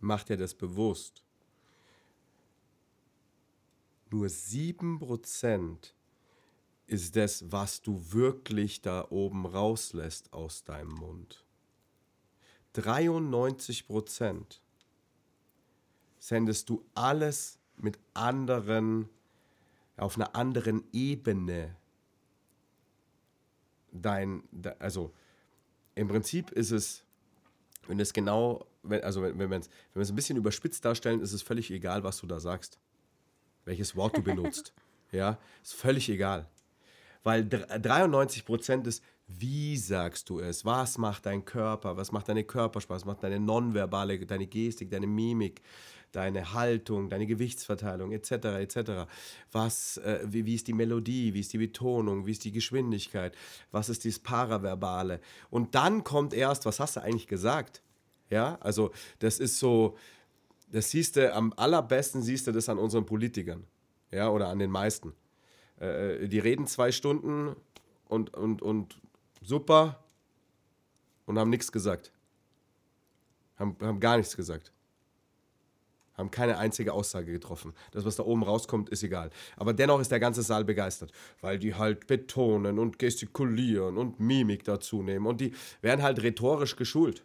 Macht 0.00 0.30
er 0.30 0.36
das 0.36 0.54
bewusst? 0.54 1.22
Nur 4.10 4.26
7% 4.26 5.92
ist 6.86 7.16
das, 7.16 7.50
was 7.50 7.82
du 7.82 8.12
wirklich 8.12 8.82
da 8.82 9.06
oben 9.10 9.46
rauslässt 9.46 10.32
aus 10.32 10.64
deinem 10.64 10.92
Mund. 10.92 11.44
93 12.74 13.86
Prozent 13.86 14.60
sendest 16.18 16.68
du 16.68 16.84
alles 16.94 17.58
mit 17.76 17.98
anderen, 18.12 19.08
auf 19.96 20.16
einer 20.16 20.34
anderen 20.34 20.84
Ebene. 20.92 21.76
Dein, 23.92 24.42
also 24.78 25.12
im 25.94 26.08
Prinzip 26.08 26.50
ist 26.50 26.72
es, 26.72 27.04
wenn 27.86 28.00
es 28.00 28.12
genau, 28.12 28.66
also 28.82 29.22
wenn, 29.22 29.38
wenn 29.38 29.50
wir 29.50 29.58
es 29.58 29.70
wenn 29.92 30.02
ein 30.02 30.14
bisschen 30.14 30.36
überspitzt 30.36 30.84
darstellen, 30.84 31.20
ist 31.20 31.32
es 31.32 31.42
völlig 31.42 31.70
egal, 31.70 32.02
was 32.02 32.18
du 32.18 32.26
da 32.26 32.40
sagst. 32.40 32.78
Welches 33.64 33.94
Wort 33.94 34.16
du 34.16 34.22
benutzt. 34.22 34.74
ja, 35.12 35.38
ist 35.62 35.74
völlig 35.74 36.08
egal 36.08 36.48
weil 37.24 37.44
93 37.44 38.44
Prozent 38.44 38.86
ist, 38.86 39.02
wie 39.26 39.76
sagst 39.76 40.28
du 40.28 40.40
es? 40.40 40.64
Was 40.64 40.98
macht 40.98 41.26
dein 41.26 41.44
Körper? 41.44 41.96
Was 41.96 42.12
macht 42.12 42.28
deine 42.28 42.44
Körpersprache? 42.44 43.00
Was 43.00 43.04
macht 43.04 43.22
deine 43.22 43.40
nonverbale, 43.40 44.24
deine 44.26 44.46
Gestik, 44.46 44.90
deine 44.90 45.06
Mimik, 45.06 45.62
deine 46.12 46.52
Haltung, 46.52 47.08
deine 47.08 47.26
Gewichtsverteilung 47.26 48.12
etc. 48.12 48.30
etc. 48.60 48.78
Was, 49.50 49.96
äh, 49.98 50.20
wie, 50.26 50.44
wie 50.46 50.54
ist 50.54 50.68
die 50.68 50.74
Melodie? 50.74 51.34
Wie 51.34 51.40
ist 51.40 51.52
die 51.52 51.58
Betonung? 51.58 52.26
Wie 52.26 52.32
ist 52.32 52.44
die 52.44 52.52
Geschwindigkeit? 52.52 53.34
Was 53.72 53.88
ist 53.88 54.04
das 54.04 54.18
Paraverbale? 54.18 55.20
Und 55.50 55.74
dann 55.74 56.04
kommt 56.04 56.34
erst, 56.34 56.66
was 56.66 56.78
hast 56.78 56.96
du 56.96 57.02
eigentlich 57.02 57.26
gesagt? 57.26 57.82
Ja, 58.30 58.58
also 58.60 58.92
das 59.18 59.38
ist 59.40 59.58
so, 59.58 59.96
Das 60.70 60.90
siehst 60.90 61.16
du, 61.16 61.32
am 61.32 61.52
allerbesten 61.56 62.22
siehst 62.22 62.46
du 62.46 62.52
das 62.52 62.68
an 62.68 62.78
unseren 62.78 63.06
Politikern. 63.06 63.64
Ja, 64.10 64.28
oder 64.30 64.48
an 64.48 64.58
den 64.58 64.70
meisten. 64.70 65.12
Äh, 65.80 66.28
die 66.28 66.38
reden 66.38 66.66
zwei 66.66 66.92
Stunden 66.92 67.56
und, 68.08 68.34
und, 68.34 68.62
und 68.62 68.98
super 69.42 69.98
und 71.26 71.38
haben 71.38 71.50
nichts 71.50 71.72
gesagt. 71.72 72.12
Haben, 73.58 73.76
haben 73.80 74.00
gar 74.00 74.16
nichts 74.16 74.36
gesagt. 74.36 74.72
Haben 76.16 76.30
keine 76.30 76.58
einzige 76.58 76.92
Aussage 76.92 77.32
getroffen. 77.32 77.72
Das, 77.90 78.04
was 78.04 78.16
da 78.16 78.22
oben 78.22 78.44
rauskommt, 78.44 78.88
ist 78.88 79.02
egal. 79.02 79.30
Aber 79.56 79.72
dennoch 79.72 80.00
ist 80.00 80.12
der 80.12 80.20
ganze 80.20 80.42
Saal 80.42 80.64
begeistert, 80.64 81.12
weil 81.40 81.58
die 81.58 81.74
halt 81.74 82.06
betonen 82.06 82.78
und 82.78 83.00
gestikulieren 83.00 83.98
und 83.98 84.20
Mimik 84.20 84.62
dazu 84.62 85.02
nehmen. 85.02 85.26
Und 85.26 85.40
die 85.40 85.52
werden 85.82 86.02
halt 86.02 86.22
rhetorisch 86.22 86.76
geschult. 86.76 87.24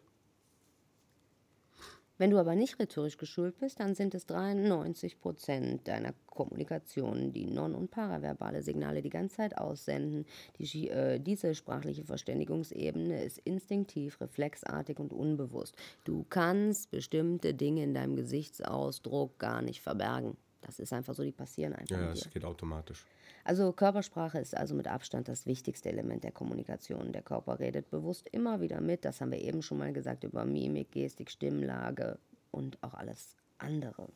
Wenn 2.20 2.32
du 2.32 2.38
aber 2.38 2.54
nicht 2.54 2.78
rhetorisch 2.80 3.18
geschult 3.18 3.58
bist, 3.60 3.80
dann 3.80 3.96
sind 3.96 4.14
es 4.14 4.26
93 4.26 5.22
Prozent 5.22 5.88
deiner 5.88 6.14
Kommunikation, 6.28 7.32
die 7.32 7.46
non- 7.46 7.74
und 7.74 7.92
paraverbale 7.92 8.62
Signale 8.62 9.02
die 9.02 9.10
ganze 9.10 9.38
Zeit 9.38 9.58
aussenden. 9.58 10.26
Die, 10.58 10.90
äh, 10.90 11.18
diese 11.18 11.56
sprachliche 11.56 12.04
Verständigungsebene 12.04 13.24
ist 13.24 13.38
instinktiv, 13.40 14.20
reflexartig 14.20 15.00
und 15.00 15.14
unbewusst. 15.14 15.78
Du 16.04 16.26
kannst 16.30 16.92
bestimmte 16.92 17.54
Dinge 17.54 17.84
in 17.84 17.94
deinem 17.94 18.18
Gesichtsausdruck 18.18 19.40
gar 19.40 19.62
nicht 19.62 19.82
verbergen. 19.82 20.36
Das 20.60 20.80
ist 20.80 20.92
einfach 20.92 21.14
so, 21.14 21.24
die 21.24 21.32
passieren 21.32 21.74
einfach. 21.74 21.98
Ja, 21.98 22.12
es 22.12 22.30
geht 22.30 22.44
automatisch. 22.44 23.06
Also 23.50 23.74
Körpersprache 23.74 24.38
ist 24.38 24.56
also 24.56 24.76
mit 24.76 24.88
Abstand 24.88 25.28
das 25.28 25.48
wichtigste 25.48 25.90
Element 25.90 26.24
der 26.24 26.32
Kommunikation. 26.32 27.12
Der 27.12 27.24
Körper 27.24 27.60
redet 27.60 27.90
bewusst 27.90 28.30
immer 28.32 28.62
wieder 28.62 28.80
mit. 28.80 29.04
Das 29.06 29.22
haben 29.22 29.32
wir 29.32 29.42
eben 29.42 29.64
schon 29.64 29.80
mal 29.80 29.92
gesagt 29.92 30.24
über 30.24 30.46
Mimik, 30.46 30.92
Gestik, 30.92 31.32
Stimmlage 31.32 32.20
und 32.52 32.78
auch 32.84 32.94
alles 32.94 33.36
andere. 33.58 34.08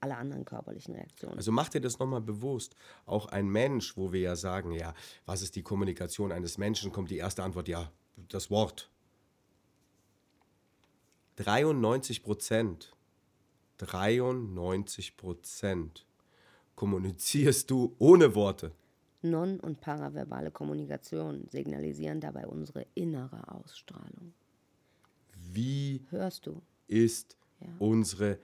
Alle 0.00 0.16
anderen 0.16 0.46
körperlichen 0.46 0.94
Reaktionen. 0.94 1.36
Also 1.36 1.52
mach 1.52 1.68
dir 1.68 1.82
das 1.82 1.98
nochmal 1.98 2.22
bewusst. 2.22 2.74
Auch 3.04 3.26
ein 3.26 3.48
Mensch, 3.48 3.98
wo 3.98 4.14
wir 4.14 4.20
ja 4.20 4.34
sagen, 4.34 4.72
ja, 4.72 4.94
was 5.26 5.42
ist 5.42 5.56
die 5.56 5.62
Kommunikation 5.62 6.32
eines 6.32 6.56
Menschen, 6.56 6.90
kommt 6.90 7.10
die 7.10 7.18
erste 7.18 7.42
Antwort, 7.42 7.68
ja, 7.68 7.92
das 8.30 8.50
Wort. 8.50 8.90
93 11.36 12.22
Prozent, 12.22 12.96
93 13.76 15.18
Prozent 15.18 16.06
kommunizierst 16.80 17.70
du 17.70 17.94
ohne 17.98 18.34
Worte. 18.34 18.72
Non- 19.20 19.60
und 19.60 19.82
paraverbale 19.82 20.50
Kommunikation 20.50 21.46
signalisieren 21.50 22.22
dabei 22.22 22.46
unsere 22.46 22.86
innere 22.94 23.48
Ausstrahlung. 23.48 24.32
Wie 25.52 26.06
Hörst 26.08 26.46
du? 26.46 26.62
ist 26.86 27.36
unsere 27.78 28.38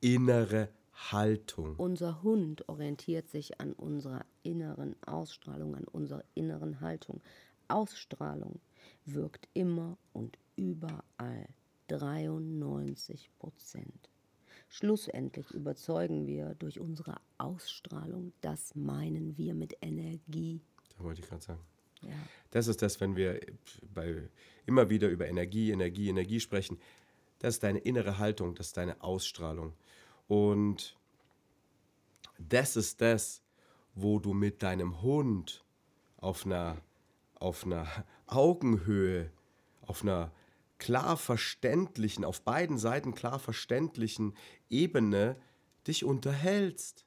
innere 0.00 0.68
Haltung? 1.12 1.76
Unser 1.76 2.24
Hund 2.24 2.68
orientiert 2.68 3.28
sich 3.28 3.60
an 3.60 3.72
unserer 3.72 4.24
inneren 4.42 4.96
Ausstrahlung, 5.06 5.76
an 5.76 5.84
unserer 5.84 6.24
inneren 6.34 6.80
Haltung. 6.80 7.20
Ausstrahlung 7.68 8.58
wirkt 9.04 9.46
immer 9.54 9.96
und 10.12 10.38
überall. 10.56 11.46
93 11.86 13.30
Prozent. 13.38 14.10
Schlussendlich 14.68 15.50
überzeugen 15.52 16.26
wir 16.26 16.54
durch 16.54 16.80
unsere 16.80 17.16
Ausstrahlung, 17.38 18.32
das 18.40 18.74
meinen 18.74 19.36
wir 19.38 19.54
mit 19.54 19.76
Energie. 19.80 20.60
Da 20.96 21.04
wollte 21.04 21.20
ich 21.20 21.28
gerade 21.28 21.42
sagen. 21.42 21.60
Ja. 22.02 22.14
Das 22.50 22.66
ist 22.66 22.82
das, 22.82 23.00
wenn 23.00 23.16
wir 23.16 23.40
bei, 23.94 24.28
immer 24.66 24.90
wieder 24.90 25.08
über 25.08 25.26
Energie, 25.26 25.70
Energie, 25.70 26.08
Energie 26.08 26.40
sprechen. 26.40 26.78
Das 27.38 27.54
ist 27.54 27.62
deine 27.62 27.78
innere 27.78 28.18
Haltung, 28.18 28.54
das 28.54 28.68
ist 28.68 28.76
deine 28.76 29.00
Ausstrahlung. 29.02 29.74
Und 30.28 30.96
das 32.38 32.76
ist 32.76 33.00
das, 33.00 33.42
wo 33.94 34.18
du 34.18 34.34
mit 34.34 34.62
deinem 34.62 35.00
Hund 35.02 35.64
auf 36.18 36.44
einer, 36.44 36.76
auf 37.34 37.64
einer 37.64 37.86
Augenhöhe, 38.26 39.30
auf 39.82 40.02
einer 40.02 40.32
klar 40.78 41.16
verständlichen, 41.16 42.24
auf 42.24 42.42
beiden 42.42 42.78
Seiten 42.78 43.14
klar 43.14 43.38
verständlichen 43.38 44.34
Ebene 44.68 45.36
dich 45.86 46.04
unterhältst. 46.04 47.06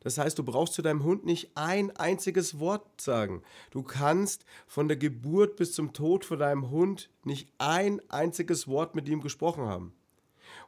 Das 0.00 0.18
heißt, 0.18 0.38
du 0.38 0.42
brauchst 0.42 0.74
zu 0.74 0.82
deinem 0.82 1.02
Hund 1.02 1.24
nicht 1.24 1.56
ein 1.56 1.90
einziges 1.96 2.58
Wort 2.58 3.00
sagen. 3.00 3.42
Du 3.70 3.82
kannst 3.82 4.44
von 4.66 4.86
der 4.86 4.98
Geburt 4.98 5.56
bis 5.56 5.72
zum 5.72 5.94
Tod 5.94 6.26
von 6.26 6.38
deinem 6.38 6.70
Hund 6.70 7.10
nicht 7.24 7.48
ein 7.56 8.02
einziges 8.10 8.68
Wort 8.68 8.94
mit 8.94 9.08
ihm 9.08 9.22
gesprochen 9.22 9.64
haben. 9.64 9.94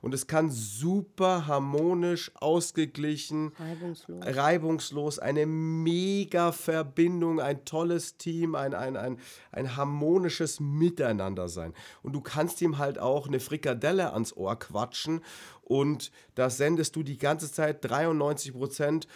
Und 0.06 0.14
es 0.14 0.28
kann 0.28 0.52
super 0.52 1.48
harmonisch, 1.48 2.30
ausgeglichen, 2.36 3.52
Reibungslos. 3.58 4.24
reibungslos, 4.24 5.18
eine 5.18 5.46
mega 5.46 6.52
Verbindung, 6.52 7.40
ein 7.40 7.64
tolles 7.64 8.16
Team, 8.16 8.54
ein, 8.54 8.72
ein, 8.72 8.96
ein, 8.96 9.18
ein 9.50 9.76
harmonisches 9.76 10.60
Miteinander 10.60 11.48
sein. 11.48 11.74
Und 12.04 12.12
du 12.12 12.20
kannst 12.20 12.62
ihm 12.62 12.78
halt 12.78 13.00
auch 13.00 13.26
eine 13.26 13.40
Frikadelle 13.40 14.12
ans 14.12 14.32
Ohr 14.36 14.56
quatschen 14.56 15.22
und 15.62 16.12
das 16.36 16.56
sendest 16.56 16.94
du 16.94 17.02
die 17.02 17.18
ganze 17.18 17.50
Zeit 17.50 17.78
93 17.82 18.52
Prozent 18.52 19.08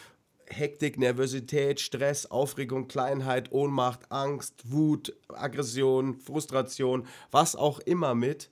Hektik, 0.48 0.98
Nervosität, 0.98 1.78
Stress, 1.78 2.26
Aufregung, 2.26 2.88
Kleinheit, 2.88 3.52
Ohnmacht, 3.52 4.10
Angst, 4.10 4.68
Wut, 4.68 5.14
Aggression, 5.28 6.16
Frustration, 6.16 7.06
was 7.30 7.54
auch 7.54 7.78
immer 7.78 8.16
mit. 8.16 8.50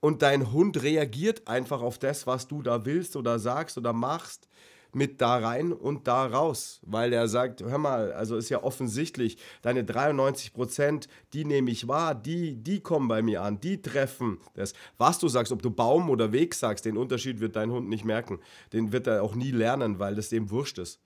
Und 0.00 0.22
dein 0.22 0.52
Hund 0.52 0.82
reagiert 0.82 1.46
einfach 1.46 1.82
auf 1.82 1.98
das, 1.98 2.26
was 2.26 2.48
du 2.48 2.62
da 2.62 2.84
willst 2.86 3.16
oder 3.16 3.38
sagst 3.38 3.76
oder 3.76 3.92
machst, 3.92 4.48
mit 4.92 5.20
da 5.20 5.36
rein 5.36 5.72
und 5.72 6.08
da 6.08 6.26
raus. 6.26 6.80
Weil 6.82 7.12
er 7.12 7.28
sagt, 7.28 7.62
hör 7.62 7.78
mal, 7.78 8.12
also 8.12 8.36
ist 8.36 8.48
ja 8.48 8.62
offensichtlich, 8.62 9.38
deine 9.62 9.84
93 9.84 10.52
Prozent, 10.52 11.08
die 11.32 11.44
nehme 11.44 11.70
ich 11.70 11.88
wahr, 11.88 12.14
die, 12.14 12.56
die 12.56 12.80
kommen 12.80 13.08
bei 13.08 13.22
mir 13.22 13.42
an, 13.42 13.60
die 13.60 13.80
treffen 13.80 14.38
das. 14.54 14.72
Was 14.98 15.18
du 15.18 15.28
sagst, 15.28 15.52
ob 15.52 15.62
du 15.62 15.70
Baum 15.70 16.10
oder 16.10 16.32
Weg 16.32 16.54
sagst, 16.54 16.84
den 16.84 16.96
Unterschied 16.96 17.40
wird 17.40 17.56
dein 17.56 17.70
Hund 17.70 17.88
nicht 17.88 18.04
merken. 18.04 18.40
Den 18.72 18.92
wird 18.92 19.06
er 19.06 19.22
auch 19.22 19.34
nie 19.34 19.52
lernen, 19.52 19.98
weil 19.98 20.14
das 20.14 20.28
dem 20.28 20.50
wurscht 20.50 20.78
ist, 20.78 21.00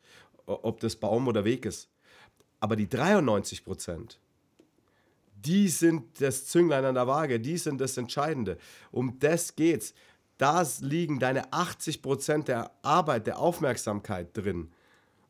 ob 0.46 0.80
das 0.80 0.96
Baum 0.96 1.28
oder 1.28 1.44
Weg 1.44 1.66
ist. 1.66 1.90
Aber 2.60 2.76
die 2.76 2.88
93 2.88 3.64
Prozent, 3.64 4.20
die 5.44 5.68
sind 5.68 6.20
das 6.20 6.46
Zünglein 6.46 6.84
an 6.84 6.94
der 6.94 7.06
Waage, 7.06 7.40
die 7.40 7.58
sind 7.58 7.80
das 7.80 7.96
Entscheidende. 7.96 8.58
Um 8.90 9.18
das 9.18 9.56
geht's. 9.56 9.94
Da 10.38 10.66
liegen 10.80 11.20
deine 11.20 11.52
80% 11.52 12.44
der 12.44 12.72
Arbeit, 12.82 13.26
der 13.26 13.38
Aufmerksamkeit 13.38 14.36
drin. 14.36 14.72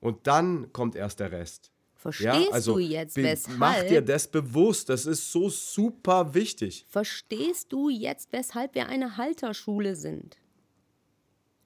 Und 0.01 0.27
dann 0.27 0.73
kommt 0.73 0.97
erst 0.97 1.21
der 1.21 1.33
Rest. 1.33 1.71
Verstehst 1.95 2.67
du 2.67 2.79
jetzt, 2.79 3.17
weshalb? 3.17 3.59
Mach 3.59 3.83
dir 3.83 4.03
das 4.03 4.29
bewusst, 4.29 4.91
das 4.91 5.07
ist 5.07 5.33
so 5.33 5.49
super 5.49 6.35
wichtig. 6.35 6.85
Verstehst 6.89 7.73
du 7.73 7.89
jetzt, 7.89 8.31
weshalb 8.31 8.75
wir 8.75 8.89
eine 8.89 9.17
Halterschule 9.17 9.97
sind? 9.97 10.37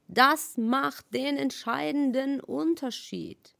Das 0.06 0.56
macht 0.56 1.12
den 1.12 1.36
entscheidenden 1.36 2.40
Unterschied. 2.40 3.57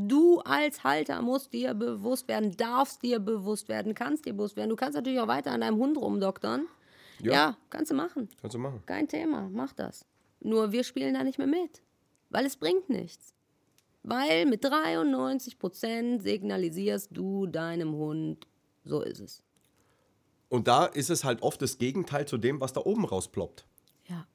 Du 0.00 0.38
als 0.40 0.84
Halter 0.84 1.20
musst 1.22 1.52
dir 1.52 1.74
bewusst 1.74 2.28
werden, 2.28 2.56
darfst 2.56 3.02
dir 3.02 3.18
bewusst 3.18 3.68
werden, 3.68 3.94
kannst 3.94 4.26
dir 4.26 4.32
bewusst 4.32 4.56
werden. 4.56 4.70
Du 4.70 4.76
kannst 4.76 4.94
natürlich 4.94 5.18
auch 5.18 5.26
weiter 5.26 5.50
an 5.50 5.62
deinem 5.62 5.76
Hund 5.76 5.96
rumdoktern. 5.96 6.68
Ja. 7.20 7.32
Ja, 7.32 7.56
kannst 7.68 7.90
du 7.90 7.96
machen. 7.96 8.28
Kannst 8.40 8.54
du 8.54 8.60
machen. 8.60 8.80
Kein 8.86 9.08
Thema, 9.08 9.48
mach 9.52 9.72
das. 9.72 10.06
Nur 10.38 10.70
wir 10.70 10.84
spielen 10.84 11.14
da 11.14 11.24
nicht 11.24 11.38
mehr 11.38 11.48
mit, 11.48 11.82
weil 12.30 12.46
es 12.46 12.56
bringt 12.56 12.88
nichts. 12.88 13.34
Weil 14.04 14.46
mit 14.46 14.64
93% 14.64 16.20
signalisierst 16.22 17.10
du 17.12 17.46
deinem 17.46 17.92
Hund, 17.94 18.46
so 18.84 19.00
ist 19.00 19.18
es. 19.18 19.42
Und 20.48 20.68
da 20.68 20.86
ist 20.86 21.10
es 21.10 21.24
halt 21.24 21.42
oft 21.42 21.60
das 21.60 21.78
Gegenteil 21.78 22.26
zu 22.26 22.38
dem, 22.38 22.60
was 22.60 22.72
da 22.72 22.82
oben 22.82 23.04
rausploppt. 23.04 23.66
Ja. 24.06 24.26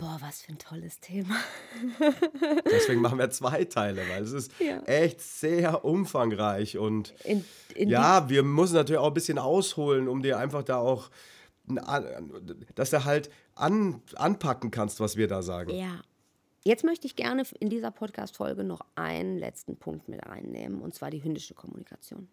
Boah, 0.00 0.16
was 0.20 0.42
für 0.42 0.52
ein 0.52 0.58
tolles 0.58 0.98
Thema. 1.00 1.36
Deswegen 2.70 3.00
machen 3.00 3.18
wir 3.18 3.30
zwei 3.30 3.64
Teile, 3.64 4.02
weil 4.08 4.22
es 4.22 4.32
ist 4.32 4.52
Ja. 4.58 4.82
echt 4.84 5.20
sehr 5.20 5.84
umfangreich 5.84 6.78
und 6.78 7.14
In, 7.24 7.44
in 7.74 7.88
ja, 7.90 8.28
wir 8.28 8.42
müssen 8.42 8.74
natürlich 8.74 8.98
auch 8.98 9.08
ein 9.08 9.14
bisschen 9.14 9.38
ausholen, 9.38 10.08
um 10.08 10.22
dir 10.22 10.38
einfach 10.38 10.62
da 10.62 10.78
auch, 10.78 11.10
dass 12.74 12.90
du 12.90 13.04
halt 13.04 13.30
an, 13.54 14.02
anpacken 14.16 14.70
kannst, 14.70 15.00
was 15.00 15.16
wir 15.16 15.28
da 15.28 15.42
sagen. 15.42 15.70
Ja. 15.76 16.00
Jetzt 16.64 16.84
möchte 16.84 17.06
ich 17.06 17.16
gerne 17.16 17.44
in 17.58 17.70
dieser 17.70 17.90
Podcast-Folge 17.90 18.64
noch 18.64 18.80
einen 18.94 19.38
letzten 19.38 19.76
Punkt 19.76 20.08
mit 20.08 20.26
reinnehmen, 20.26 20.82
und 20.82 20.94
zwar 20.94 21.10
die 21.10 21.22
hündische 21.22 21.54
Kommunikation. 21.54 22.28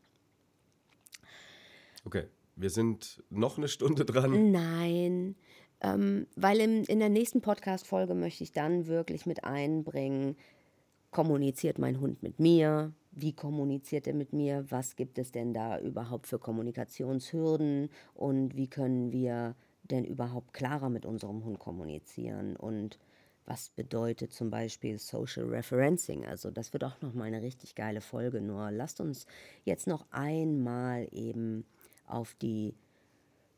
Okay, 2.03 2.25
wir 2.57 2.69
sind 2.69 3.23
noch 3.29 3.57
eine 3.57 3.67
Stunde 3.69 4.03
dran. 4.05 4.51
Nein, 4.51 5.35
ähm, 5.81 6.27
weil 6.35 6.59
im, 6.59 6.83
in 6.83 6.99
der 6.99 7.09
nächsten 7.09 7.41
Podcast-Folge 7.41 8.13
möchte 8.13 8.43
ich 8.43 8.51
dann 8.51 8.87
wirklich 8.87 9.25
mit 9.25 9.43
einbringen, 9.43 10.35
kommuniziert 11.11 11.79
mein 11.79 11.99
Hund 11.99 12.23
mit 12.23 12.39
mir? 12.39 12.93
Wie 13.11 13.33
kommuniziert 13.33 14.07
er 14.07 14.13
mit 14.13 14.33
mir? 14.33 14.65
Was 14.69 14.95
gibt 14.95 15.17
es 15.17 15.31
denn 15.31 15.53
da 15.53 15.79
überhaupt 15.79 16.27
für 16.27 16.39
Kommunikationshürden? 16.39 17.89
Und 18.13 18.55
wie 18.55 18.67
können 18.67 19.11
wir 19.11 19.55
denn 19.83 20.05
überhaupt 20.05 20.53
klarer 20.53 20.89
mit 20.89 21.05
unserem 21.05 21.43
Hund 21.43 21.59
kommunizieren 21.59 22.55
und 22.55 22.99
was 23.45 23.69
bedeutet 23.69 24.33
zum 24.33 24.49
Beispiel 24.49 24.99
Social 24.99 25.45
Referencing. 25.45 26.25
Also 26.25 26.51
das 26.51 26.73
wird 26.73 26.83
auch 26.83 27.01
nochmal 27.01 27.27
eine 27.27 27.41
richtig 27.41 27.75
geile 27.75 28.01
Folge. 28.01 28.41
Nur 28.41 28.71
lasst 28.71 28.99
uns 28.99 29.25
jetzt 29.63 29.87
noch 29.87 30.05
einmal 30.11 31.07
eben 31.11 31.65
auf 32.07 32.35
die 32.35 32.75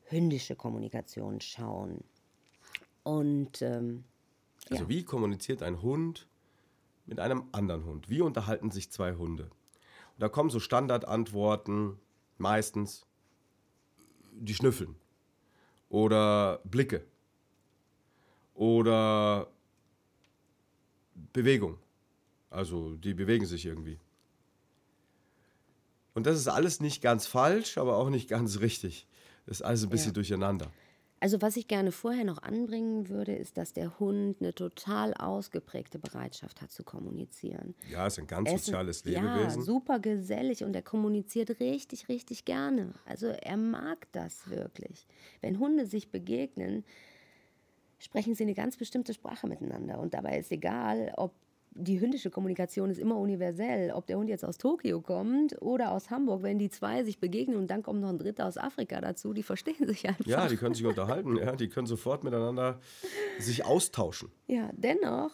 hündische 0.09 0.55
Kommunikation 0.55 1.41
schauen. 1.41 2.03
Und 3.03 3.61
ähm, 3.61 4.03
Also 4.69 4.83
ja. 4.83 4.89
wie 4.89 5.03
kommuniziert 5.03 5.63
ein 5.63 5.81
Hund 5.81 6.27
mit 7.05 7.19
einem 7.19 7.43
anderen 7.51 7.85
Hund? 7.85 8.09
Wie 8.09 8.21
unterhalten 8.21 8.71
sich 8.71 8.91
zwei 8.91 9.15
Hunde? 9.15 9.43
Und 9.43 10.19
da 10.19 10.29
kommen 10.29 10.49
so 10.49 10.59
Standardantworten, 10.59 11.99
meistens 12.37 13.05
die 14.31 14.53
Schnüffeln 14.53 14.95
oder 15.89 16.61
Blicke 16.63 17.05
oder 18.53 19.47
Bewegung. 21.33 21.77
Also 22.49 22.95
die 22.95 23.13
bewegen 23.13 23.45
sich 23.45 23.65
irgendwie. 23.65 23.99
Und 26.13 26.25
das 26.25 26.37
ist 26.37 26.47
alles 26.47 26.79
nicht 26.79 27.01
ganz 27.01 27.27
falsch, 27.27 27.77
aber 27.77 27.97
auch 27.97 28.09
nicht 28.09 28.27
ganz 28.27 28.59
richtig. 28.59 29.07
Ist 29.49 29.61
alles 29.63 29.83
ein 29.83 29.89
bisschen 29.89 30.09
Ja. 30.11 30.13
durcheinander. 30.13 30.71
Also 31.21 31.41
was 31.41 31.57
ich 31.57 31.67
gerne 31.67 31.91
vorher 31.91 32.23
noch 32.23 32.41
anbringen 32.43 33.09
würde, 33.09 33.35
ist, 33.35 33.57
dass 33.57 33.73
der 33.73 33.99
Hund 33.99 34.37
eine 34.39 34.53
total 34.55 35.13
ausgeprägte 35.15 35.99
Bereitschaft 35.99 36.61
hat 36.61 36.71
zu 36.71 36.83
kommunizieren. 36.85 37.75
Ja, 37.91 38.07
ist 38.07 38.19
ein 38.19 38.27
ganz 38.27 38.47
Er 38.47 38.55
ist 38.55 38.61
ein- 38.61 38.65
soziales 38.65 39.03
Ja, 39.05 39.35
Lebewesen. 39.35 39.61
super 39.63 39.99
gesellig 39.99 40.63
und 40.63 40.73
er 40.75 40.81
kommuniziert 40.81 41.59
richtig, 41.59 42.07
richtig 42.07 42.45
gerne. 42.45 42.93
Also 43.05 43.27
er 43.27 43.57
mag 43.57 44.07
das 44.13 44.49
wirklich. 44.49 45.07
Wenn 45.41 45.59
Hunde 45.59 45.85
sich 45.87 46.09
begegnen, 46.09 46.85
sprechen 47.97 48.33
sie 48.33 48.43
eine 48.43 48.53
ganz 48.53 48.77
bestimmte 48.77 49.13
Sprache 49.13 49.45
miteinander. 49.47 49.99
Und 49.99 50.13
dabei 50.13 50.39
ist 50.39 50.51
egal, 50.53 51.13
ob 51.17 51.33
die 51.71 51.99
hündische 51.99 52.29
Kommunikation 52.29 52.89
ist 52.89 52.99
immer 52.99 53.17
universell, 53.17 53.91
ob 53.91 54.07
der 54.07 54.17
Hund 54.17 54.29
jetzt 54.29 54.43
aus 54.43 54.57
Tokio 54.57 55.01
kommt 55.01 55.61
oder 55.61 55.91
aus 55.91 56.09
Hamburg, 56.09 56.43
wenn 56.43 56.59
die 56.59 56.69
zwei 56.69 57.03
sich 57.03 57.19
begegnen 57.19 57.57
und 57.57 57.69
dann 57.69 57.83
kommt 57.83 58.01
noch 58.01 58.09
ein 58.09 58.17
Dritter 58.17 58.47
aus 58.47 58.57
Afrika 58.57 58.99
dazu, 59.01 59.33
die 59.33 59.43
verstehen 59.43 59.87
sich 59.87 60.07
einfach. 60.07 60.25
Ja, 60.25 60.47
die 60.47 60.57
können 60.57 60.75
sich 60.75 60.85
unterhalten, 60.85 61.37
ja, 61.37 61.55
die 61.55 61.69
können 61.69 61.87
sofort 61.87 62.23
miteinander 62.23 62.79
sich 63.39 63.65
austauschen. 63.65 64.31
Ja, 64.47 64.69
dennoch 64.73 65.31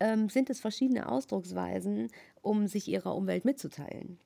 ähm, 0.00 0.28
sind 0.28 0.50
es 0.50 0.60
verschiedene 0.60 1.08
Ausdrucksweisen, 1.08 2.08
um 2.42 2.66
sich 2.66 2.88
ihrer 2.88 3.14
Umwelt 3.14 3.44
mitzuteilen. 3.44 4.18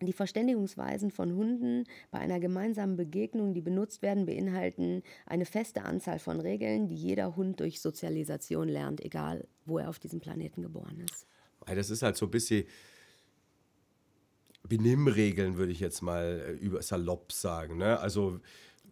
Die 0.00 0.12
Verständigungsweisen 0.12 1.10
von 1.10 1.34
Hunden 1.34 1.84
bei 2.10 2.18
einer 2.18 2.38
gemeinsamen 2.38 2.96
Begegnung, 2.96 3.54
die 3.54 3.60
benutzt 3.60 4.02
werden, 4.02 4.26
beinhalten 4.26 5.02
eine 5.26 5.44
feste 5.44 5.82
Anzahl 5.82 6.18
von 6.18 6.40
Regeln, 6.40 6.88
die 6.88 6.94
jeder 6.94 7.36
Hund 7.36 7.60
durch 7.60 7.80
Sozialisation 7.80 8.68
lernt, 8.68 9.04
egal 9.04 9.46
wo 9.64 9.78
er 9.78 9.88
auf 9.88 9.98
diesem 9.98 10.20
Planeten 10.20 10.62
geboren 10.62 11.04
ist. 11.10 11.26
Das 11.66 11.90
ist 11.90 12.02
halt 12.02 12.16
so 12.16 12.26
ein 12.26 12.30
bisschen 12.30 12.64
Benimmregeln, 14.68 15.56
würde 15.56 15.72
ich 15.72 15.80
jetzt 15.80 16.02
mal 16.02 16.44
äh, 16.46 16.52
über 16.52 16.82
salopp 16.82 17.32
sagen. 17.32 17.78
Ne? 17.78 17.98
Also 17.98 18.40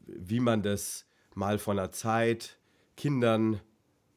wie 0.06 0.40
man 0.40 0.62
das 0.62 1.06
mal 1.34 1.58
von 1.58 1.78
einer 1.78 1.90
Zeit 1.90 2.58
Kindern 2.96 3.60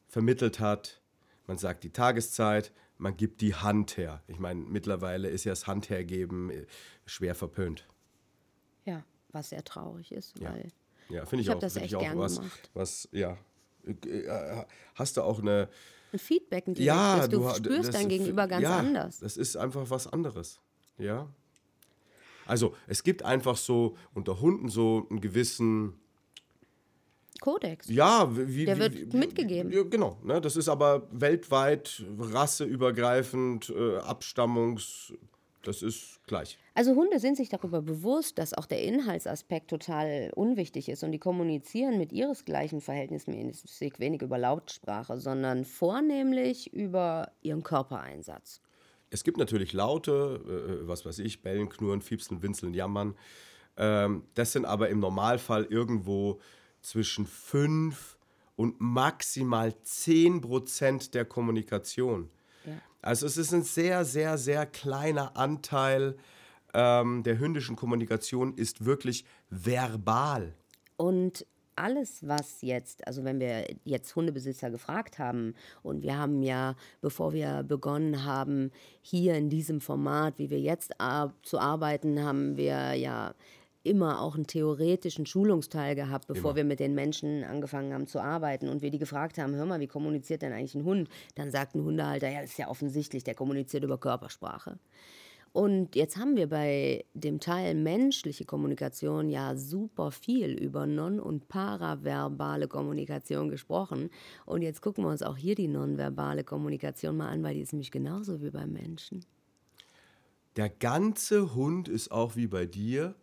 vermittelt 0.08 0.58
hat. 0.60 1.00
Man 1.46 1.58
sagt 1.58 1.84
die 1.84 1.90
Tageszeit, 1.90 2.72
man 3.00 3.16
gibt 3.16 3.40
die 3.40 3.54
Hand 3.54 3.96
her. 3.96 4.22
Ich 4.28 4.38
meine, 4.38 4.60
mittlerweile 4.60 5.28
ist 5.28 5.44
ja 5.44 5.52
das 5.52 5.66
Handhergeben 5.66 6.50
äh, 6.50 6.66
schwer 7.06 7.34
verpönt. 7.34 7.86
Ja, 8.84 9.04
was 9.30 9.50
sehr 9.50 9.64
traurig 9.64 10.12
ist, 10.12 10.38
Ja. 10.38 10.52
weil 10.52 10.68
Ja, 11.08 11.26
finde 11.26 11.42
ich, 11.42 11.48
Ich 11.48 11.54
auch. 11.54 11.58
das 11.58 11.76
echt 11.76 11.86
ich 11.86 11.96
auch 11.96 12.00
gern 12.00 12.18
was, 12.18 12.36
gemacht. 12.36 12.70
was, 12.74 13.08
ja. 13.12 13.36
Äh, 13.84 13.90
äh, 14.08 14.64
Hast 14.94 15.16
du 15.16 15.22
auch 15.22 15.40
eine, 15.40 15.68
ein 16.12 16.18
Feedback, 16.18 16.66
ein 16.68 16.74
Ja, 16.74 17.26
du, 17.26 17.46
ha- 17.48 17.54
spürst 17.54 17.88
das- 17.88 17.94
dein 17.96 18.08
Gegenüber 18.08 18.46
ganz 18.46 18.62
ja, 18.62 18.78
anders. 18.78 19.18
Das 19.20 19.36
ist 19.36 19.56
einfach 19.56 19.88
was 19.90 20.06
anderes. 20.06 20.60
Ja. 20.98 21.28
Also, 22.46 22.74
es 22.86 23.02
gibt 23.02 23.22
einfach 23.22 23.56
so 23.56 23.96
unter 24.14 24.40
Hunden 24.40 24.68
so 24.68 25.06
einen 25.10 25.20
gewissen, 25.20 25.94
Kodex. 27.40 27.88
ja, 27.88 28.28
wie, 28.36 28.64
Der 28.64 28.76
wie, 28.76 28.80
wird 28.80 29.12
wie, 29.12 29.16
mitgegeben. 29.16 29.90
Genau. 29.90 30.18
Ne? 30.22 30.40
Das 30.40 30.56
ist 30.56 30.68
aber 30.68 31.06
weltweit, 31.10 32.04
rasseübergreifend, 32.18 33.70
äh, 33.70 33.98
Abstammungs, 33.98 35.12
das 35.62 35.82
ist 35.82 36.20
gleich. 36.26 36.58
Also 36.74 36.94
Hunde 36.94 37.18
sind 37.18 37.36
sich 37.36 37.50
darüber 37.50 37.82
bewusst, 37.82 38.38
dass 38.38 38.54
auch 38.54 38.64
der 38.66 38.82
Inhaltsaspekt 38.82 39.68
total 39.68 40.30
unwichtig 40.34 40.88
ist 40.88 41.02
und 41.02 41.12
die 41.12 41.18
kommunizieren 41.18 41.98
mit 41.98 42.12
ihresgleichen 42.12 42.80
verhältnismäßig 42.80 43.98
wenig 43.98 44.22
über 44.22 44.38
Lautsprache, 44.38 45.18
sondern 45.18 45.64
vornehmlich 45.64 46.72
über 46.72 47.32
ihren 47.42 47.62
Körpereinsatz. 47.62 48.62
Es 49.10 49.24
gibt 49.24 49.36
natürlich 49.36 49.72
Laute, 49.72 50.80
äh, 50.82 50.88
was 50.88 51.04
weiß 51.04 51.18
ich, 51.18 51.42
bellen, 51.42 51.68
knurren, 51.68 52.00
fiepsen, 52.00 52.42
winseln, 52.42 52.72
jammern. 52.72 53.16
Ähm, 53.76 54.24
das 54.34 54.52
sind 54.52 54.64
aber 54.64 54.88
im 54.88 55.00
Normalfall 55.00 55.64
irgendwo 55.64 56.40
zwischen 56.82 57.26
5 57.26 58.16
und 58.56 58.80
maximal 58.80 59.74
10 59.82 60.40
Prozent 60.42 61.14
der 61.14 61.24
Kommunikation. 61.24 62.30
Ja. 62.64 62.72
Also 63.02 63.26
es 63.26 63.36
ist 63.36 63.52
ein 63.52 63.62
sehr, 63.62 64.04
sehr, 64.04 64.38
sehr 64.38 64.66
kleiner 64.66 65.36
Anteil 65.36 66.16
ähm, 66.74 67.22
der 67.22 67.38
hündischen 67.38 67.76
Kommunikation 67.76 68.54
ist 68.54 68.84
wirklich 68.84 69.24
verbal. 69.50 70.54
Und 70.96 71.46
alles, 71.76 72.26
was 72.26 72.60
jetzt, 72.60 73.06
also 73.06 73.24
wenn 73.24 73.40
wir 73.40 73.66
jetzt 73.84 74.14
Hundebesitzer 74.14 74.70
gefragt 74.70 75.18
haben 75.18 75.54
und 75.82 76.02
wir 76.02 76.18
haben 76.18 76.42
ja, 76.42 76.74
bevor 77.00 77.32
wir 77.32 77.62
begonnen 77.62 78.24
haben, 78.24 78.70
hier 79.00 79.34
in 79.34 79.48
diesem 79.48 79.80
Format, 79.80 80.38
wie 80.38 80.50
wir 80.50 80.60
jetzt 80.60 81.00
ar 81.00 81.32
zu 81.42 81.58
arbeiten, 81.58 82.22
haben 82.22 82.56
wir 82.56 82.94
ja 82.94 83.34
immer 83.90 84.20
auch 84.20 84.36
einen 84.36 84.46
theoretischen 84.46 85.26
Schulungsteil 85.26 85.96
gehabt, 85.96 86.28
bevor 86.28 86.52
Immer. 86.52 86.56
wir 86.58 86.64
mit 86.64 86.78
den 86.78 86.94
Menschen 86.94 87.42
angefangen 87.42 87.92
haben 87.92 88.06
zu 88.06 88.20
arbeiten 88.20 88.68
und 88.68 88.82
wir 88.82 88.90
die 88.90 88.98
gefragt 88.98 89.36
haben, 89.36 89.56
hör 89.56 89.66
mal, 89.66 89.80
wie 89.80 89.88
kommuniziert 89.88 90.42
denn 90.42 90.52
eigentlich 90.52 90.76
ein 90.76 90.84
Hund? 90.84 91.08
Dann 91.34 91.50
sagt 91.50 91.74
ein 91.74 91.82
Hundehalter, 91.82 92.30
ja, 92.30 92.40
das 92.40 92.50
ist 92.50 92.58
ja 92.58 92.68
offensichtlich, 92.68 93.24
der 93.24 93.34
kommuniziert 93.34 93.82
über 93.82 93.98
Körpersprache. 93.98 94.78
Und 95.52 95.96
jetzt 95.96 96.16
haben 96.16 96.36
wir 96.36 96.48
bei 96.48 97.04
dem 97.14 97.40
Teil 97.40 97.74
menschliche 97.74 98.44
Kommunikation 98.44 99.28
ja 99.28 99.56
super 99.56 100.12
viel 100.12 100.52
über 100.52 100.86
non- 100.86 101.18
und 101.18 101.48
paraverbale 101.48 102.68
Kommunikation 102.68 103.48
gesprochen. 103.48 104.10
Und 104.46 104.62
jetzt 104.62 104.80
gucken 104.80 105.02
wir 105.02 105.08
uns 105.08 105.22
auch 105.22 105.36
hier 105.36 105.56
die 105.56 105.66
nonverbale 105.66 106.44
Kommunikation 106.44 107.16
mal 107.16 107.30
an, 107.30 107.42
weil 107.42 107.54
die 107.54 107.62
ist 107.62 107.72
nämlich 107.72 107.90
genauso 107.90 108.40
wie 108.40 108.50
beim 108.50 108.72
Menschen. 108.72 109.24
Der 110.54 110.68
ganze 110.68 111.54
Hund 111.56 111.88
ist 111.88 112.12
auch 112.12 112.36
wie 112.36 112.46
bei 112.46 112.66
dir 112.66 113.16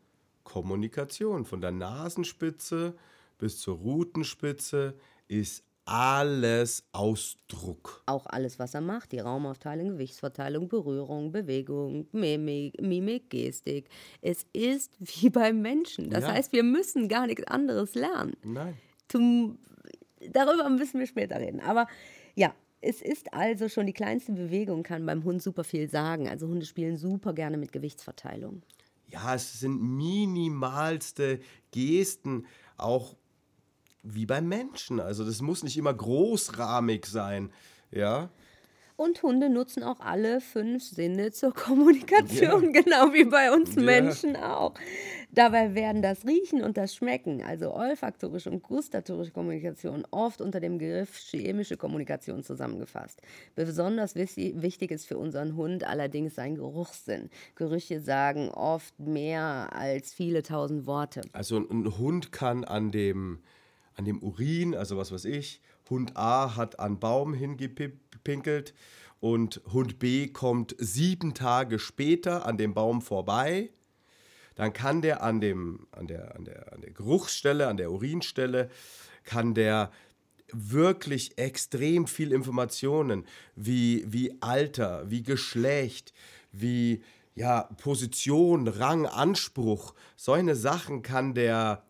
Kommunikation. 0.48 1.44
Von 1.44 1.60
der 1.60 1.72
Nasenspitze 1.72 2.96
bis 3.38 3.60
zur 3.60 3.78
Rutenspitze 3.78 4.96
ist 5.28 5.64
alles 5.84 6.84
Ausdruck. 6.94 8.02
Auch 8.06 8.26
alles, 8.28 8.58
was 8.58 8.74
er 8.74 8.80
macht, 8.82 9.12
die 9.12 9.20
Raumaufteilung, 9.20 9.90
Gewichtsverteilung, 9.90 10.68
Berührung, 10.70 11.32
Bewegung, 11.34 12.08
Mimik, 12.14 12.82
Mimik 12.82 13.30
Gestik. 13.30 13.90
Es 14.22 14.46
ist 14.54 14.94
wie 15.00 15.30
beim 15.30 15.62
Menschen. 15.62 16.10
Das 16.10 16.24
Ja. 16.24 16.32
heißt, 16.32 16.54
wir 16.54 16.64
müssen 16.64 17.08
gar 17.10 17.28
nichts 17.28 17.44
anderes 17.48 17.94
lernen. 17.96 18.36
Nein. 18.44 18.76
zum, 19.10 19.58
darüber 20.32 20.70
müssen 20.70 21.00
wir 21.00 21.08
später 21.08 21.40
reden. 21.40 21.60
Aber 21.62 21.88
ja, 22.36 22.54
es 22.82 23.02
ist 23.02 23.34
also 23.34 23.68
schon 23.70 23.86
die 23.86 23.94
kleinste 23.94 24.32
Bewegung 24.32 24.84
kann 24.84 25.06
beim 25.06 25.24
Hund 25.24 25.42
super 25.44 25.64
viel 25.64 25.90
sagen. 25.90 26.28
Also 26.30 26.48
Hunde 26.48 26.66
spielen 26.66 26.98
super 26.98 27.34
gerne 27.34 27.58
mit 27.58 27.72
Gewichtsverteilung. 27.74 28.62
Ja, 29.08 29.36
es 29.36 29.60
sind 29.60 29.82
minimalste 29.82 31.40
Gesten, 31.72 32.46
auch 32.78 33.16
wie 34.04 34.26
beim 34.26 34.48
Menschen. 34.48 35.00
Also 35.00 35.26
das 35.26 35.42
muss 35.42 35.64
nicht 35.64 35.78
immer 35.78 35.94
großrahmig 35.94 37.06
sein. 37.06 37.52
Ja, 37.92 38.30
Und 38.98 39.22
Hunde 39.22 39.52
nutzen 39.52 39.84
auch 39.84 40.00
alle 40.00 40.42
fünf 40.42 40.84
Sinne 40.84 41.32
zur 41.32 41.54
Kommunikation, 41.54 42.74
genau 42.74 43.14
wie 43.14 43.26
bei 43.26 43.52
uns 43.54 43.76
Ja. 43.76 43.82
Menschen 43.84 44.36
auch. 44.36 44.74
Dabei 45.32 45.76
werden 45.76 46.02
das 46.02 46.26
Riechen 46.26 46.64
und 46.64 46.78
das 46.78 46.96
Schmecken, 46.96 47.44
also 47.44 47.76
olfaktorische 47.76 48.50
und 48.50 48.64
gustatorische 48.64 49.30
Kommunikation, 49.32 50.04
oft 50.10 50.42
unter 50.42 50.60
dem 50.60 50.80
Begriff 50.80 51.16
chemische 51.16 51.78
Kommunikation 51.78 52.44
zusammengefasst. 52.44 53.22
Besonders 53.54 54.16
wichtig 54.16 54.90
ist 54.90 55.06
für 55.06 55.20
unseren 55.20 55.56
Hund 55.56 55.84
allerdings 55.84 56.34
sein 56.34 56.56
Geruchssinn. 56.56 57.30
Gerüche 57.54 58.00
sagen 58.00 58.50
oft 58.50 59.00
mehr 59.00 59.70
als 59.74 60.12
viele 60.12 60.42
tausend 60.42 60.88
Worte. 60.88 61.22
also 61.34 61.58
ein, 61.60 62.00
Hund 62.00 62.32
kann 62.32 62.64
an 62.64 62.90
dem, 62.90 63.44
an 63.94 64.06
dem 64.06 64.24
Urin, 64.24 64.74
also 64.74 64.98
was 64.98 65.12
weiß 65.12 65.26
ich, 65.26 65.62
Hund 65.90 66.18
A 66.18 66.56
hat 66.56 66.80
an 66.80 67.00
Baum 67.00 67.34
hingepinkelt 68.18 68.74
und 69.20 69.62
Hund 69.72 70.00
B 70.00 70.28
kommt 70.28 70.76
sieben 70.78 71.34
Tage 71.34 71.80
später 71.80 72.46
an 72.46 72.58
dem 72.58 72.74
Baum 72.74 73.02
vorbei. 73.02 73.70
dann 74.56 74.74
kann 74.74 75.04
der 75.04 75.22
an, 75.22 75.40
dem, 75.40 75.88
an, 75.92 76.08
der, 76.08 76.36
an, 76.36 76.44
der, 76.44 76.74
an 76.74 76.82
der 76.82 76.92
Geruchsstelle, 76.92 77.68
an 77.68 77.78
der 77.78 77.92
Urinstelle, 77.92 78.72
kann 79.24 79.54
der 79.54 79.92
wirklich 80.52 81.38
extrem 81.38 82.08
viel 82.08 82.32
Informationen 82.32 83.26
wie, 83.56 84.04
wie 84.08 84.42
Alter, 84.42 85.04
wie 85.12 85.22
Geschlecht, 85.22 86.14
wie 86.52 87.04
ja, 87.36 87.70
Position, 87.78 88.68
Rang, 88.68 89.06
Anspruch, 89.06 89.94
solche 90.16 90.56
Sachen 90.56 91.04
kann 91.04 91.36
der 91.36 91.84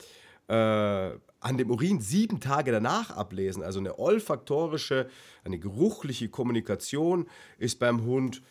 äh, 0.50 1.12
an 1.40 1.58
dem 1.58 1.70
Urin 1.72 2.02
sieben 2.02 2.40
Tage 2.40 2.72
danach 2.72 3.12
ablesen. 3.12 3.64
Also 3.64 3.80
eine 3.80 4.00
olfaktorische, 4.00 5.10
eine 5.44 5.60
geruchliche 5.60 6.30
Kommunikation 6.30 7.28
ist 7.58 7.80
beim 7.80 8.04
Hund 8.04 8.42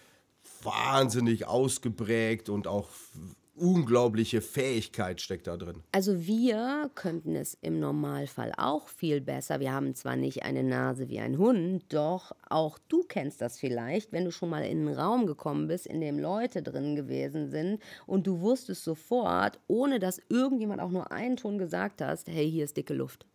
wahnsinnig 0.63 1.47
ausgeprägt 1.47 2.49
und 2.49 2.67
auch 2.67 2.91
unglaubliche 3.57 4.41
Fähigkeit 4.41 5.21
steckt 5.21 5.47
da 5.47 5.57
drin. 5.57 5.83
Also 5.93 6.27
wir 6.27 6.91
könnten 6.95 7.35
es 7.35 7.57
im 7.61 7.81
Normalfall 7.81 8.53
auch 8.57 8.89
viel 8.89 9.21
besser. 9.21 9.61
Wir 9.61 9.73
haben 9.73 9.95
zwar 9.95 10.17
nicht 10.17 10.43
eine 10.43 10.63
Nase 10.63 11.09
wie 11.09 11.19
ein 11.19 11.39
Hund, 11.39 11.85
doch 11.89 12.33
auch 12.49 12.79
du 12.89 13.03
kennst 13.03 13.41
das 13.41 13.59
vielleicht, 13.59 14.13
wenn 14.13 14.25
du 14.25 14.31
schon 14.31 14.51
mal 14.51 14.65
in 14.65 14.87
einen 14.87 14.97
Raum 14.97 15.27
gekommen 15.27 15.69
bist, 15.69 15.87
in 15.87 16.01
dem 16.01 16.19
Leute 16.19 16.63
drin 16.63 16.97
gewesen 16.97 17.51
sind 17.51 17.83
und 18.07 18.27
du 18.27 18.41
wusstest 18.41 18.85
sofort, 18.85 19.59
ohne 19.67 19.99
dass 19.99 20.21
irgendjemand 20.29 20.81
auch 20.81 20.91
nur 20.91 21.11
einen 21.11 21.37
Ton 21.37 21.59
gesagt 21.59 22.01
hast, 22.03 22.29
hey, 22.29 22.51
hier 22.51 22.65
ist 22.65 22.77
dicke 22.77 22.95
Luft. 22.95 23.27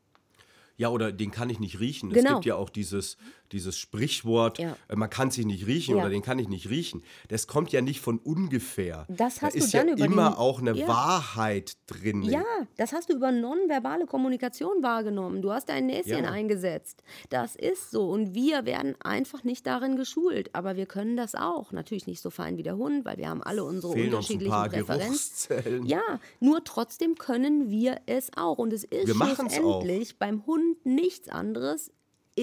Ja, 0.78 0.90
oder 0.90 1.12
den 1.12 1.30
kann 1.32 1.50
ich 1.50 1.60
nicht 1.60 1.80
riechen. 1.80 2.10
Genau. 2.10 2.30
Es 2.30 2.34
gibt 2.36 2.46
ja 2.46 2.56
auch 2.56 2.70
dieses, 2.70 3.18
dieses 3.52 3.78
Sprichwort, 3.78 4.60
Ja. 4.60 4.76
äh, 4.88 4.96
man 4.96 5.10
kann 5.10 5.32
sich 5.32 5.46
nicht 5.46 5.68
riechen 5.68 5.96
Ja. 5.96 6.02
oder 6.04 6.10
den 6.10 6.22
kann 6.22 6.40
ich 6.40 6.48
nicht 6.50 6.70
riechen. 6.70 7.04
Das 7.30 7.48
kommt 7.48 7.72
ja 7.72 7.82
nicht 7.82 8.00
von 8.02 8.18
ungefähr. 8.20 9.06
Das 9.10 9.42
hast 9.42 9.56
da 9.56 9.60
du 9.60 9.64
ist 9.66 9.74
dann 9.74 9.88
ja 9.98 10.06
immer 10.06 10.40
auch 10.40 10.60
eine 10.60 10.74
Ja. 10.74 10.88
Wahrheit 10.88 11.78
drin. 11.88 12.24
Ja, 12.24 12.44
das 12.78 12.94
hast 12.94 13.10
du 13.10 13.14
über 13.14 13.32
nonverbale 13.32 14.06
Kommunikation 14.06 14.82
wahrgenommen. 14.84 15.42
Du 15.42 15.52
hast 15.52 15.70
dein 15.70 15.88
Näschen 15.88 16.26
eingesetzt. 16.26 17.04
Das 17.30 17.56
ist 17.56 17.92
so. 17.92 18.10
Und 18.10 18.34
wir 18.34 18.66
werden 18.66 18.96
einfach 19.02 19.44
nicht 19.44 19.66
darin 19.68 19.96
geschult. 19.96 20.50
Aber 20.54 20.76
wir 20.76 20.86
können 20.86 21.18
das 21.18 21.36
auch. 21.36 21.72
Natürlich 21.72 22.08
nicht 22.08 22.22
so 22.22 22.30
fein 22.30 22.58
wie 22.58 22.64
der 22.64 22.78
Hund, 22.78 23.06
weil 23.06 23.18
wir 23.18 23.30
haben 23.30 23.44
alle 23.44 23.64
unsere 23.64 23.94
Fehlen 23.94 24.08
uns 24.08 24.16
unterschiedlichen 24.30 24.52
paar 24.52 24.70
Präferenzen. 24.70 25.86
Ja, 25.86 26.02
nur 26.40 26.64
trotzdem 26.64 27.16
können 27.16 27.70
wir 27.70 27.98
es 28.06 28.30
auch. 28.36 28.58
Und 28.58 28.74
es 28.74 28.84
ist 28.84 29.08
Wir 29.08 29.16
schlussendlich 29.16 30.18
beim 30.18 30.46
Hund 30.46 30.86
nichts 30.86 31.30
anderes 31.30 31.92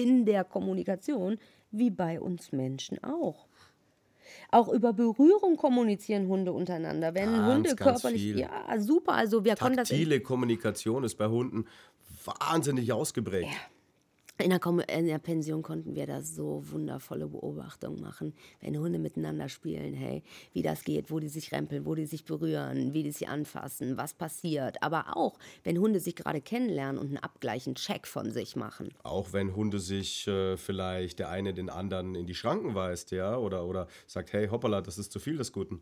in 0.03 0.25
der 0.25 0.43
Kommunikation 0.43 1.37
wie 1.71 1.89
bei 1.89 2.19
uns 2.19 2.51
Menschen 2.51 3.03
auch. 3.03 3.47
Auch 4.51 4.69
über 4.69 4.93
Berührung 4.93 5.57
kommunizieren 5.57 6.27
Hunde 6.27 6.53
untereinander. 6.53 7.13
Wenn 7.13 7.31
Ganz, 7.31 7.53
Hunde 7.53 7.75
körperlich. 7.75 8.21
viel. 8.21 8.39
Ja, 8.39 8.79
super. 8.79 9.13
Also 9.13 9.43
wir 9.43 9.55
können 9.55 9.75
das. 9.75 9.89
In, 9.89 9.97
Taktile 9.97 10.21
Kommunikation 10.21 11.03
ist 11.03 11.15
bei 11.15 11.27
Hunden 11.27 11.65
wahnsinnig 12.25 12.91
ausgeprägt. 12.91 13.49
In, 14.39 14.49
der 14.49 14.89
in 14.89 15.05
der 15.05 15.19
Pension 15.19 15.61
konnten 15.61 15.95
wir 15.95 16.07
da 16.07 16.21
so 16.21 16.63
wundervolle 16.71 17.27
Beobachtungen 17.27 18.01
machen. 18.01 18.33
Wenn 18.61 18.77
Hunde 18.77 18.99
miteinander 18.99 19.49
spielen, 19.49 19.93
hey, 19.93 20.23
wie 20.53 20.61
das 20.61 20.83
geht, 20.83 21.11
wo 21.11 21.19
die 21.19 21.27
sich 21.27 21.51
rempeln, 21.51 21.85
wo 21.85 21.95
die 21.95 22.05
sich 22.05 22.25
berühren, 22.25 22.93
wie 22.93 23.03
die 23.03 23.11
sich 23.11 23.27
anfassen, 23.27 23.97
was 23.97 24.13
passiert. 24.13 24.81
Aber 24.81 25.17
auch, 25.17 25.37
wenn 25.63 25.77
Hunde 25.77 25.99
sich 25.99 26.15
gerade 26.15 26.41
kennenlernen 26.41 26.99
und 26.99 27.07
einen 27.07 27.17
Abgleich, 27.17 27.67
Check 27.75 28.07
von 28.07 28.31
sich 28.31 28.55
machen. 28.55 28.89
Auch 29.03 29.33
wenn 29.33 29.55
Hunde 29.55 29.79
sich 29.79 30.27
äh, 30.27 30.57
vielleicht 30.57 31.19
der 31.19 31.29
eine 31.29 31.53
den 31.53 31.69
anderen 31.69 32.15
in 32.15 32.25
die 32.25 32.35
Schranken 32.35 32.75
weist, 32.75 33.11
ja, 33.11 33.37
oder, 33.37 33.65
oder 33.65 33.87
sagt, 34.07 34.33
hey, 34.33 34.47
hoppala, 34.47 34.81
das 34.81 34.97
ist 34.97 35.11
zu 35.11 35.19
viel 35.19 35.37
des 35.37 35.51
Guten. 35.51 35.81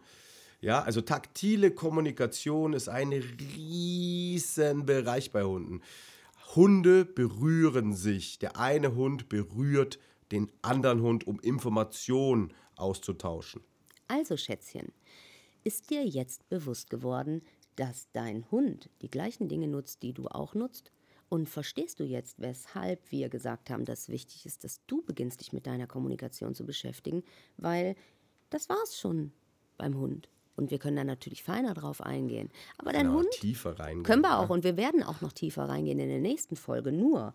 Ja, 0.60 0.82
also 0.82 1.02
taktile 1.02 1.72
Kommunikation 1.72 2.74
ist 2.74 2.90
ein 2.90 3.14
riesen 3.14 4.86
Bereich 4.86 5.32
bei 5.32 5.44
Hunden. 5.44 5.82
Hunde 6.56 7.06
berühren 7.06 7.94
sich. 7.94 8.40
Der 8.40 8.58
eine 8.58 8.96
Hund 8.96 9.30
berührt 9.30 10.00
den 10.32 10.50
anderen 10.62 11.02
Hund, 11.02 11.28
um 11.28 11.40
Informationen 11.40 12.54
auszutauschen. 12.76 13.62
Also, 14.08 14.38
Schätzchen, 14.38 14.92
ist 15.64 15.90
dir 15.90 16.06
jetzt 16.06 16.48
bewusst 16.50 16.90
geworden, 16.90 17.42
dass 17.76 18.10
dein 18.14 18.50
Hund 18.52 18.90
die 19.02 19.12
gleichen 19.12 19.50
Dinge 19.50 19.68
nutzt, 19.68 20.02
die 20.04 20.14
du 20.14 20.28
auch 20.28 20.54
nutzt? 20.54 20.92
Und 21.30 21.50
verstehst 21.50 22.00
du 22.00 22.06
jetzt, 22.06 22.40
weshalb 22.40 23.12
wir 23.12 23.28
gesagt 23.28 23.70
haben, 23.70 23.84
dass 23.84 24.08
wichtig 24.08 24.46
ist, 24.46 24.64
dass 24.64 24.80
du 24.88 25.02
beginnst, 25.02 25.42
dich 25.42 25.52
mit 25.52 25.68
deiner 25.68 25.86
Kommunikation 25.86 26.56
zu 26.56 26.66
beschäftigen? 26.66 27.24
Weil 27.58 27.96
das 28.50 28.70
war's 28.70 28.98
schon 28.98 29.34
beim 29.78 29.98
Hund. 29.98 30.30
Und 30.58 30.72
wir 30.72 30.80
können 30.80 30.98
da 30.98 31.04
natürlich 31.06 31.44
feiner 31.44 31.74
drauf 31.74 32.02
eingehen. 32.02 32.50
Aber 32.78 32.92
dein 32.92 33.06
Genau, 33.06 33.20
Hund 33.20 33.32
tiefer 33.32 33.80
reingehen. 33.80 34.04
können 34.04 34.22
wir 34.24 34.30
ja. 34.32 34.44
auch 34.44 34.50
und 34.50 34.64
wir 34.66 34.76
werden 34.76 35.04
auch 35.04 35.22
noch 35.22 35.32
tiefer 35.32 35.70
reingehen 35.70 36.00
in 36.00 36.10
der 36.10 36.20
nächsten 36.20 36.56
Folge. 36.58 36.92
Nur, 36.92 37.34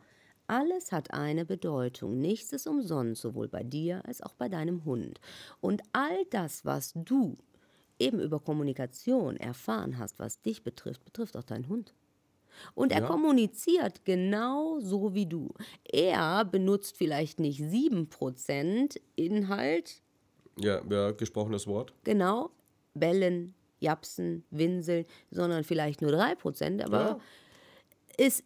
alles 0.49 0.93
hat 0.93 1.13
eine 1.15 1.45
Bedeutung. 1.47 2.21
Nichts 2.21 2.53
ist 2.53 2.67
umsonst, 2.67 3.23
sowohl 3.23 3.49
bei 3.49 3.63
dir 3.63 4.05
als 4.07 4.21
auch 4.23 4.35
bei 4.35 4.49
deinem 4.51 4.85
Hund. 4.85 5.21
Und 5.61 5.83
all 5.93 6.25
das, 6.31 6.65
was 6.65 6.93
du 6.95 7.39
eben 7.99 8.19
über 8.21 8.41
Kommunikation 8.41 9.37
erfahren 9.37 9.99
hast, 9.99 10.19
was 10.19 10.43
dich 10.43 10.65
betrifft, 10.65 11.05
betrifft 11.05 11.37
auch 11.37 11.45
deinen 11.45 11.69
Hund. 11.69 11.95
Und 12.75 12.93
er 12.93 13.01
Ja. 13.01 13.07
kommuniziert 13.07 14.05
genau 14.05 14.79
so 14.81 15.15
wie 15.15 15.27
du. 15.27 15.55
Er 15.85 16.45
benutzt 16.45 16.97
vielleicht 16.99 17.39
nicht 17.41 17.61
7% 17.63 19.01
Inhalt, 19.17 20.03
Ja, 20.59 20.83
ja, 20.91 21.13
gesprochenes 21.13 21.67
Wort. 21.67 21.95
genau, 22.05 22.51
bellen, 22.95 23.55
japsen, 23.81 24.45
winseln, 24.51 25.07
sondern 25.31 25.65
vielleicht 25.65 26.03
nur 26.03 26.13
3%, 26.13 26.83
aber 26.83 26.99
Ja. 26.99 27.21
ist 28.17 28.45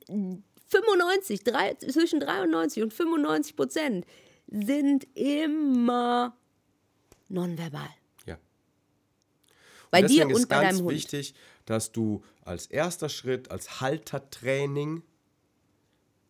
95, 0.68 1.44
drei, 1.44 1.74
zwischen 1.74 2.20
93 2.20 2.82
und 2.82 2.92
95 2.92 3.56
Prozent 3.56 4.06
sind 4.48 5.06
immer 5.16 6.36
nonverbal. 7.28 7.88
Ja. 8.26 8.38
Bei 9.90 10.00
Und 10.00 10.10
dir 10.10 10.16
deswegen 10.24 10.30
ist 10.30 10.36
und 10.42 10.48
bei 10.48 10.60
ganz 10.60 10.76
deinem 10.76 10.86
Hund. 10.86 10.94
wichtig, 10.96 11.34
dass 11.66 11.92
du 11.92 12.22
als 12.44 12.66
erster 12.66 13.08
Schritt, 13.08 13.50
als 13.50 13.80
Haltertraining 13.80 15.02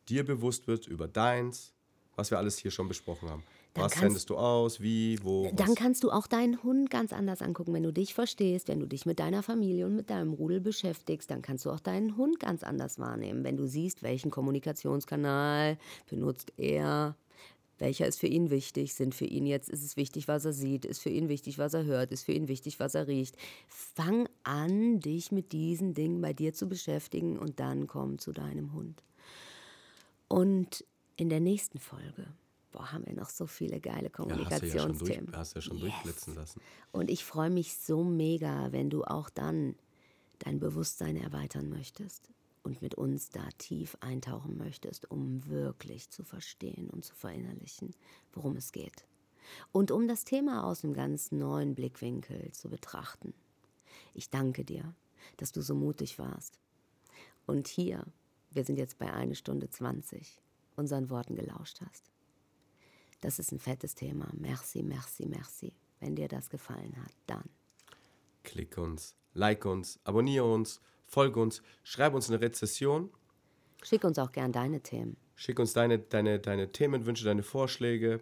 dir 0.08 0.24
bewusst 0.24 0.66
wird 0.66 0.86
über 0.86 1.08
deins, 1.08 1.72
was 2.14 2.30
wir 2.30 2.38
alles 2.38 2.58
hier 2.58 2.70
schon 2.70 2.88
besprochen 2.88 3.28
haben. 3.28 3.42
Dann 3.76 3.84
was 3.84 3.92
kannst- 3.92 4.02
sendest 4.02 4.30
du 4.30 4.36
aus, 4.36 4.80
wie, 4.80 5.18
wo, 5.22 5.50
Dann 5.54 5.68
was. 5.68 5.74
kannst 5.76 6.02
du 6.04 6.10
auch 6.10 6.26
deinen 6.26 6.62
Hund 6.62 6.90
ganz 6.90 7.12
anders 7.12 7.42
angucken. 7.42 7.72
Wenn 7.74 7.82
du 7.84 7.92
dich 7.92 8.14
verstehst, 8.14 8.68
wenn 8.68 8.80
du 8.80 8.86
dich 8.86 9.06
mit 9.06 9.18
deiner 9.20 9.42
Familie 9.42 9.86
und 9.86 9.94
mit 9.96 10.10
deinem 10.10 10.32
Rudel 10.32 10.60
beschäftigst, 10.60 11.30
dann 11.30 11.42
kannst 11.42 11.64
du 11.64 11.70
auch 11.70 11.80
deinen 11.80 12.16
Hund 12.16 12.40
ganz 12.40 12.62
anders 12.62 12.98
wahrnehmen. 12.98 13.44
Wenn 13.44 13.56
du 13.56 13.66
siehst, 13.66 14.02
welchen 14.02 14.30
Kommunikationskanal 14.30 15.78
benutzt 16.10 16.52
er, 16.56 17.16
welcher 17.78 18.06
ist 18.06 18.18
für 18.20 18.26
ihn 18.26 18.48
wichtig, 18.48 18.94
sind 18.94 19.14
für 19.14 19.26
ihn 19.26 19.44
jetzt, 19.44 19.68
ist 19.68 19.84
es 19.84 19.98
wichtig, 19.98 20.28
was 20.28 20.46
er 20.46 20.54
sieht, 20.54 20.86
ist 20.86 21.00
für 21.02 21.10
ihn 21.10 21.28
wichtig, 21.28 21.58
was 21.58 21.74
er 21.74 21.84
hört, 21.84 22.10
ist 22.10 22.24
für 22.24 22.32
ihn 22.32 22.48
wichtig, 22.48 22.80
was 22.80 22.94
er 22.94 23.06
riecht. 23.06 23.36
Fang 23.68 24.26
an, 24.44 25.00
dich 25.00 25.30
mit 25.30 25.52
diesen 25.52 25.92
Dingen 25.92 26.22
bei 26.22 26.32
dir 26.32 26.54
zu 26.54 26.68
beschäftigen 26.68 27.38
und 27.38 27.60
dann 27.60 27.86
komm 27.86 28.18
zu 28.18 28.32
deinem 28.32 28.72
Hund. 28.72 29.02
Und 30.28 30.84
in 31.16 31.28
der 31.28 31.40
nächsten 31.40 31.78
Folge, 31.78 32.26
boah, 32.76 32.92
haben 32.92 33.06
wir 33.06 33.14
noch 33.14 33.30
so 33.30 33.46
viele 33.46 33.80
geile 33.80 34.10
ja, 34.28 34.44
hast 34.50 34.62
du 34.62 34.66
ja 34.66 34.82
schon, 34.82 34.98
durch, 34.98 35.16
Kommunikationsthemen. 35.16 35.32
ja 35.54 35.60
schon 35.62 35.78
Yes. 35.78 35.80
durchblitzen 35.80 36.34
lassen. 36.34 36.60
Und 36.92 37.10
ich 37.10 37.24
freue 37.24 37.50
mich 37.50 37.76
so 37.78 38.04
mega, 38.04 38.70
wenn 38.72 38.90
du 38.90 39.04
auch 39.04 39.30
dann 39.30 39.74
dein 40.40 40.60
Bewusstsein 40.60 41.16
erweitern 41.16 41.70
möchtest 41.70 42.28
und 42.62 42.82
mit 42.82 42.94
uns 42.94 43.30
da 43.30 43.48
tief 43.56 43.96
eintauchen 44.00 44.58
möchtest, 44.58 45.10
um 45.10 45.46
wirklich 45.46 46.10
zu 46.10 46.22
verstehen 46.22 46.90
und 46.90 47.04
zu 47.04 47.14
verinnerlichen, 47.14 47.94
worum 48.34 48.56
es 48.56 48.72
geht. 48.72 49.06
Und 49.72 49.90
um 49.90 50.06
das 50.06 50.24
Thema 50.24 50.64
aus 50.64 50.84
einem 50.84 50.92
ganz 50.92 51.32
neuen 51.32 51.74
Blickwinkel 51.74 52.52
zu 52.52 52.68
betrachten. 52.68 53.32
Ich 54.12 54.28
danke 54.28 54.64
dir, 54.64 54.92
dass 55.38 55.52
du 55.52 55.62
so 55.62 55.74
mutig 55.74 56.18
warst. 56.18 56.58
Und 57.46 57.68
hier, 57.68 58.04
wir 58.50 58.64
sind 58.64 58.76
jetzt 58.76 58.98
bei 58.98 59.10
1 59.12 59.38
Stunde 59.38 59.70
20, 59.70 60.42
unseren 60.74 61.08
Worten 61.08 61.36
gelauscht 61.36 61.80
hast. 61.88 62.10
Das 63.20 63.38
ist 63.38 63.52
ein 63.52 63.58
fettes 63.58 63.94
Thema. 63.94 64.28
Merci, 64.34 64.82
merci, 64.82 65.26
merci. 65.26 65.72
Wenn 66.00 66.14
dir 66.14 66.28
das 66.28 66.50
gefallen 66.50 66.94
hat, 67.02 67.12
dann. 67.26 67.44
Klick 68.42 68.78
uns, 68.78 69.16
like 69.34 69.64
uns, 69.64 69.98
abonniere 70.04 70.44
uns, 70.52 70.80
folge 71.06 71.40
uns, 71.40 71.62
schreib 71.82 72.14
uns 72.14 72.28
eine 72.28 72.40
Rezession, 72.40 73.10
Schick 73.82 74.04
uns 74.04 74.18
auch 74.18 74.32
gern 74.32 74.52
deine 74.52 74.80
Themen. 74.80 75.16
schick 75.36 75.58
uns 75.58 75.72
deine, 75.72 75.98
deine, 75.98 76.40
deine 76.40 76.72
Themenwünsche, 76.72 77.24
deine 77.24 77.42
Vorschläge 77.42 78.20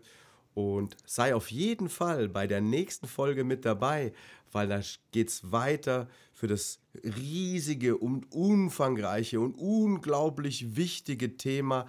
und 0.53 0.97
sei 1.07 1.35
auf 1.35 1.51
jeden 1.51 1.89
Fall 1.89 2.29
bei 2.29 2.47
der 2.47 2.61
nächsten 2.61 3.07
Folge 3.07 3.45
mit 3.45 3.65
dabei, 3.65 4.13
weil 4.53 4.69
da 4.69 4.81
geht 5.11 5.29
es 5.29 5.51
weiter 5.53 6.09
für 6.33 6.47
das 6.49 6.81
riesige 7.03 7.97
und 7.97 8.31
umfangreiche 8.33 9.41
und 9.41 9.55
unglaublich 9.55 10.77
wichtige 10.77 11.37
Thema 11.37 11.87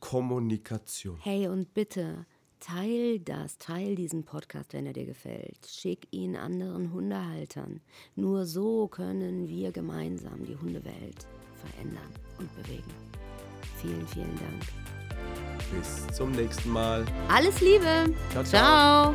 Kommunikation. 0.00 1.18
Hey, 1.20 1.48
und 1.48 1.74
bitte 1.74 2.26
Teil 2.68 3.18
das, 3.20 3.56
teil 3.56 3.94
diesen 3.94 4.24
Podcast, 4.24 4.74
wenn 4.74 4.84
er 4.84 4.92
dir 4.92 5.06
gefällt. 5.06 5.56
Schick 5.66 6.06
ihn 6.10 6.36
anderen 6.36 6.92
Hundehaltern. 6.92 7.80
Nur 8.14 8.44
so 8.44 8.88
können 8.88 9.48
wir 9.48 9.72
gemeinsam 9.72 10.44
die 10.44 10.54
Hundewelt 10.54 11.26
verändern 11.54 12.12
und 12.38 12.54
bewegen. 12.56 12.92
Vielen, 13.80 14.06
vielen 14.08 14.36
Dank. 14.36 14.66
Bis 15.72 16.14
zum 16.14 16.32
nächsten 16.32 16.68
Mal. 16.68 17.06
Alles 17.28 17.58
Liebe. 17.62 18.14
Ciao, 18.32 18.44
ciao. 18.44 19.14